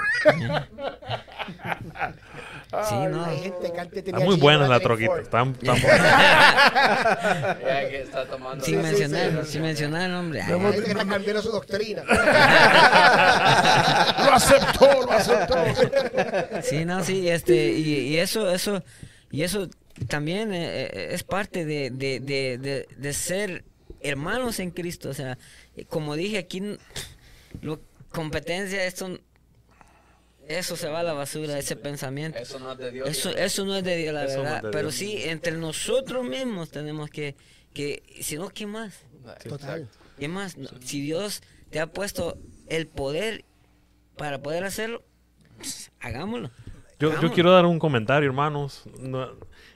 [2.88, 3.24] Sí, no.
[3.24, 5.18] Hay gente que antes tenía Está muy buena la troquita.
[5.20, 8.64] Están, están Ya que está tomando.
[8.64, 10.42] Sin Sí, mencionar, sin mencionar el nombre.
[10.42, 12.02] Ay, gente que está cambiando su doctrina.
[14.24, 15.54] lo aceptó, lo aceptó.
[16.62, 18.82] Sí, no, sí, este, y, y eso, eso,
[19.30, 19.68] y eso
[20.08, 23.64] también eh, eh, es parte de, de, de, de, de ser
[24.00, 25.10] hermanos en Cristo.
[25.10, 25.38] O sea,
[25.88, 26.62] como dije aquí,
[27.62, 29.18] lo, competencia, esto,
[30.48, 32.38] eso se va a la basura, ese pensamiento.
[32.38, 33.08] Eso no es de Dios.
[33.08, 34.62] Eso, eso no es de Dios, la Eso verdad.
[34.70, 34.94] Pero Dios.
[34.94, 37.36] sí, entre nosotros mismos tenemos que,
[37.72, 38.94] que si no, ¿qué más?
[39.48, 39.88] Total.
[40.18, 40.56] ¿Qué más?
[40.56, 42.38] No, Si Dios te ha puesto
[42.68, 43.44] el poder
[44.16, 45.02] para poder hacerlo,
[46.00, 46.50] hagámoslo.
[46.98, 48.82] Yo, yo quiero dar un comentario, hermanos.
[49.00, 49.30] No-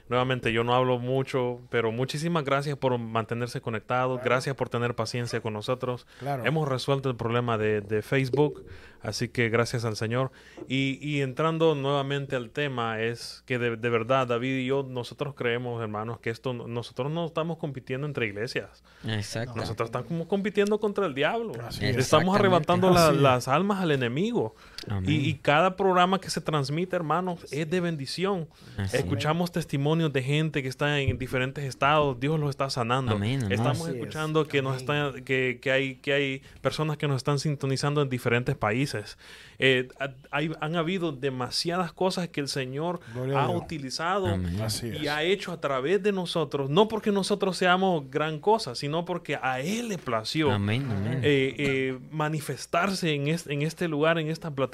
[0.09, 4.21] nuevamente, yo no hablo mucho, pero muchísimas gracias por mantenerse conectados.
[4.23, 6.05] Gracias por tener paciencia con nosotros.
[6.19, 6.45] Claro.
[6.45, 8.65] Hemos resuelto el problema de, de Facebook,
[9.01, 10.31] así que gracias al Señor.
[10.67, 15.35] Y, y entrando nuevamente al tema, es que de, de verdad, David y yo, nosotros
[15.35, 18.83] creemos, hermanos, que esto, no- nosotros no estamos compitiendo entre iglesias.
[19.07, 19.53] Exacto.
[19.55, 21.53] Nosotros estamos compitiendo contra el diablo.
[21.81, 24.55] Estamos arrebatando la- las almas al enemigo.
[24.87, 25.09] Amén.
[25.11, 28.47] Y, y cada programa que se transmite, hermanos, es de bendición.
[28.77, 29.03] Así es.
[29.03, 32.19] Escuchamos testimonios de gente que está en diferentes estados.
[32.19, 33.13] Dios los está sanando.
[33.15, 33.51] Amén.
[33.51, 33.95] Estamos Así es.
[33.97, 38.09] escuchando que nos están, que, que hay, que hay personas que nos están sintonizando en
[38.09, 39.17] diferentes países.
[39.59, 44.59] Eh, ha- hay- han habido demasiadas cosas que el Señor Gloria ha utilizado Amén.
[44.61, 44.81] Es.
[44.83, 49.37] y ha hecho a través de nosotros, no porque nosotros seamos gran cosa, sino porque
[49.41, 54.68] a Él le plació eh, eh, manifestarse en, es- en este lugar, en esta plataforma,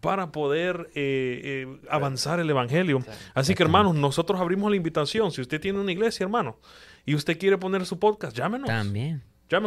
[0.00, 3.02] para poder eh, eh, avanzar el Evangelio.
[3.34, 5.32] Así que, hermanos, nosotros abrimos la invitación.
[5.32, 6.58] Si usted tiene una iglesia, hermano,
[7.04, 8.68] y usted quiere poner su podcast, llámenos.
[8.68, 9.22] También.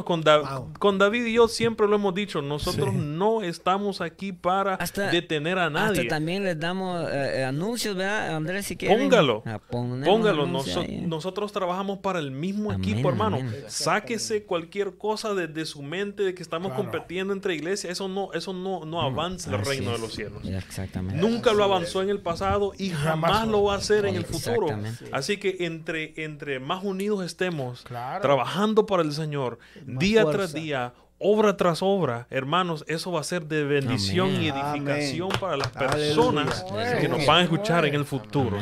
[0.05, 0.73] Con, Da- Wow.
[0.77, 2.97] con David y yo siempre lo hemos dicho, nosotros Sí.
[2.99, 6.05] no estamos aquí para Hasta- detener a Hasta nadie.
[6.07, 8.67] también les damos eh, eh, anuncios, ¿verdad, Andrés?
[8.67, 9.09] Si quieren.
[9.09, 9.43] Póngalo.
[9.71, 11.01] Póngalo, anuncios noso- ahí.
[11.07, 13.37] nosotros trabajamos para el mismo Amén, equipo, hermano.
[13.37, 13.55] amén.
[13.67, 16.83] Sáquese cualquier cosa de, de su mente de que estamos Claro.
[16.91, 17.91] compitiendo entre iglesias.
[17.93, 20.43] Eso no, eso no, no avanza el Mm, reino de los cielos.
[20.45, 21.19] Exactamente.
[21.19, 24.25] Nunca lo avanzó en el pasado y Jamás jamás lo va a hacer en el
[24.25, 24.67] futuro.
[25.11, 28.21] Así que entre, entre más unidos estemos, Claro.
[28.21, 30.37] trabajando para el Señor, Más día fuerza.
[30.39, 30.93] tras día,
[31.23, 34.41] obra tras obra, hermanos, eso va a ser de bendición Amén.
[34.41, 35.39] y edificación Amén.
[35.39, 35.95] para las Aleluya.
[35.95, 36.65] personas
[36.99, 38.57] que nos van a escuchar en el futuro.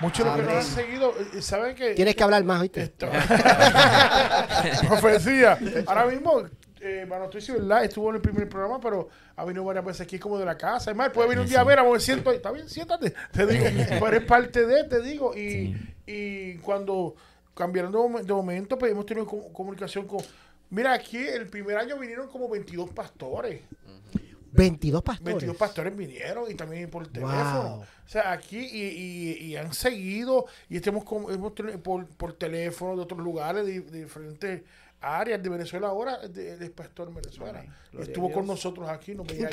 [0.00, 2.82] Muchos de los que nos han seguido eh, saben que Tienes que hablar más, ¿oíste?
[2.82, 3.08] Esto-
[4.88, 5.58] Profecía.
[5.86, 6.42] Ahora mismo,
[6.80, 7.84] eh, bueno, estoy diciendo, ¿verdad?
[7.84, 10.90] Estuvo en el primer programa, pero ha venido varias veces aquí como de la casa.
[10.90, 12.36] Es más, puede venir un día a ver, a ver, siento ahí.
[12.36, 13.14] Está bien, siéntate.
[13.32, 13.64] Te digo,
[14.00, 15.36] pero es parte de, te digo.
[15.36, 15.76] Y,
[16.06, 17.14] y cuando
[17.54, 20.20] cambiaron de, momen- de momento, pues hemos tenido com- comunicación con.
[20.70, 23.60] Mira, aquí el primer año vinieron como 22 pastores.
[24.52, 25.34] 22 pastores.
[25.34, 27.76] 22 pastores vinieron y también por teléfono.
[27.76, 27.80] Wow.
[27.82, 32.34] O sea, aquí y, y- y han seguido y estemos con, hemos tenido por, por
[32.34, 34.62] teléfono de otros lugares, de, de diferentes
[35.02, 37.64] Arias de Venezuela ahora, es pastor en Venezuela.
[37.98, 39.48] Estuvo con nosotros aquí, nos veía.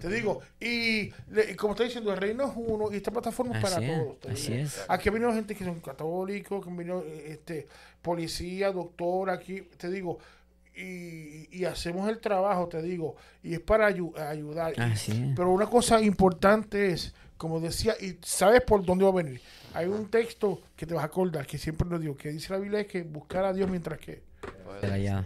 [0.00, 3.56] Te digo, y, le- y como está diciendo, el reino es uno y esta plataforma
[3.58, 4.16] es para es, todos.
[4.32, 4.84] así es.
[4.88, 7.66] Aquí ha venido gente que son católicos, que venido eh, este,
[8.02, 10.18] policía, doctor, aquí, te digo,
[10.74, 14.72] y, y hacemos el trabajo, te digo, y es para ayu- ayudar.
[14.76, 15.18] Y- Así es.
[15.36, 19.40] pero una cosa importante es, como decía, y sabes por dónde va a venir.
[19.74, 22.58] Hay un texto que te vas a acordar, que siempre lo digo, que dice la
[22.58, 25.24] Biblia es que buscar a Dios mientras que Pueda ser hallado.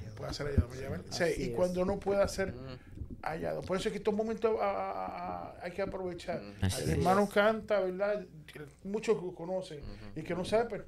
[1.36, 2.54] y cuando no pueda ser
[3.22, 3.62] hallado.
[3.62, 5.16] Por eso es que estos momentos ah, ah,
[5.56, 6.42] ah, hay que aprovechar.
[6.60, 6.96] Así El es.
[6.96, 8.24] hermano canta, ¿verdad?
[8.52, 9.80] Que Muchos lo conocen.
[10.16, 10.84] Y que no saben, pero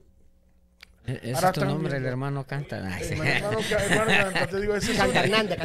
[1.07, 2.09] E- Ahora es tu nombre, el viendo.
[2.09, 2.85] hermano canta.
[2.85, 3.13] Ay, sí.
[3.15, 5.59] hermano, hermano, ca- hermano canta, te digo, ese Canta Hernández.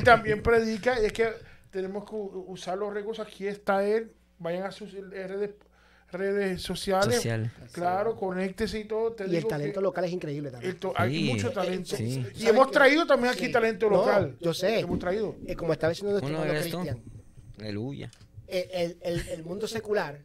[0.00, 1.32] Y también predica, y es que
[1.70, 3.26] tenemos que usar los recursos.
[3.26, 4.12] Aquí está él.
[4.38, 5.54] Vayan a sus redes,
[6.14, 7.16] redes sociales.
[7.16, 7.50] Social.
[7.72, 9.12] Claro, conéctese y todo.
[9.12, 10.78] Te Y el talento que local es increíble también.
[10.96, 11.96] hay mucho talento.
[11.96, 12.04] sí.
[12.04, 13.52] Y ¿Sabes hemos traído también aquí Sí.
[13.52, 14.36] talento No, local.
[14.40, 14.78] yo sé.
[14.80, 15.36] Hemos traído.
[15.46, 16.60] Eh, como estaba diciendo nuestro hermano.
[16.60, 17.02] Cristian,
[17.58, 18.10] Aleluya.
[18.48, 20.20] eh, el, el- el mundo secular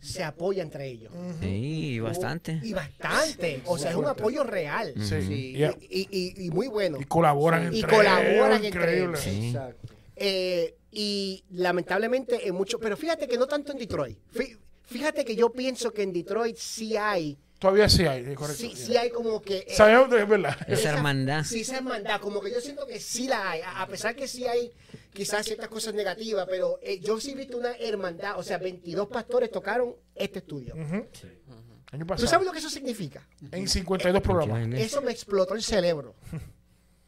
[0.00, 1.12] se apoya entre ellos.
[1.40, 2.60] Sí, bastante.
[2.62, 3.62] Y bastante.
[3.66, 4.92] O sea, es un apoyo real.
[4.98, 5.22] Sí.
[5.22, 5.52] Sí.
[5.54, 5.74] Yeah.
[5.88, 6.98] Y, y- y muy bueno.
[7.00, 8.64] Y colaboran Y entre colaboran ellos.
[8.66, 9.04] entre Increíble.
[9.04, 9.20] ellos.
[9.20, 9.48] Sí.
[9.48, 9.88] Exacto.
[10.16, 14.18] Eh, y lamentablemente en mucho, pero fíjate que no tanto en Detroit.
[14.34, 14.56] Fí-
[14.86, 18.60] Fíjate que yo pienso que en Detroit sí hay, Todavía sí hay, correcto.
[18.60, 19.58] sí, sí hay como que...
[19.66, 20.56] eh, Sabemos de es verdad.
[20.68, 21.42] Esa hermandad.
[21.44, 24.28] Sí, esa hermandad, como que yo siento que sí la hay, a a pesar que
[24.28, 24.70] sí hay
[25.12, 29.08] quizás ciertas cosas negativas, pero eh, yo sí he visto una hermandad, o sea, 22
[29.08, 30.74] pastores tocaron este estudio.
[31.92, 33.26] Año ¿Tú sabes lo que eso significa?
[33.52, 34.68] En 52 programas.
[34.78, 36.14] Eso me explotó el cerebro.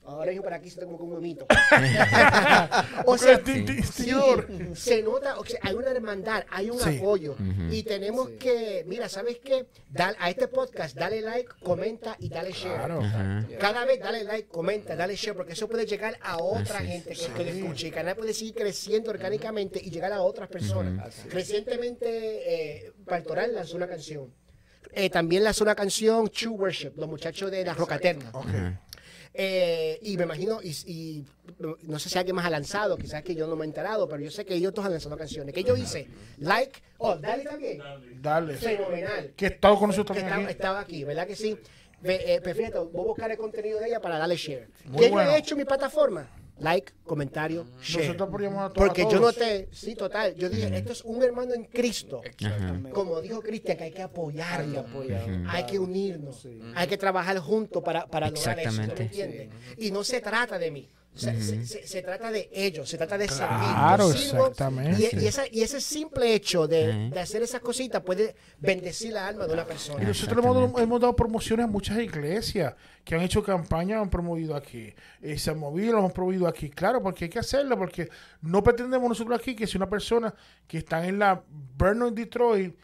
[0.08, 1.46] Ahora yo por aquí siento como que un humito.
[3.06, 4.48] o sea, sí, señor.
[4.74, 6.96] se nota, o sea, hay una hermandad, hay un Sí.
[6.96, 7.36] apoyo.
[7.70, 9.66] Y tenemos que, mira, ¿sabes qué?
[9.90, 12.76] Dar, a este podcast, dale like, comenta y dale share.
[12.76, 13.02] Claro.
[13.02, 13.46] Ajá.
[13.60, 17.10] Cada vez dale like, comenta, dale share, porque eso puede llegar a otra Así gente
[17.14, 17.86] que, que lo escuche.
[17.86, 21.24] Y el canal puede seguir creciendo orgánicamente y llegar a otras personas.
[21.30, 24.32] Recientemente, eh, Pastoral lanzó una canción.
[24.92, 28.30] Eh, también lanzó una canción, True Worship, los muchachos de la Rocaterna.
[28.32, 28.46] Ok.
[29.40, 31.24] Eh, y me imagino, y, y
[31.82, 34.20] no sé si alguien más ha lanzado, quizás que yo no me he enterado, pero
[34.20, 35.54] yo sé que ellos todos han lanzado canciones.
[35.54, 36.08] Que yo hice,
[36.38, 37.80] like, oh, dale también.
[38.20, 38.56] Dale.
[38.56, 39.32] Fenomenal.
[39.36, 40.50] Que he estado con nosotros también estaba, aquí.
[40.50, 41.56] estaba aquí, ¿verdad que sí?
[42.00, 44.68] Ve, eh, pues fíjate, voy a buscar el contenido de ella para darle share.
[44.86, 45.30] Muy ¿Qué yo bueno.
[45.30, 46.28] he hecho en mi plataforma?
[46.60, 48.10] Like, comentario, share.
[48.10, 48.72] A todos.
[48.74, 52.20] Porque yo noté, sí, total, yo dije, esto es un hermano en Cristo.
[52.92, 55.08] Como dijo Cristian, que hay que apoyarlo, Ujú.
[55.48, 59.48] hay que unirnos, hay que trabajar juntos para, para lograr eso, ¿tú me entiendes?
[59.76, 60.88] Y no se trata de mí,
[61.18, 63.48] se, se- se- se trata de ellos, se trata de servir.
[63.58, 65.10] Claro, exactamente.
[65.12, 69.46] Y, y esa- y ese simple hecho de, hacer esas cositas puede bendecir la alma
[69.46, 70.04] de una Y persona.
[70.04, 72.74] nosotros hemos, hemos dado promociones a muchas iglesias
[73.04, 74.94] que han hecho campañas, han promovido aquí.
[75.20, 76.70] Eh, se han movido, hemos promovido aquí.
[76.70, 78.08] Claro, porque hay que hacerlo, porque
[78.42, 80.32] no pretendemos nosotros aquí que si una persona
[80.66, 81.42] que está en la
[81.76, 82.76] Vernon, Detroit,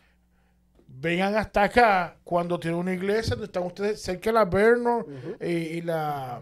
[0.87, 5.05] vengan hasta acá cuando tiene una iglesia donde están ustedes cerca de la Vernon
[5.41, 6.41] eh, y la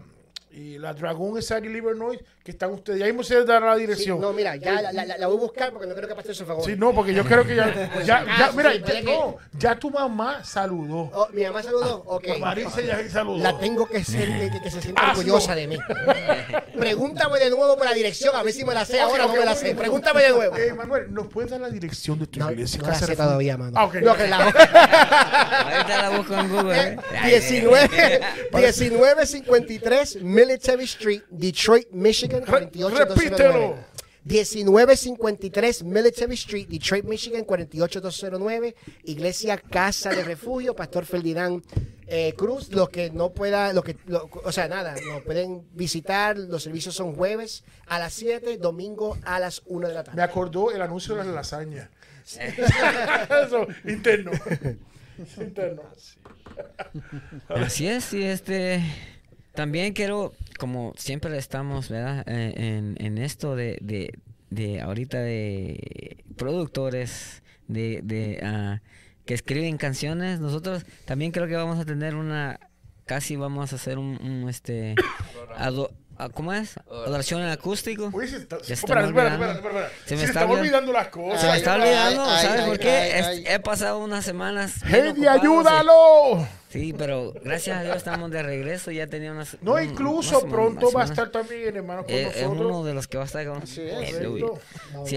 [0.53, 2.99] y la Dragon Society Illinois que están ustedes.
[2.99, 4.19] Ya mismo se dará la Sí, dirección.
[4.19, 6.45] no, mira, ya la, la- la voy a buscar porque no creo que pase su
[6.45, 6.65] favor.
[6.65, 9.37] Sí, no, porque yo creo que ya, ya, ya, acaso, mira, sí, ya, que- no,
[9.57, 11.09] ya tu mamá saludó.
[11.13, 12.03] Oh, mi mamá saludó.
[12.05, 12.27] Ok.
[12.39, 13.37] Marisa ya saludó.
[13.41, 15.19] La tengo que, ser, que, que se sienta Hazlo.
[15.21, 15.77] orgullosa de mí.
[16.77, 19.35] Pregúntame de nuevo por la dirección, a ver si me la sé ahora o no
[19.35, 19.73] me la sé.
[19.73, 20.57] Pregúntame de nuevo.
[20.57, 22.79] Eh, Manuel, ¿nos puedes dar la dirección de tu No, iglesia?
[22.81, 23.71] no la Casa sé todavía, mano.
[23.77, 23.95] Ah, ok.
[24.01, 24.43] No, relajo.
[24.57, 26.77] Ahorita la busco en Google.
[26.81, 26.97] ¿eh?
[27.25, 28.21] 19,
[28.51, 33.15] 1953 Military Street, Detroit, Michigan, Re- 48209.
[33.15, 33.93] repítelo.
[34.25, 38.75] 1953 Military Street, Detroit, Michigan, 48209.
[39.03, 41.61] Iglesia Casa de Refugio, Pastor Ferdinand
[42.07, 42.71] eh, Cruz.
[42.71, 46.37] Los que no puedan, los que, lo- o sea, nada, nos pueden visitar.
[46.37, 50.21] Los servicios son jueves a las 7, domingo a las 1 de la Me tarde.
[50.23, 51.89] acordó el anuncio de las lasañas.
[53.45, 54.31] Eso, interno.
[55.37, 55.81] interno.
[57.49, 58.81] Así es, y este
[59.53, 62.23] también quiero, como siempre estamos, ¿verdad?
[62.27, 64.17] Eh, en, en esto de, de,
[64.49, 68.81] de ahorita de productores, de, de ah,
[69.25, 72.59] que escriben canciones, nosotros también creo que vamos a tener una,
[73.05, 74.95] casi vamos a hacer un, un, este,
[75.55, 75.91] ado-
[76.29, 76.75] ¿cómo es?
[76.89, 78.09] Adoración en acústico.
[78.13, 79.89] Oye, se está, se espera, me espera, espera.
[80.05, 80.59] Se Se me me está están olvidando.
[80.61, 81.41] olvidando las cosas.
[81.41, 82.89] Se me está olvidando, ay, ¿sabes ay, por qué?
[82.89, 83.43] ay, Es- ay.
[83.47, 84.83] he pasado unas semanas.
[84.85, 86.47] ¡Heidi, ayúdalo!
[86.69, 88.89] Sí, pero gracias a Dios estamos de regreso.
[88.89, 89.57] Ya tenía unas.
[89.61, 93.07] No, un- incluso pronto va a estar también, hermano, con Eh, es uno de los
[93.07, 93.67] que va a estar con.
[93.67, 93.81] Sí,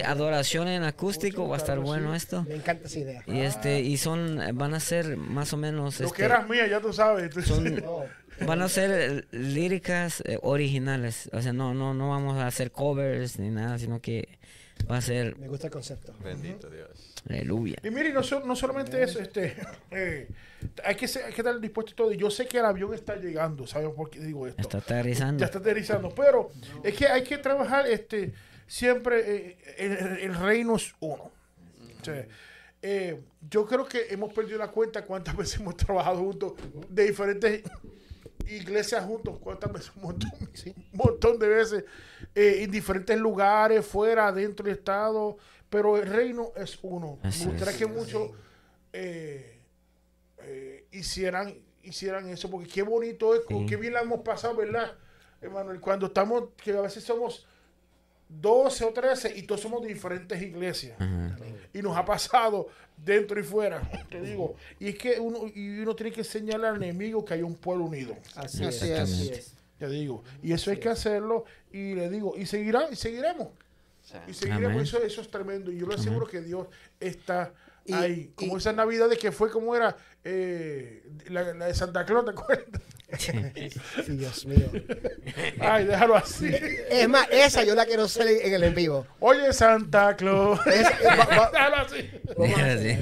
[0.04, 2.44] adoración en acústico, va a estar bueno esto.
[2.48, 3.22] Me encanta esa idea.
[3.26, 5.98] Y este, y son, van a ser más o menos.
[6.00, 7.32] Lo este, que eras mía, ya tú sabes.
[7.46, 8.04] son, No.
[8.44, 11.30] Van a ser eh, líricas eh, originales.
[11.32, 14.38] O sea, no, no, no vamos a hacer covers ni nada, sino que
[14.90, 15.36] va a ser.
[15.38, 16.14] Me gusta el concepto.
[16.22, 17.14] Bendito Dios.
[17.28, 17.76] Aleluya.
[17.82, 19.56] Y mire, no, so- no solamente eso, este,
[19.90, 20.28] eh,
[20.84, 22.12] hay, que ser- hay que estar dispuesto a todo.
[22.12, 24.60] Y yo sé que el avión está llegando, ¿sabes por qué digo esto?
[24.60, 25.40] Está aterrizando.
[25.40, 26.50] Ya está aterrizando, pero
[26.84, 28.32] es que hay que trabajar este,
[28.66, 29.92] siempre, eh, el,
[30.30, 31.32] el reino es uno.
[32.00, 32.26] O sea,
[32.82, 36.52] eh, yo creo que hemos perdido la cuenta cuántas veces hemos trabajado juntos
[36.90, 37.62] de diferentes
[38.48, 41.85] iglesias juntos, cuántas veces, un montón, un montón de veces,
[42.35, 45.36] eh, en diferentes lugares, fuera, dentro del estado,
[45.70, 47.18] pero el reino es uno.
[47.23, 47.78] Así Me gustaría es.
[47.78, 48.31] que muchos
[48.93, 49.59] eh,
[50.39, 53.66] eh, hicieran, hicieran eso, porque qué bonito es, Sí.
[53.66, 54.93] qué bien la hemos pasado, ¿verdad?
[55.43, 57.47] Emanuel, cuando estamos, que a veces somos
[58.28, 60.97] 12 o 13 y todos somos de diferentes iglesias.
[61.73, 63.81] Y nos ha pasado dentro y fuera,
[64.11, 64.57] te digo.
[64.81, 67.85] Y es que uno, y uno tiene que señalar al enemigo que hay un pueblo
[67.85, 68.16] unido.
[68.35, 68.90] Así, Así es.
[68.90, 69.01] es.
[69.01, 69.53] Así es.
[69.78, 70.24] Te digo.
[70.43, 71.44] Y eso hay que hacerlo.
[71.70, 73.48] Y le digo, y seguirá, y seguiremos.
[74.28, 74.82] Y seguiremos.
[74.82, 75.70] Eso, eso es tremendo.
[75.70, 76.66] Y yo le aseguro que Dios
[76.98, 77.53] está
[77.85, 78.32] Y- ahí.
[78.35, 82.31] Como y- esas navidades que fue como era eh, la, la de Santa Claus, ¿te
[82.32, 82.81] acuerdas?
[83.18, 83.32] Sí,
[84.08, 84.68] Dios mío.
[85.60, 86.50] Ay, déjalo así.
[86.90, 89.06] Es más, esa yo la quiero hacer en el en vivo.
[89.20, 90.58] Oye, Santa Claus.
[90.66, 92.10] Es- va- va- déjalo así.
[92.36, 92.98] vamos a Sí.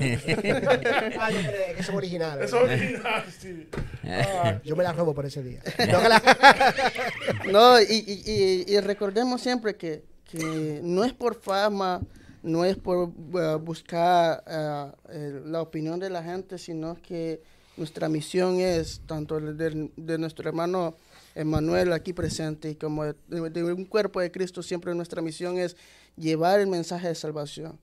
[1.19, 2.45] Ah, yo creo que son originales.
[2.47, 3.69] Eso es original, sí.
[4.05, 5.63] Ay, Yo me la robo por ese día.
[5.91, 6.23] No que la-
[7.51, 12.03] No, y, y- y- y recordemos siempre que, que no es por fama,
[12.43, 17.41] no es por eh, buscar eh, la opinión de la gente, sino que
[17.77, 20.95] nuestra misión es, tanto de, de- nuestro hermano
[21.35, 25.77] Emanuel aquí presente y como de, de un cuerpo de Cristo, siempre nuestra misión es
[26.17, 27.79] llevar el mensaje de salvación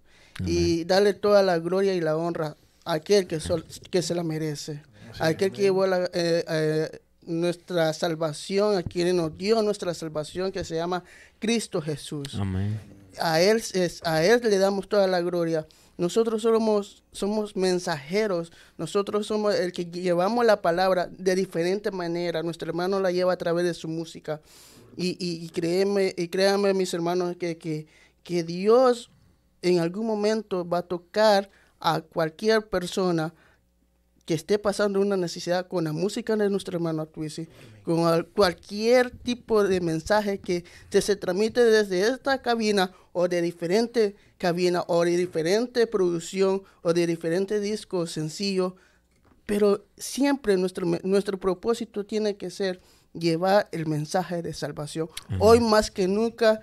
[0.45, 2.55] y darle toda la gloria y la honra
[2.85, 4.81] a aquel que, sol- que se la merece,
[5.19, 10.51] a aquel que llevó la, eh, eh, nuestra salvación, a quien nos dio nuestra salvación,
[10.51, 11.03] que se llama
[11.39, 12.35] Cristo Jesús.
[12.39, 12.79] Amén.
[13.19, 15.67] A él, es, a él le damos toda la gloria.
[16.01, 22.41] Nosotros somos, somos mensajeros, nosotros somos el que llevamos la palabra de diferente manera.
[22.41, 24.41] Nuestro hermano la lleva a través de su música.
[24.97, 27.85] Y, y, y créeme, y créanme, mis hermanos, que,
[28.25, 29.11] Dios
[29.61, 33.31] en algún momento va a tocar a cualquier persona
[34.31, 37.49] que esté pasando una necesidad con la música de nuestro hermano Twisi,
[37.83, 44.15] con al- cualquier tipo de mensaje que se transmite desde esta cabina o de diferente
[44.37, 48.77] cabina o de diferente producción o de diferente disco sencillo,
[49.45, 52.79] pero siempre nuestro, nuestro propósito tiene que ser
[53.13, 55.09] llevar el mensaje de salvación.
[55.39, 56.61] Hoy más que nunca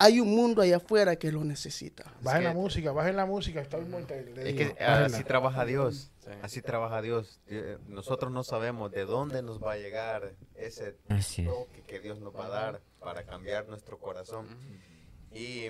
[0.00, 2.10] hay un mundo allá afuera que lo necesita.
[2.22, 3.60] Bajen la música, bajen la música.
[3.60, 5.06] Está le Es que bájenla.
[5.06, 6.10] así trabaja Dios.
[6.24, 6.30] Sí.
[6.42, 7.38] Así trabaja Dios.
[7.86, 10.92] Nosotros no sabemos de dónde nos va a llegar ese
[11.44, 14.46] toque que Dios nos va a dar para cambiar nuestro corazón.
[15.32, 15.68] Y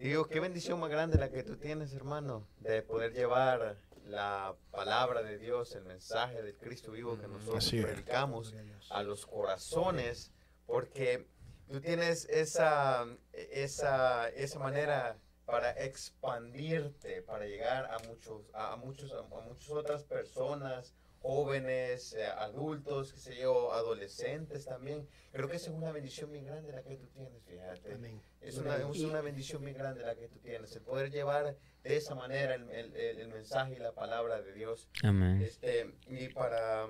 [0.00, 3.76] digo, qué bendición más grande la que tú tienes, hermano, de poder llevar
[4.06, 7.84] la palabra de Dios, el mensaje del Cristo vivo que nosotros Así es.
[7.84, 8.54] predicamos
[8.90, 10.32] a los corazones,
[10.66, 11.26] porque
[11.68, 19.12] tú tienes esa, esa, esa manera para expandirte, para llegar a muchos, a, a muchos,
[19.12, 25.08] a, a muchas otras personas, jóvenes, eh, adultos, qué sé yo, adolescentes también.
[25.32, 27.94] Creo que esa es una bendición bien grande la que tú tienes, fíjate.
[27.94, 28.20] Amén.
[28.40, 31.96] Es una, es una bendición bien grande la que tú tienes, el poder llevar de
[31.96, 34.88] esa manera el, el- el- el mensaje y la palabra de Dios.
[35.02, 35.40] Amén.
[35.42, 36.88] Este, y para,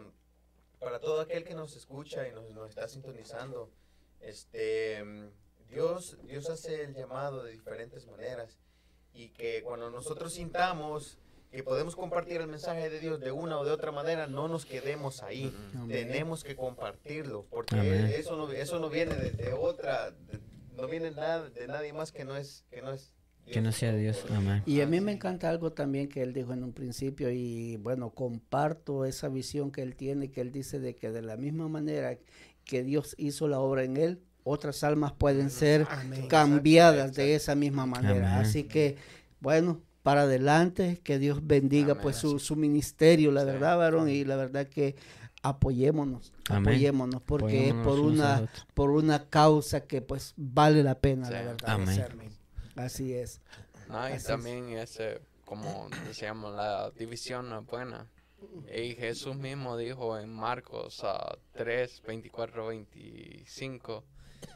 [0.78, 3.70] para todo aquel que nos escucha y nos, nos está sintonizando,
[4.20, 5.02] este,
[5.70, 8.58] Dios, Dios hace el llamado de diferentes maneras
[9.12, 11.18] y que cuando nosotros sintamos
[11.50, 14.66] que podemos compartir el mensaje de Dios de una o de otra manera, no nos
[14.66, 15.50] quedemos ahí.
[15.88, 18.12] Tenemos que compartirlo, porque Amén.
[18.14, 20.40] eso no, eso no viene de, de otra, de-
[20.76, 23.14] no viene nada, de nadie más que no es, que no es
[23.46, 24.22] Que no sea Dios.
[24.30, 24.62] Amén.
[24.66, 28.10] Y a mí me encanta algo también que él dijo en un principio y bueno,
[28.10, 32.18] comparto esa visión que él tiene, que él dice de que de la misma manera
[32.68, 36.28] que Dios hizo la obra en él, otras almas pueden ser Amén.
[36.28, 38.34] cambiadas de esa misma manera.
[38.36, 38.46] Amén.
[38.46, 38.96] Así que,
[39.40, 44.10] bueno, para adelante, que Dios bendiga Amén, pues su, su ministerio, la Sí, verdad, varón,
[44.10, 44.96] y la verdad que
[45.42, 46.62] apoyémonos, Amén.
[46.74, 50.98] apoyémonos, porque es por Apoyémonos unos a una, por una causa que pues vale la
[51.00, 51.70] pena, la verdad.
[51.70, 52.04] Amén.
[52.76, 53.40] Así es.
[53.88, 54.24] No, y Así es.
[54.24, 58.06] también ese, como decíamos, la división no es buena.
[58.74, 64.04] Y Jesús mismo dijo en Marcos ah, 3, 24, 25,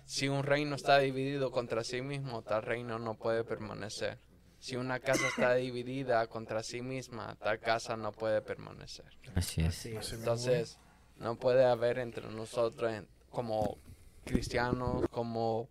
[0.05, 4.19] si un reino está dividido contra sí mismo, tal reino no puede permanecer.
[4.59, 9.07] Si una casa está dividida contra sí misma, tal casa no puede permanecer.
[9.35, 9.69] Así es.
[9.69, 10.13] Así es.
[10.13, 10.79] Entonces,
[11.19, 13.79] No puede haber entre nosotros en- como
[14.25, 15.69] cristianos, como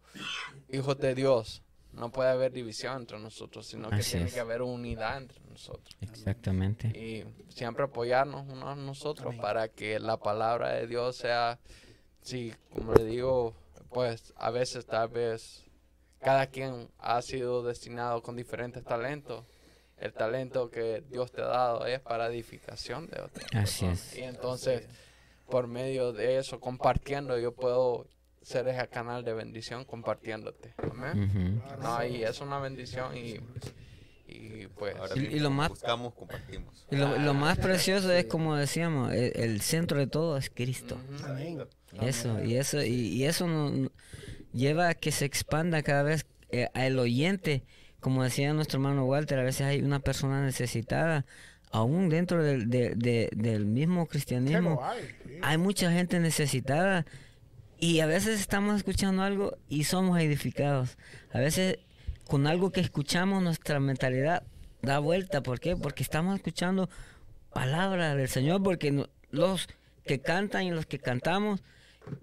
[0.69, 1.61] hijos de Dios.
[1.93, 4.33] No puede haber división entre nosotros, sino que Así tiene es.
[4.33, 5.95] que haber unidad entre nosotros.
[6.01, 6.87] Exactamente.
[6.87, 11.59] Y siempre apoyarnos unos a nosotros para que la palabra de Dios sea,
[12.21, 13.53] sí, como le digo,
[13.89, 15.65] pues a veces tal vez
[16.19, 19.43] cada quien ha sido destinado con diferentes talentos.
[19.97, 23.45] El talento que Dios te ha dado es para edificación de otros.
[23.53, 24.17] Así es.
[24.17, 24.87] Y entonces,
[25.47, 28.07] por medio de eso, compartiendo, yo puedo
[28.41, 30.73] ser ese canal de bendición compartiéndote.
[30.77, 31.23] Amén.
[31.69, 31.81] Ujú.
[31.83, 33.39] No, y es una bendición y,
[34.27, 34.95] y pues...
[34.95, 36.85] Ahora Y- y lo más- buscamos, compartimos.
[36.89, 40.97] Y lo, lo más precioso es como decíamos, el, el centro de todo es Cristo.
[41.15, 41.25] Ujú.
[41.25, 41.63] Amén.
[42.01, 43.91] Eso, y eso, y, y eso no, no-
[44.53, 47.63] lleva a que se expanda cada vez eh, al oyente.
[47.99, 51.25] Como decía nuestro hermano Walter, a veces hay una persona necesitada,
[51.69, 54.81] aún dentro del, de- de- del mismo cristianismo.
[55.43, 57.05] Hay mucha gente necesitada
[57.81, 60.99] y a veces estamos escuchando algo y somos edificados.
[61.33, 61.79] A veces
[62.27, 64.43] con algo que escuchamos nuestra mentalidad
[64.83, 65.41] da vuelta.
[65.41, 65.75] ¿Por qué?
[65.75, 66.91] Porque estamos escuchando
[67.51, 69.67] palabra del Señor, porque los
[70.05, 71.63] que cantan y los que cantamos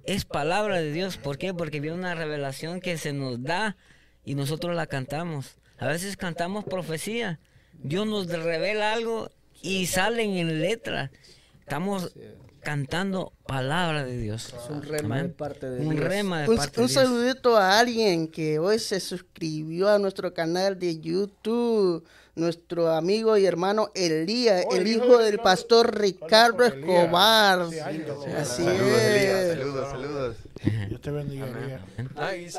[0.04, 1.16] es palabra de Dios.
[1.16, 1.52] ¿Por qué?
[1.52, 3.76] Porque viene una revelación que se nos da
[4.24, 5.58] y nosotros la cantamos.
[5.76, 7.40] A veces cantamos profecía.
[7.72, 11.10] Dios nos revela algo y salen en letra.
[11.58, 12.14] Estamos
[12.60, 14.46] cantando palabra de Dios.
[14.54, 15.28] Es un rema Amén.
[15.28, 16.04] de parte de Un Dios.
[16.08, 17.04] rema de Un, parte un de Dios.
[17.04, 22.04] saludito a alguien que hoy se suscribió a nuestro canal de YouTube,
[22.34, 26.64] nuestro amigo y hermano Elías, Oh, el el hijo hijo de del Ricardo- pastor Ricardo.
[26.64, 27.70] Escobar.
[27.70, 28.26] Sí, años.
[28.36, 30.36] Así Saludos, Elías, saludos, saludos.
[30.88, 31.46] Dios te bendiga.
[31.46, 31.80] Elías.
[32.16, 32.50] Ah, y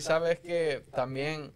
[0.00, 1.52] sabes que también,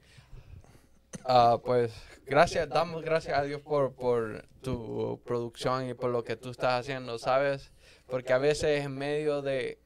[1.25, 1.93] ah, pues,
[2.27, 6.81] gracias, damos gracias a Dios por, por tu producción y por lo que tú estás
[6.81, 7.71] haciendo, ¿sabes?
[8.11, 9.79] Porque a veces en medio de,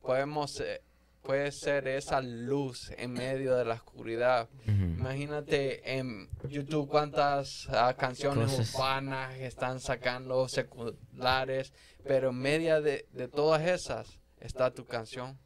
[0.00, 0.82] podemos, eh,
[1.22, 4.48] puede ser esa luz en medio de la oscuridad.
[4.66, 8.74] Imagínate en YouTube cuántas ah, canciones Cosas.
[8.74, 11.72] urbanas están sacando seculares,
[12.04, 15.38] pero en medio de, de todas esas está tu canción.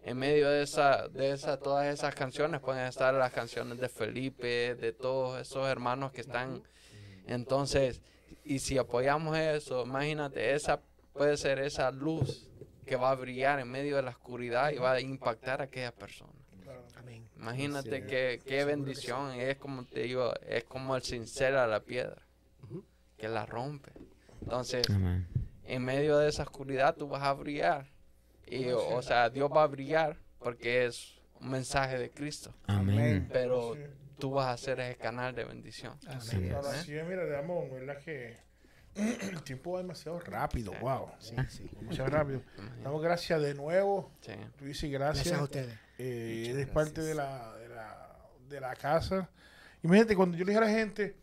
[0.00, 4.74] En medio de esa, de esa, todas esas canciones pueden estar las canciones de Felipe,
[4.76, 6.62] de todos esos hermanos que están.
[7.26, 8.00] Entonces,
[8.48, 10.80] y si apoyamos eso, imagínate, esa
[11.12, 12.48] puede ser esa luz
[12.86, 15.92] que va a brillar en medio de la oscuridad y va a impactar a aquella
[15.92, 16.32] persona.
[16.96, 17.28] Amén.
[17.36, 19.32] Imagínate qué, qué bendición.
[19.32, 22.22] Es como te digo, es como el sincero a la piedra,
[23.18, 23.92] que la rompe.
[24.40, 25.26] Entonces, Amén.
[25.64, 27.86] en medio de esa oscuridad tú vas a brillar.
[28.46, 32.54] Y, o, o sea, Dios va a brillar porque es un mensaje de Cristo.
[32.66, 33.28] Amén.
[33.30, 33.76] Pero
[34.18, 35.94] tú vas a ser ese canal de bendición.
[36.08, 36.54] Así es.
[36.54, 38.36] Así es, mira, damos, verdad que
[38.94, 41.10] el tiempo va demasiado rápido, wow.
[41.18, 41.70] Sí, sí.
[41.80, 42.42] Demasiado rápido.
[42.82, 44.10] Damos gracias de nuevo.
[44.20, 44.32] Sí.
[44.58, 45.26] Tú dices gracias.
[45.26, 45.78] Gracias a ustedes.
[45.98, 48.18] Eh, eres parte de la, de, la,
[48.48, 49.28] de la casa.
[49.82, 51.16] Imagínate, cuando yo le dije a la gente,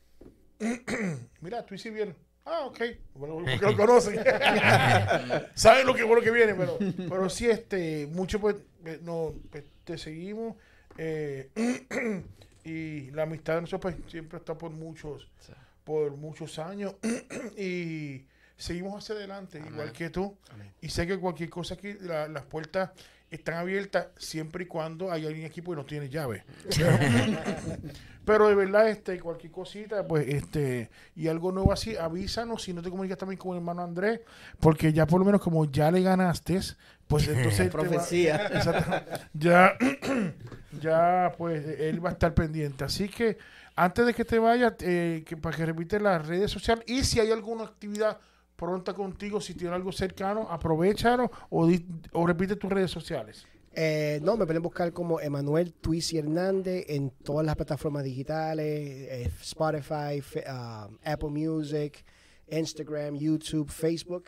[1.42, 2.16] mira, tú hiciste bien.
[2.46, 2.80] Ah, ok.
[3.16, 4.20] Bueno, porque lo conocen.
[5.56, 6.78] Saben lo que, lo que viene, pero,
[7.10, 8.56] pero sí, este, mucho pues,
[8.86, 10.56] eh, no, pues, te seguimos.
[10.98, 11.50] eh,
[12.66, 15.54] y la amistad de nosotros pues, siempre está por muchos, Sí.
[15.84, 16.96] por muchos años.
[17.58, 18.26] y
[18.58, 20.36] seguimos hacia adelante, igual que tú.
[20.52, 20.72] Amén.
[20.82, 22.92] Y sé que cualquier cosa aquí, la- las puertas
[23.36, 26.44] están abiertas siempre y cuando hay alguien aquí pues no tiene llave.
[28.26, 32.82] Pero de verdad, este, cualquier cosita, pues, este, y algo nuevo así, avísanos si no
[32.82, 34.20] te comunicas también con el hermano Andrés,
[34.60, 36.60] porque ya por lo menos como ya le ganaste,
[37.08, 38.48] pues entonces va- Profecía.
[38.52, 38.98] Exacto.
[39.34, 39.78] ya,
[40.82, 42.84] ya, pues, él va a estar pendiente.
[42.84, 43.38] Así que,
[43.76, 47.20] antes de que te vayas, eh, que, para que repites las redes sociales y si
[47.20, 48.18] hay alguna actividad
[48.56, 53.46] pronta contigo, si tiene algo cercano, aprovechalo o, di- o repite tus redes sociales.
[53.78, 59.30] Eh, no, me pueden buscar como Emanuel Tuisi Hernández en todas las plataformas digitales, eh,
[59.42, 62.06] Spotify, ah, Apple Music,
[62.48, 64.26] Instagram, YouTube, Facebook.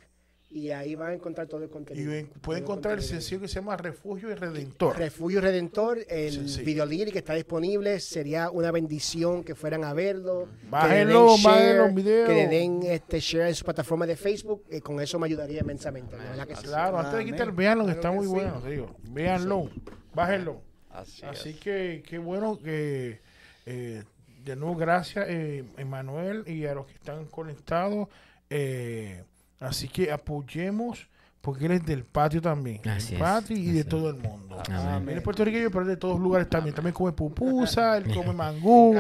[0.49, 2.11] Y ahí van a encontrar todo el Y contenido.
[2.29, 4.97] Todo pueden encontrar el sencillo que se llama Refugio y Redentor.
[4.97, 7.99] Refugio Redentor, el video lyric está disponible.
[7.99, 10.47] Sería una bendición que fueran a verlo.
[10.61, 12.27] que Bájenlo, bájenlo el video.
[12.27, 14.63] Que le den este share en su plataforma de Facebook.
[14.71, 16.15] y con eso me ayudaría inmensamente.
[16.15, 16.63] de verdad que sí.
[16.63, 18.31] Claro, antes de quitar, véanlo, que está que muy sí.
[18.31, 18.95] bueno, digo.
[19.09, 19.69] Véanlo,
[20.13, 20.61] bájenlo.
[20.91, 21.59] Así, Así es.
[21.59, 23.19] que qué bueno que
[23.65, 24.03] eh,
[24.45, 28.07] de nuevo gracias eh, Emanuel y a los que están conectados.
[28.49, 29.23] eh,
[29.59, 31.07] así que apoyemos
[31.47, 32.81] porque él es del patio también.
[32.89, 34.61] Así del es, patio y de así todo el mundo.
[34.69, 35.09] Amén.
[35.09, 36.75] Él es puertorriqueño, pero es de todos lugares también.
[36.75, 38.97] También come pupusa, él come mangú.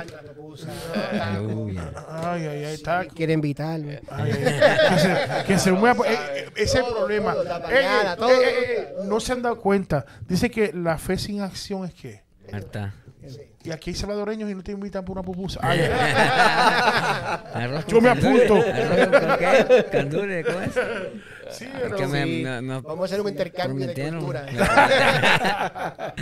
[2.09, 3.05] Ay, ay, ay, está.
[3.05, 3.99] Quiere invitarme.
[4.09, 4.59] Ay, ay,
[5.29, 6.07] ay, que se, mueva.
[6.07, 7.35] eh, eh, ese es el problema.
[7.69, 10.05] Eh, no se han dado cuenta.
[10.25, 12.23] Dice que la fe sin acción es que.
[12.53, 12.93] Harta.
[13.63, 15.59] Y aquí hay salvadoreños y no te invitan por una pupusa.
[15.63, 15.81] Ay,
[17.87, 18.63] Yo me apunto.
[19.91, 20.71] Candure, ¿cómo es?
[21.51, 21.95] Sí, Es pero.
[21.97, 22.43] que me- Sí.
[22.43, 24.45] me- me Vamos a hacer un intercambio de cultura.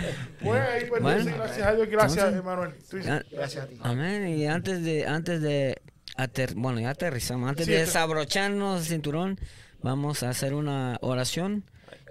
[0.42, 1.24] Pues ahí, pues, Bueno.
[1.36, 2.74] gracias a Dios, gracias, Emanuel.
[3.08, 3.76] Ah, Gracias a ti.
[3.82, 4.28] Amén.
[4.28, 5.80] Y antes de, antes de
[6.16, 9.38] ater- bueno, ya aterrizamos, antes Sí, de desabrocharnos el cinturón,
[9.82, 11.64] vamos a hacer una oración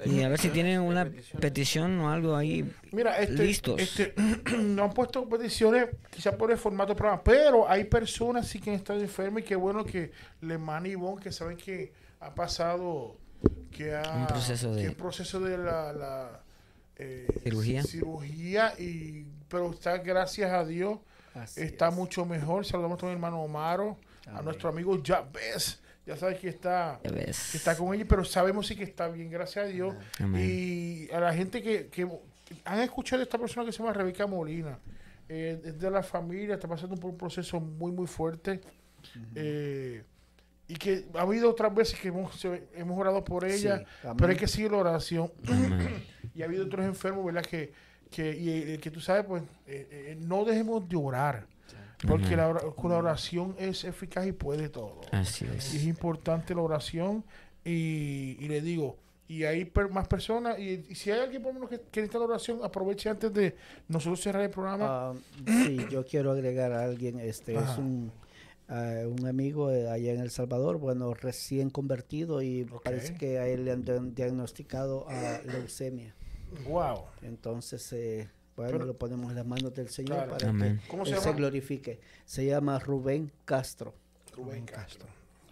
[0.03, 1.09] y a ver si tienen una
[1.39, 2.69] petición o algo ahí.
[2.91, 3.79] Mira, este, Listos.
[3.79, 4.13] este,
[4.59, 8.71] no han puesto peticiones, quizás por el formato del programa, pero hay personas sí que
[8.71, 10.11] han estado enfermas y qué bueno que
[10.41, 13.15] Lemán y Ivonne, que saben que ha pasado,
[13.71, 16.41] que ha Un proceso de- que el proceso de la, la,
[16.97, 17.83] eh, Cirugía.
[17.83, 20.99] cirugía y pero está gracias a Dios
[21.33, 21.93] Así está es.
[21.95, 22.65] mucho mejor.
[22.65, 23.97] Saludamos a mi hermano Omaro,
[24.27, 26.99] a nuestro amigo Jabez, ya sabes que está
[27.51, 29.95] que está con ella, pero sabemos sí que está bien, gracias a Dios.
[30.19, 30.41] Amén.
[30.47, 32.07] Y a la gente que, que
[32.63, 34.77] han escuchado de esta persona que se llama Rebeca Molina,
[35.27, 38.61] eh, es de la familia, está pasando por un proceso muy, muy fuerte.
[39.35, 40.03] eh,
[40.67, 44.31] y que ha habido otras veces que hemos, se- hemos orado por ella, Sí, pero
[44.31, 45.31] hay que seguir la oración.
[46.33, 47.43] Y ha habido otros enfermos, ¿verdad?
[47.45, 47.71] Que,
[48.11, 51.45] que, y, eh, que tú sabes, pues, eh, eh, no dejemos de orar.
[52.07, 55.01] Porque la, ora- con la oración es eficaz y puede todo.
[55.11, 55.73] Así Y es.
[55.75, 57.23] es importante la oración
[57.63, 61.53] y, y le digo, y hay per- más personas, y, y si hay alguien por
[61.53, 63.55] lo menos que, que necesita la oración, aproveche antes de
[63.87, 64.85] nosotros cerrar el programa.
[64.87, 65.13] Ah,
[65.65, 67.71] sí, yo quiero agregar a alguien, este Ajá.
[67.73, 68.11] es un,
[68.69, 73.47] ah, un amigo eh, allá en El Salvador, bueno, recién convertido y parece que a
[73.47, 76.13] él le han diag- diagnosticado a leucemia.
[76.67, 77.05] wow.
[77.23, 80.31] Entonces, eh, bueno, Pero- lo ponemos en las manos del Señor Claro.
[80.31, 80.79] para Amén.
[80.83, 81.99] que ¿Cómo Él se glorifique.
[82.25, 83.93] Se llama Rubén Castro.
[84.35, 85.07] Rubén Castro.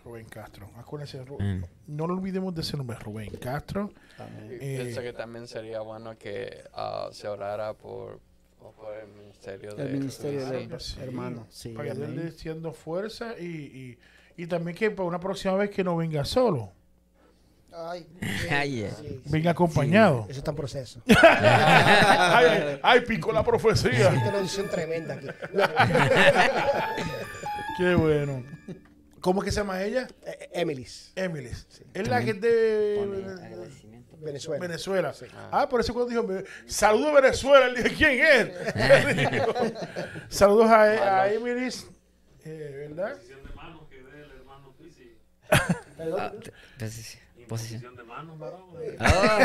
[0.05, 0.69] Rubén Castro.
[0.75, 1.65] Acuérdense, Ru- Amén.
[1.87, 3.91] no lo olvidemos de ese nombre, Rubén Castro.
[4.17, 4.57] Amén.
[4.61, 8.19] Eh, pienso que también sería bueno que ah, se orara por,
[8.59, 11.45] por el ministerio de El ministerio de Sí, hermano.
[11.49, 13.45] Sí, para que le siendo fuerza y,
[14.37, 16.71] y, y también que para una próxima vez que no venga solo,
[17.75, 18.05] Ay,
[18.51, 18.91] Ay, eh.
[18.99, 19.21] sí, sí.
[19.25, 20.25] venga acompañado.
[20.29, 21.01] Eso está en proceso.
[21.23, 24.09] ay, ay, picó la profecía.
[24.09, 25.27] Es una edición tremenda aquí.
[27.77, 28.43] Qué bueno.
[29.19, 30.07] ¿Cómo es que se llama ella?
[30.25, 31.49] eh, Emily's, Emily.
[31.93, 33.27] Es la que es de
[34.19, 34.61] Venezuela.
[34.61, 35.13] Venezuela.
[35.51, 38.51] Ah, por eso cuando dijo, "Me- saludos a Venezuela, él dijo, ¿quién es?
[40.29, 41.69] Saludos a, a Emily,
[42.45, 43.17] eh, ¿verdad?
[46.19, 46.31] Ah,
[46.77, 46.89] te-
[47.47, 47.95] posición.
[47.95, 48.63] De manos, varón.
[48.99, 49.39] Ah.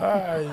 [0.00, 0.46] Ay.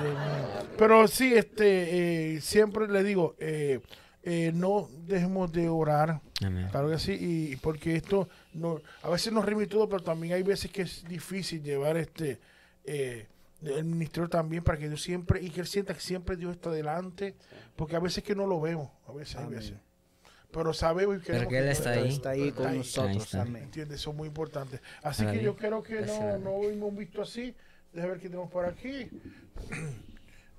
[0.78, 3.80] Pero sí, este, eh, siempre le digo, eh,
[4.22, 6.20] eh, no dejemos de orar.
[6.44, 6.68] Amén.
[6.70, 10.34] Claro que sí, y porque esto no, a veces nos rime y todo, pero también
[10.34, 12.40] hay veces que es difícil llevar este
[12.84, 13.26] eh,
[13.62, 16.70] el ministerio también para que Dios siempre, y que él sienta que siempre Dios está
[16.70, 17.34] delante,
[17.76, 19.74] porque a veces que no lo vemos, a veces hay veces.
[20.54, 22.08] Pero sabemos y queremos que Él está Pero ahí.
[22.10, 22.78] Está ahí con ahí.
[22.78, 23.24] nosotros.
[23.24, 23.42] Está.
[23.42, 23.64] Amén.
[23.64, 24.00] ¿Entiendes?
[24.00, 24.80] Eso es muy importante.
[25.02, 27.54] Así que yo creo que no, no hemos visto así.
[27.92, 29.08] Déjame ver qué tenemos por aquí.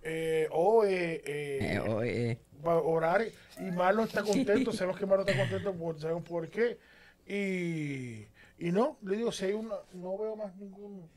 [0.07, 3.26] Eh, o eh, eh, Eh, oh, eh, va a orar
[3.57, 6.77] y Marlon está contento, sabemos que Marlon está contento, por, sabemos por qué.
[7.26, 8.27] Y,
[8.63, 11.09] y no, le digo, si hay una, no veo más ningún...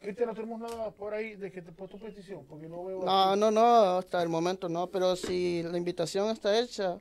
[0.00, 3.04] Cristian, no tenemos nada por ahí de que te puesto tu petición, porque no veo...
[3.04, 3.40] No, aquí.
[3.40, 6.96] no, no, hasta el momento no, pero si la invitación está hecha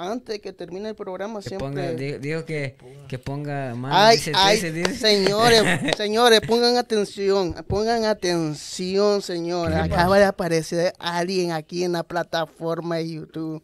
[0.00, 1.68] antes de que termine el programa, que siempre...
[1.68, 2.76] ponga, digo que,
[3.08, 3.92] que ponga más.
[3.94, 4.94] Ay, dice, ay, dice, dice.
[4.94, 5.62] señores,
[5.96, 9.76] señores, pongan atención, pongan atención, señores.
[9.76, 13.62] Acaba de aparecer alguien aquí en la plataforma de YouTube.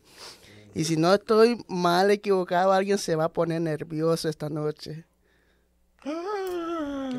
[0.74, 5.04] Y si no estoy mal equivocado, alguien se va a poner nervioso esta noche.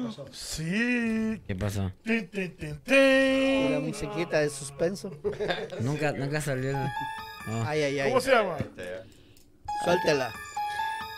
[0.08, 1.42] Ah, Sí.
[1.48, 1.92] ¿Qué pasó?
[2.04, 5.12] Tin, tin, tin, Una musiquita de suspenso.
[5.82, 6.78] Nunca, nunca salió.
[7.50, 7.64] Oh.
[7.68, 8.10] Ay, ay, ay.
[8.10, 8.58] ¿Cómo se llama?
[9.84, 10.32] Suéltela.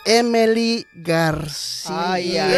[0.06, 2.12] Emily García.
[2.12, 2.54] Ay, ay,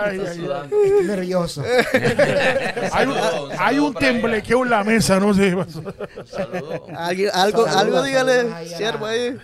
[0.00, 0.20] Ay.
[0.20, 1.62] Estoy nervioso.
[2.92, 3.16] Hay un,
[3.58, 5.54] hay un temblequeo en la mesa, no sé.
[6.26, 6.80] Saludos.
[6.96, 9.38] Alguien- algo, algo dígale, saludos ahí a la- siervo ahí.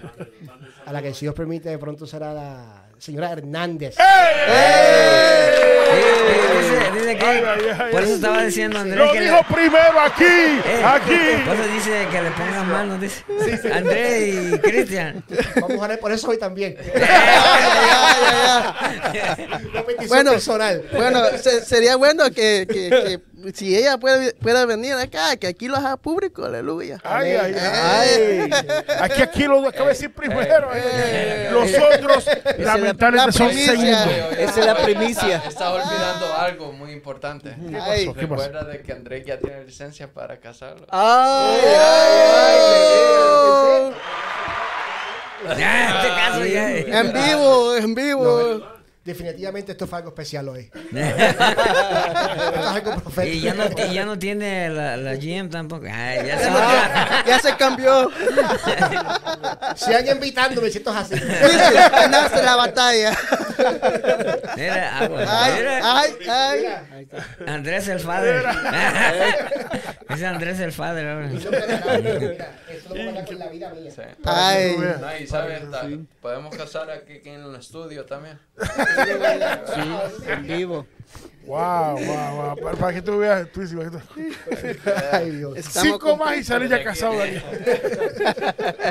[0.86, 3.96] A la que si Dios permite, de pronto será la señora Hernández.
[3.98, 5.50] ¡Eh!
[6.60, 9.40] dice, dice que, Ay, ay, ay, por eso estaba diciendo Andrés Lo que le- dijo
[9.54, 11.18] primero aquí, eh, aquí.
[11.46, 13.24] Por eso dice que le pongan manos, dice.
[13.72, 15.24] Andrés y Cristian.
[15.60, 16.76] Vamos a orar por eso hoy también.
[20.08, 20.82] Bueno, personal.
[20.92, 23.20] Bueno, se- sería bueno que, que- que
[23.52, 26.98] si ella puede, pueda venir acá, que aquí lo haga público, aleluya.
[27.04, 28.50] Ay, ay, ay.
[29.00, 30.70] Aquí, aquí lo acabo de decir primero.
[30.74, 31.48] eh.
[31.52, 32.26] Los otros,
[32.58, 34.08] lamentablemente, son segundos.
[34.38, 35.36] Esa es la primicia.
[35.36, 37.54] Está, está olvidando algo muy importante.
[37.70, 38.06] ¿Qué Ay.
[38.06, 38.18] pasó?
[38.18, 38.42] ¿Qué pasó?
[38.46, 40.86] Recuerda de que Andrés ya tiene licencia para casarlo.
[40.90, 41.60] Ay,
[45.58, 46.70] Ya, en este caso ya.
[46.72, 46.86] eh.
[46.88, 48.73] En vivo, en vivo.
[49.04, 50.70] Definitivamente esto fue algo especial hoy.
[50.74, 53.36] Esto es algo profético.
[53.36, 55.84] Y ya no, y ya no tiene la, la GM tampoco.
[55.92, 58.10] Ay, ya se Ya, ya se cambió.
[59.76, 61.14] Sigan invitándome si esto es así.
[61.20, 63.14] Ganaste la batalla.
[64.56, 65.24] Mira, agua.
[65.28, 67.08] Ay, Mira, ay, ay.
[67.46, 68.42] Andrés el father.
[70.08, 71.28] Dice Andrés el father ahora.
[71.28, 73.90] Lo voy con la vida mía.
[73.90, 74.02] Sí.
[74.24, 74.76] Ay.
[74.78, 75.62] No, sabes,
[76.20, 78.38] podemos casar aquí en el estudio también.
[80.26, 80.86] En vivo.
[81.46, 82.56] Wow, wow, wow.
[82.62, 85.58] Para, para que tú veas, tú dices, para que tú- Ay, Dios.
[85.70, 87.42] Cinco más y salir ya casado de aquí.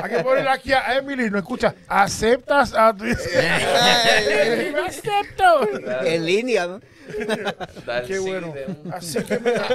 [0.02, 1.74] Hay que ponerle aquí a Emily, no escucha.
[1.88, 4.72] ¿Aceptas a tu Ay.
[4.86, 5.68] Acepto.
[6.06, 6.80] En línea, ¿no?
[8.06, 8.52] Qué bueno.
[8.84, 9.66] un- Así que mira,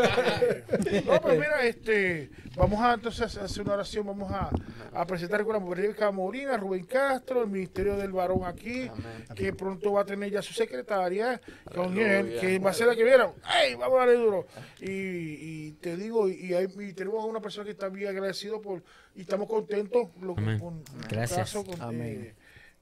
[0.42, 4.50] eh, no, pues mira, este, vamos a entonces hacer una oración, vamos a,
[4.94, 8.90] a presentar con la mujer Molina, Rubén Castro, el Ministerio del Varón aquí,
[9.36, 11.40] que pronto va a tener ya su secretaria,
[11.74, 13.34] con él, que va a ser la que vieron.
[13.64, 13.76] ¡Ey!
[13.76, 14.48] Vamos a darle duro.
[14.82, 18.62] Y, y te digo, y, hay- y tenemos a una persona que está bien agradecido
[18.62, 18.84] por,
[19.16, 20.60] y estamos contentos lo- Amén.
[20.60, 21.40] con el Gracias.
[21.40, 22.34] caso con eh,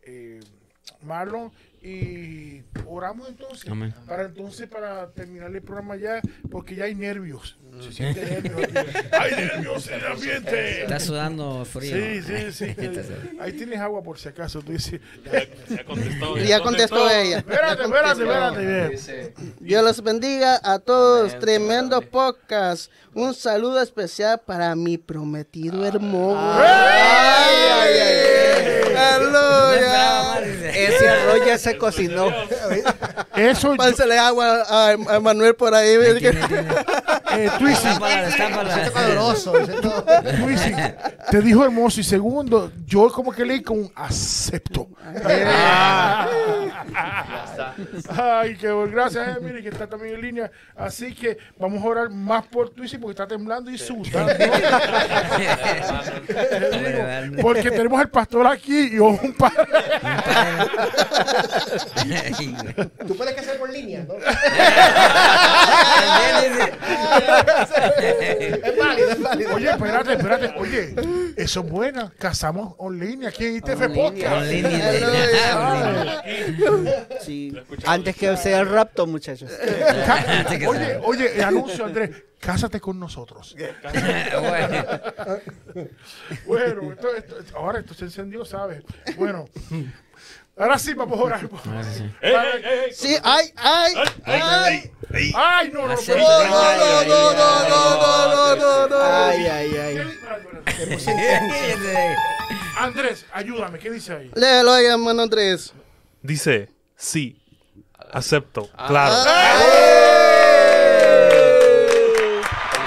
[0.04, 0.40] eh,
[1.04, 1.52] Marlon
[1.82, 3.94] y oramos entonces Amén.
[4.08, 8.62] para entonces para terminar el programa ya porque ya hay nervios se siente nervios
[9.12, 11.96] hay nervios en el ambiente Está sudando frío.
[11.96, 12.76] sí sí sí
[13.40, 15.00] ahí tienes agua por si acaso tú dices
[15.70, 16.38] Ya contestó.
[16.40, 17.38] Ya contestó ella.
[17.40, 21.30] espérate espérate espérate Dios los bendiga a todos.
[21.30, 22.10] Amén, Tremendo Señor.
[22.12, 22.92] podcast.
[23.14, 26.40] Un saludo especial para mi prometido hermoso.
[26.40, 28.96] Ay, ay, ay.
[28.96, 30.57] Aleluya.
[30.86, 32.28] Ese arroz ya se cocinó.
[33.36, 35.98] eso Pásale agua a, a Manuel por ahí.
[36.20, 36.68] Tiene, tiene.
[37.36, 37.88] eh, Twissy,
[41.32, 44.88] te dijo hermoso y segundo yo como que leí con un acepto
[45.26, 46.28] Ah.
[48.18, 48.92] Ay, qué bueno.
[48.92, 50.52] Gracias, Emily, que está también en línea.
[50.76, 54.34] Así que vamos a orar más por Twissy porque está temblando y sudando.
[57.42, 59.66] Porque tenemos al pastor aquí y un padre.
[63.08, 64.16] Tú puedes casar por línea, ¿no?
[67.98, 69.56] Es válido, es válido.
[69.56, 70.54] Oye, espérate, espérate.
[70.58, 70.96] Oye,
[71.36, 72.12] eso es buena.
[72.18, 74.48] Casamos en línea aquí en ITF Podcast.
[77.22, 77.54] Sí.
[77.86, 79.52] Antes que sea el rapto, muchachos.
[80.68, 82.12] Oye, oye, anuncio, Andrés.
[82.40, 83.56] Cásate con nosotros.
[86.46, 88.84] Bueno, esto, esto- ahora esto se encendió, ¿sabes?
[89.16, 89.46] Bueno,
[90.58, 91.50] ahora sí vamos a orar.
[92.94, 93.94] Sí, ay, ay,
[94.26, 94.92] ay.
[95.36, 95.96] Ay, no, no, No, no,
[96.76, 98.98] no, no, no, no, no, no, no.
[99.02, 99.98] Ay, ay, ay.
[102.78, 104.32] Andrés, ayúdame, ¿qué dice ahí?
[104.36, 105.74] Léelo ahí, hermano Andrés.
[106.22, 107.42] Dice, sí,
[108.12, 109.16] acepto, claro.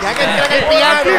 [0.03, 1.11] Ya que entra en el piano.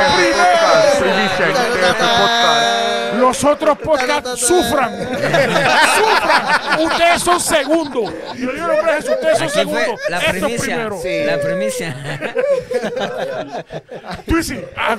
[3.21, 4.91] Los otros podcasts sufran.
[5.97, 6.79] sufran.
[6.81, 8.11] Ustedes son segundos.
[8.35, 9.99] Y yo digo, hombre, Jesús, ustedes son segundos.
[10.09, 10.89] la Esto es primicia.
[10.89, 10.99] primero.
[11.25, 11.95] La primicia.
[14.27, 14.97] Tú sí, ah,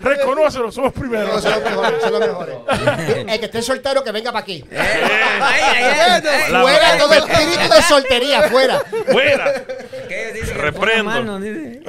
[0.00, 1.42] reconócelo, somos No, primeros.
[1.42, 2.56] son los mejores, son los mejores.
[3.28, 4.64] El que esté soltero, que venga para aquí.
[4.72, 4.78] Ay,
[5.40, 6.52] ay, ay, ay.
[6.62, 8.82] Fuera todo espíritu de soltería, fuera.
[9.10, 9.52] ¡Fuera!
[10.56, 11.04] Reprendo.
[11.04, 11.80] mano, dice.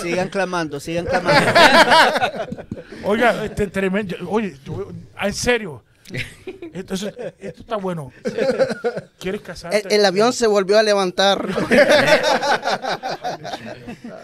[0.00, 1.50] Sigan clamando, sigan clamando.
[3.04, 4.16] Oiga, este tremendo.
[4.28, 4.88] Oye, yo-
[5.20, 5.82] en serio.
[6.74, 7.02] Esto, es-
[7.38, 8.12] esto está bueno.
[9.18, 9.78] ¿Quieres casarte?
[9.88, 11.48] El, el avión se volvió a levantar.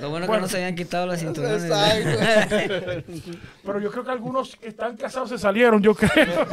[0.00, 0.42] Lo bueno que Bueno.
[0.42, 1.62] no se habían quitado las cinturones.
[3.64, 6.10] Pero yo creo que algunos que están casados se salieron, yo creo.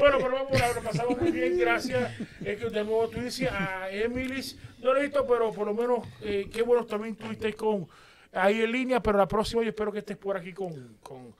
[0.00, 2.10] Bueno, pero vamos a lo pasamos muy bien, gracias.
[2.44, 4.42] Es que de nuevo tú dices a Emily,
[4.82, 7.86] no lo he visto, pero por lo menos, eh, qué bueno también estuviste con
[8.32, 11.34] ahí en línea, pero la próxima yo espero que estés por aquí con, con,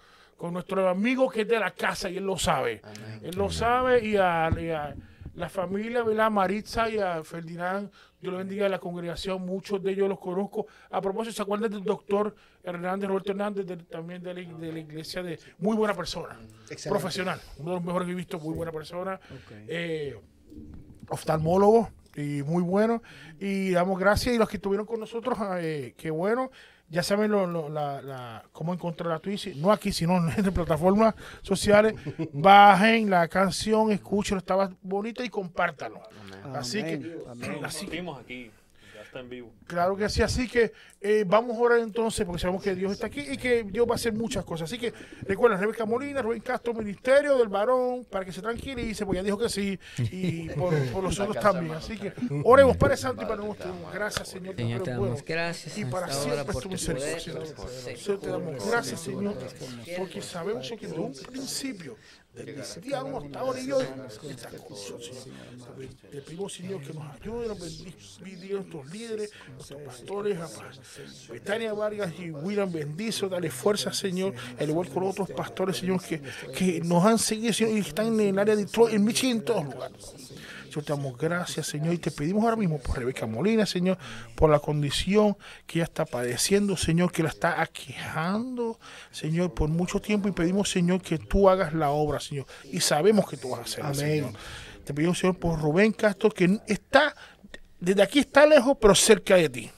[0.44, 2.82] con nuestro amigo que es de la casa y él lo sabe.
[3.22, 4.94] Él lo sabe y a, y a-
[5.36, 6.30] la familia, ¿verdad?
[6.30, 7.90] Maritza y a Ferdinand,
[8.20, 10.66] Dios los bendiga a la congregación, muchos de ellos los conozco.
[10.90, 14.78] A propósito, ¿se acuerdan del doctor Hernández, Roberto Hernández, de- también de la, de la
[14.80, 16.38] iglesia de muy buena persona,
[16.70, 16.90] Excelente.
[16.90, 19.18] profesional, uno de los mejores que he visto, muy buena persona,
[19.66, 20.14] eh,
[21.08, 23.02] oftalmólogo y muy bueno.
[23.40, 26.50] Y damos gracias y los que estuvieron con nosotros, eh, qué bueno.
[26.94, 30.50] Ya saben lo, lo- la, la- cómo encontrar a Twitch, no aquí, sino en las
[30.54, 31.94] plataformas sociales.
[32.32, 36.00] Bajen la canción, escúchenlo, estaba bonita y compártanlo.
[36.54, 37.58] Así que, Amén.
[37.64, 38.50] así que aquí,
[39.14, 39.52] está en vivo.
[39.66, 43.06] Claro que sí, así que eh, vamos a orar entonces, porque sabemos que Dios está
[43.06, 44.68] aquí y que Dios va a hacer muchas cosas.
[44.70, 44.92] Así que
[45.22, 49.38] recuerda, Rebeca Molina, Rubén Castro, Ministerio del Varón, para que se tranquilice, porque ya dijo
[49.38, 49.78] que sí,
[50.10, 51.74] y por, por los otros también.
[51.74, 52.12] Así que
[52.44, 53.74] oremos, Padre Santo, y para nosotros.
[53.92, 57.20] Gracias, Señor, Señor, te damos gracias Y para siempre tu misericordia.
[57.20, 59.36] Señor, te damos gracias, Señor,
[59.96, 61.96] porque sabemos que desde un principio,
[62.36, 63.84] hasta ahora y hoy,
[64.28, 65.88] esta condición, Señor.
[66.10, 67.60] Te pedimos, Señor, que nos ayude, nos
[68.20, 70.48] bendiga nuestros líderes, nuestros pastores, a
[71.32, 76.20] Betania Vargas y William bendizo, dale fuerza, Señor, al igual con otros pastores, Señor, que,
[76.56, 79.44] que nos han seguido, Señor, y están en el área de Detroit, en Michigan, en
[79.44, 80.14] todos lugares.
[80.82, 83.98] Te damos gracias, Señor, y te pedimos ahora mismo por Rebeca Molina, Señor,
[84.34, 85.36] por la condición
[85.66, 88.78] que ella está padeciendo, Señor, que la está aquejando,
[89.10, 93.28] Señor, por mucho tiempo, y pedimos, Señor, que tú hagas la obra, Señor, y sabemos
[93.28, 94.24] que tú vas a hacerlo, Amén.
[94.24, 94.32] Señor.
[94.84, 97.14] Te pedimos, Señor, por Rubén Castro, que está,
[97.80, 99.70] desde aquí está lejos, pero cerca de ti.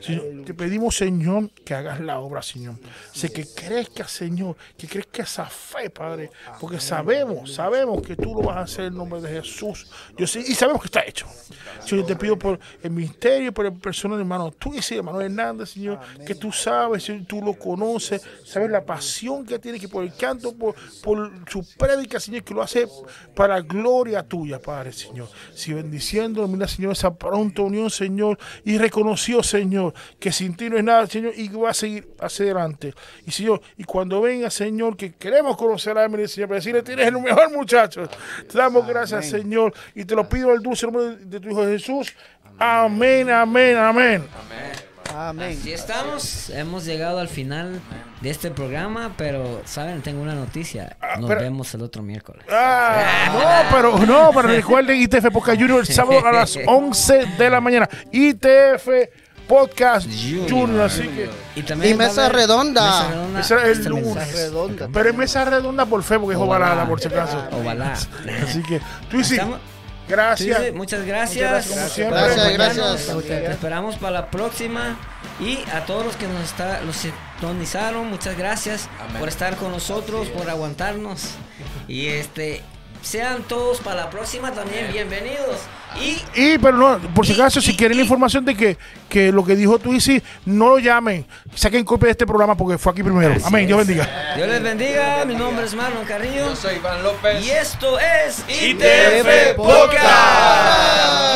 [0.00, 2.76] Señor, te pedimos, Señor, que hagas la obra, Señor.
[3.12, 6.30] Sé que crezca, Señor, que crezca esa fe, Padre,
[6.60, 9.86] porque sabemos, sabemos que tú lo vas a hacer en nombre de Jesús.
[10.16, 11.26] Yo sé, y sabemos que está hecho.
[11.84, 15.70] Señor, yo te pido por el ministerio, por el personal, hermano tú y hermano Hernández,
[15.70, 20.04] Señor, que tú sabes, Señor, tú lo conoces, sabes la pasión que tiene que por
[20.04, 22.88] el canto, por, por su prédica, Señor, que lo hace
[23.34, 25.28] para gloria tuya, Padre, Señor.
[25.54, 30.76] Si bendiciendo, mira, Señor, esa pronta unión, Señor, y reconoció, Señor, que sin ti no
[30.78, 32.94] es nada, Señor, y que va a seguir hacia adelante.
[33.26, 37.06] Y Señor, y cuando venga, Señor, que queremos conocer a Emily, Señor, para decirle, tienes
[37.08, 38.08] el mejor muchacho.
[38.50, 42.14] Te damos gracias, Señor, y te lo pido al dulce nombre de tu Hijo Jesús.
[42.58, 44.24] Amén, amén, amén.
[45.12, 45.58] Amén.
[45.58, 47.80] Así estamos, hemos llegado al final
[48.20, 50.96] de este programa, pero saben, tengo una noticia.
[51.18, 52.44] Nos pero- vemos el otro miércoles.
[52.48, 57.50] Ah, no, pero no, pero recuerden ITF Podcast Junior el sábado a las 11 de
[57.50, 57.88] la mañana.
[58.12, 58.88] ITF
[59.50, 60.08] Podcast
[60.48, 63.08] Junior, así que Y también mesa redonda.
[63.32, 64.38] mesa redonda es
[64.86, 67.42] el pero en mesa redonda por fe porque es ovalada por si acaso.
[67.52, 67.92] Ovalá.
[67.92, 69.58] Así que tú sí, Estamos-
[70.08, 70.62] gracias.
[70.64, 71.50] Sí, muchas gracias.
[71.50, 72.18] Muchas gracias, como siempre.
[72.20, 73.06] Gracias, Acompañarnos.
[73.06, 73.24] gracias.
[73.26, 74.96] Te esperamos para la próxima.
[75.40, 80.28] Y a todos los que nos está, los sintonizaron, muchas gracias por estar con nosotros,
[80.28, 81.22] por aguantarnos.
[81.88, 82.62] Y este
[83.02, 85.56] sean todos para la próxima también bienvenidos.
[86.00, 88.78] Y Y, pero no, por si acaso, si quieren y- información de que,
[89.08, 91.26] que lo que dijo Twisi, no lo llamen.
[91.54, 93.32] Saquen copia de este programa porque fue aquí primero.
[93.34, 94.34] Así Amén, Dios bendiga.
[94.36, 95.24] Dios les bendiga.
[95.24, 96.50] Mi nombre es Marlon Carrillo.
[96.50, 97.44] Yo soy Iván López.
[97.44, 100.04] Y esto es ITF Podcast.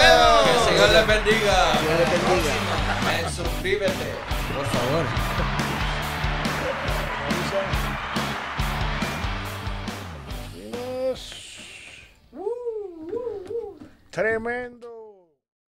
[0.00, 1.72] Que el Señor les bendiga.
[1.80, 3.30] Dios les bendiga.
[3.30, 4.13] Suscríbete.
[14.14, 14.93] Tremendo.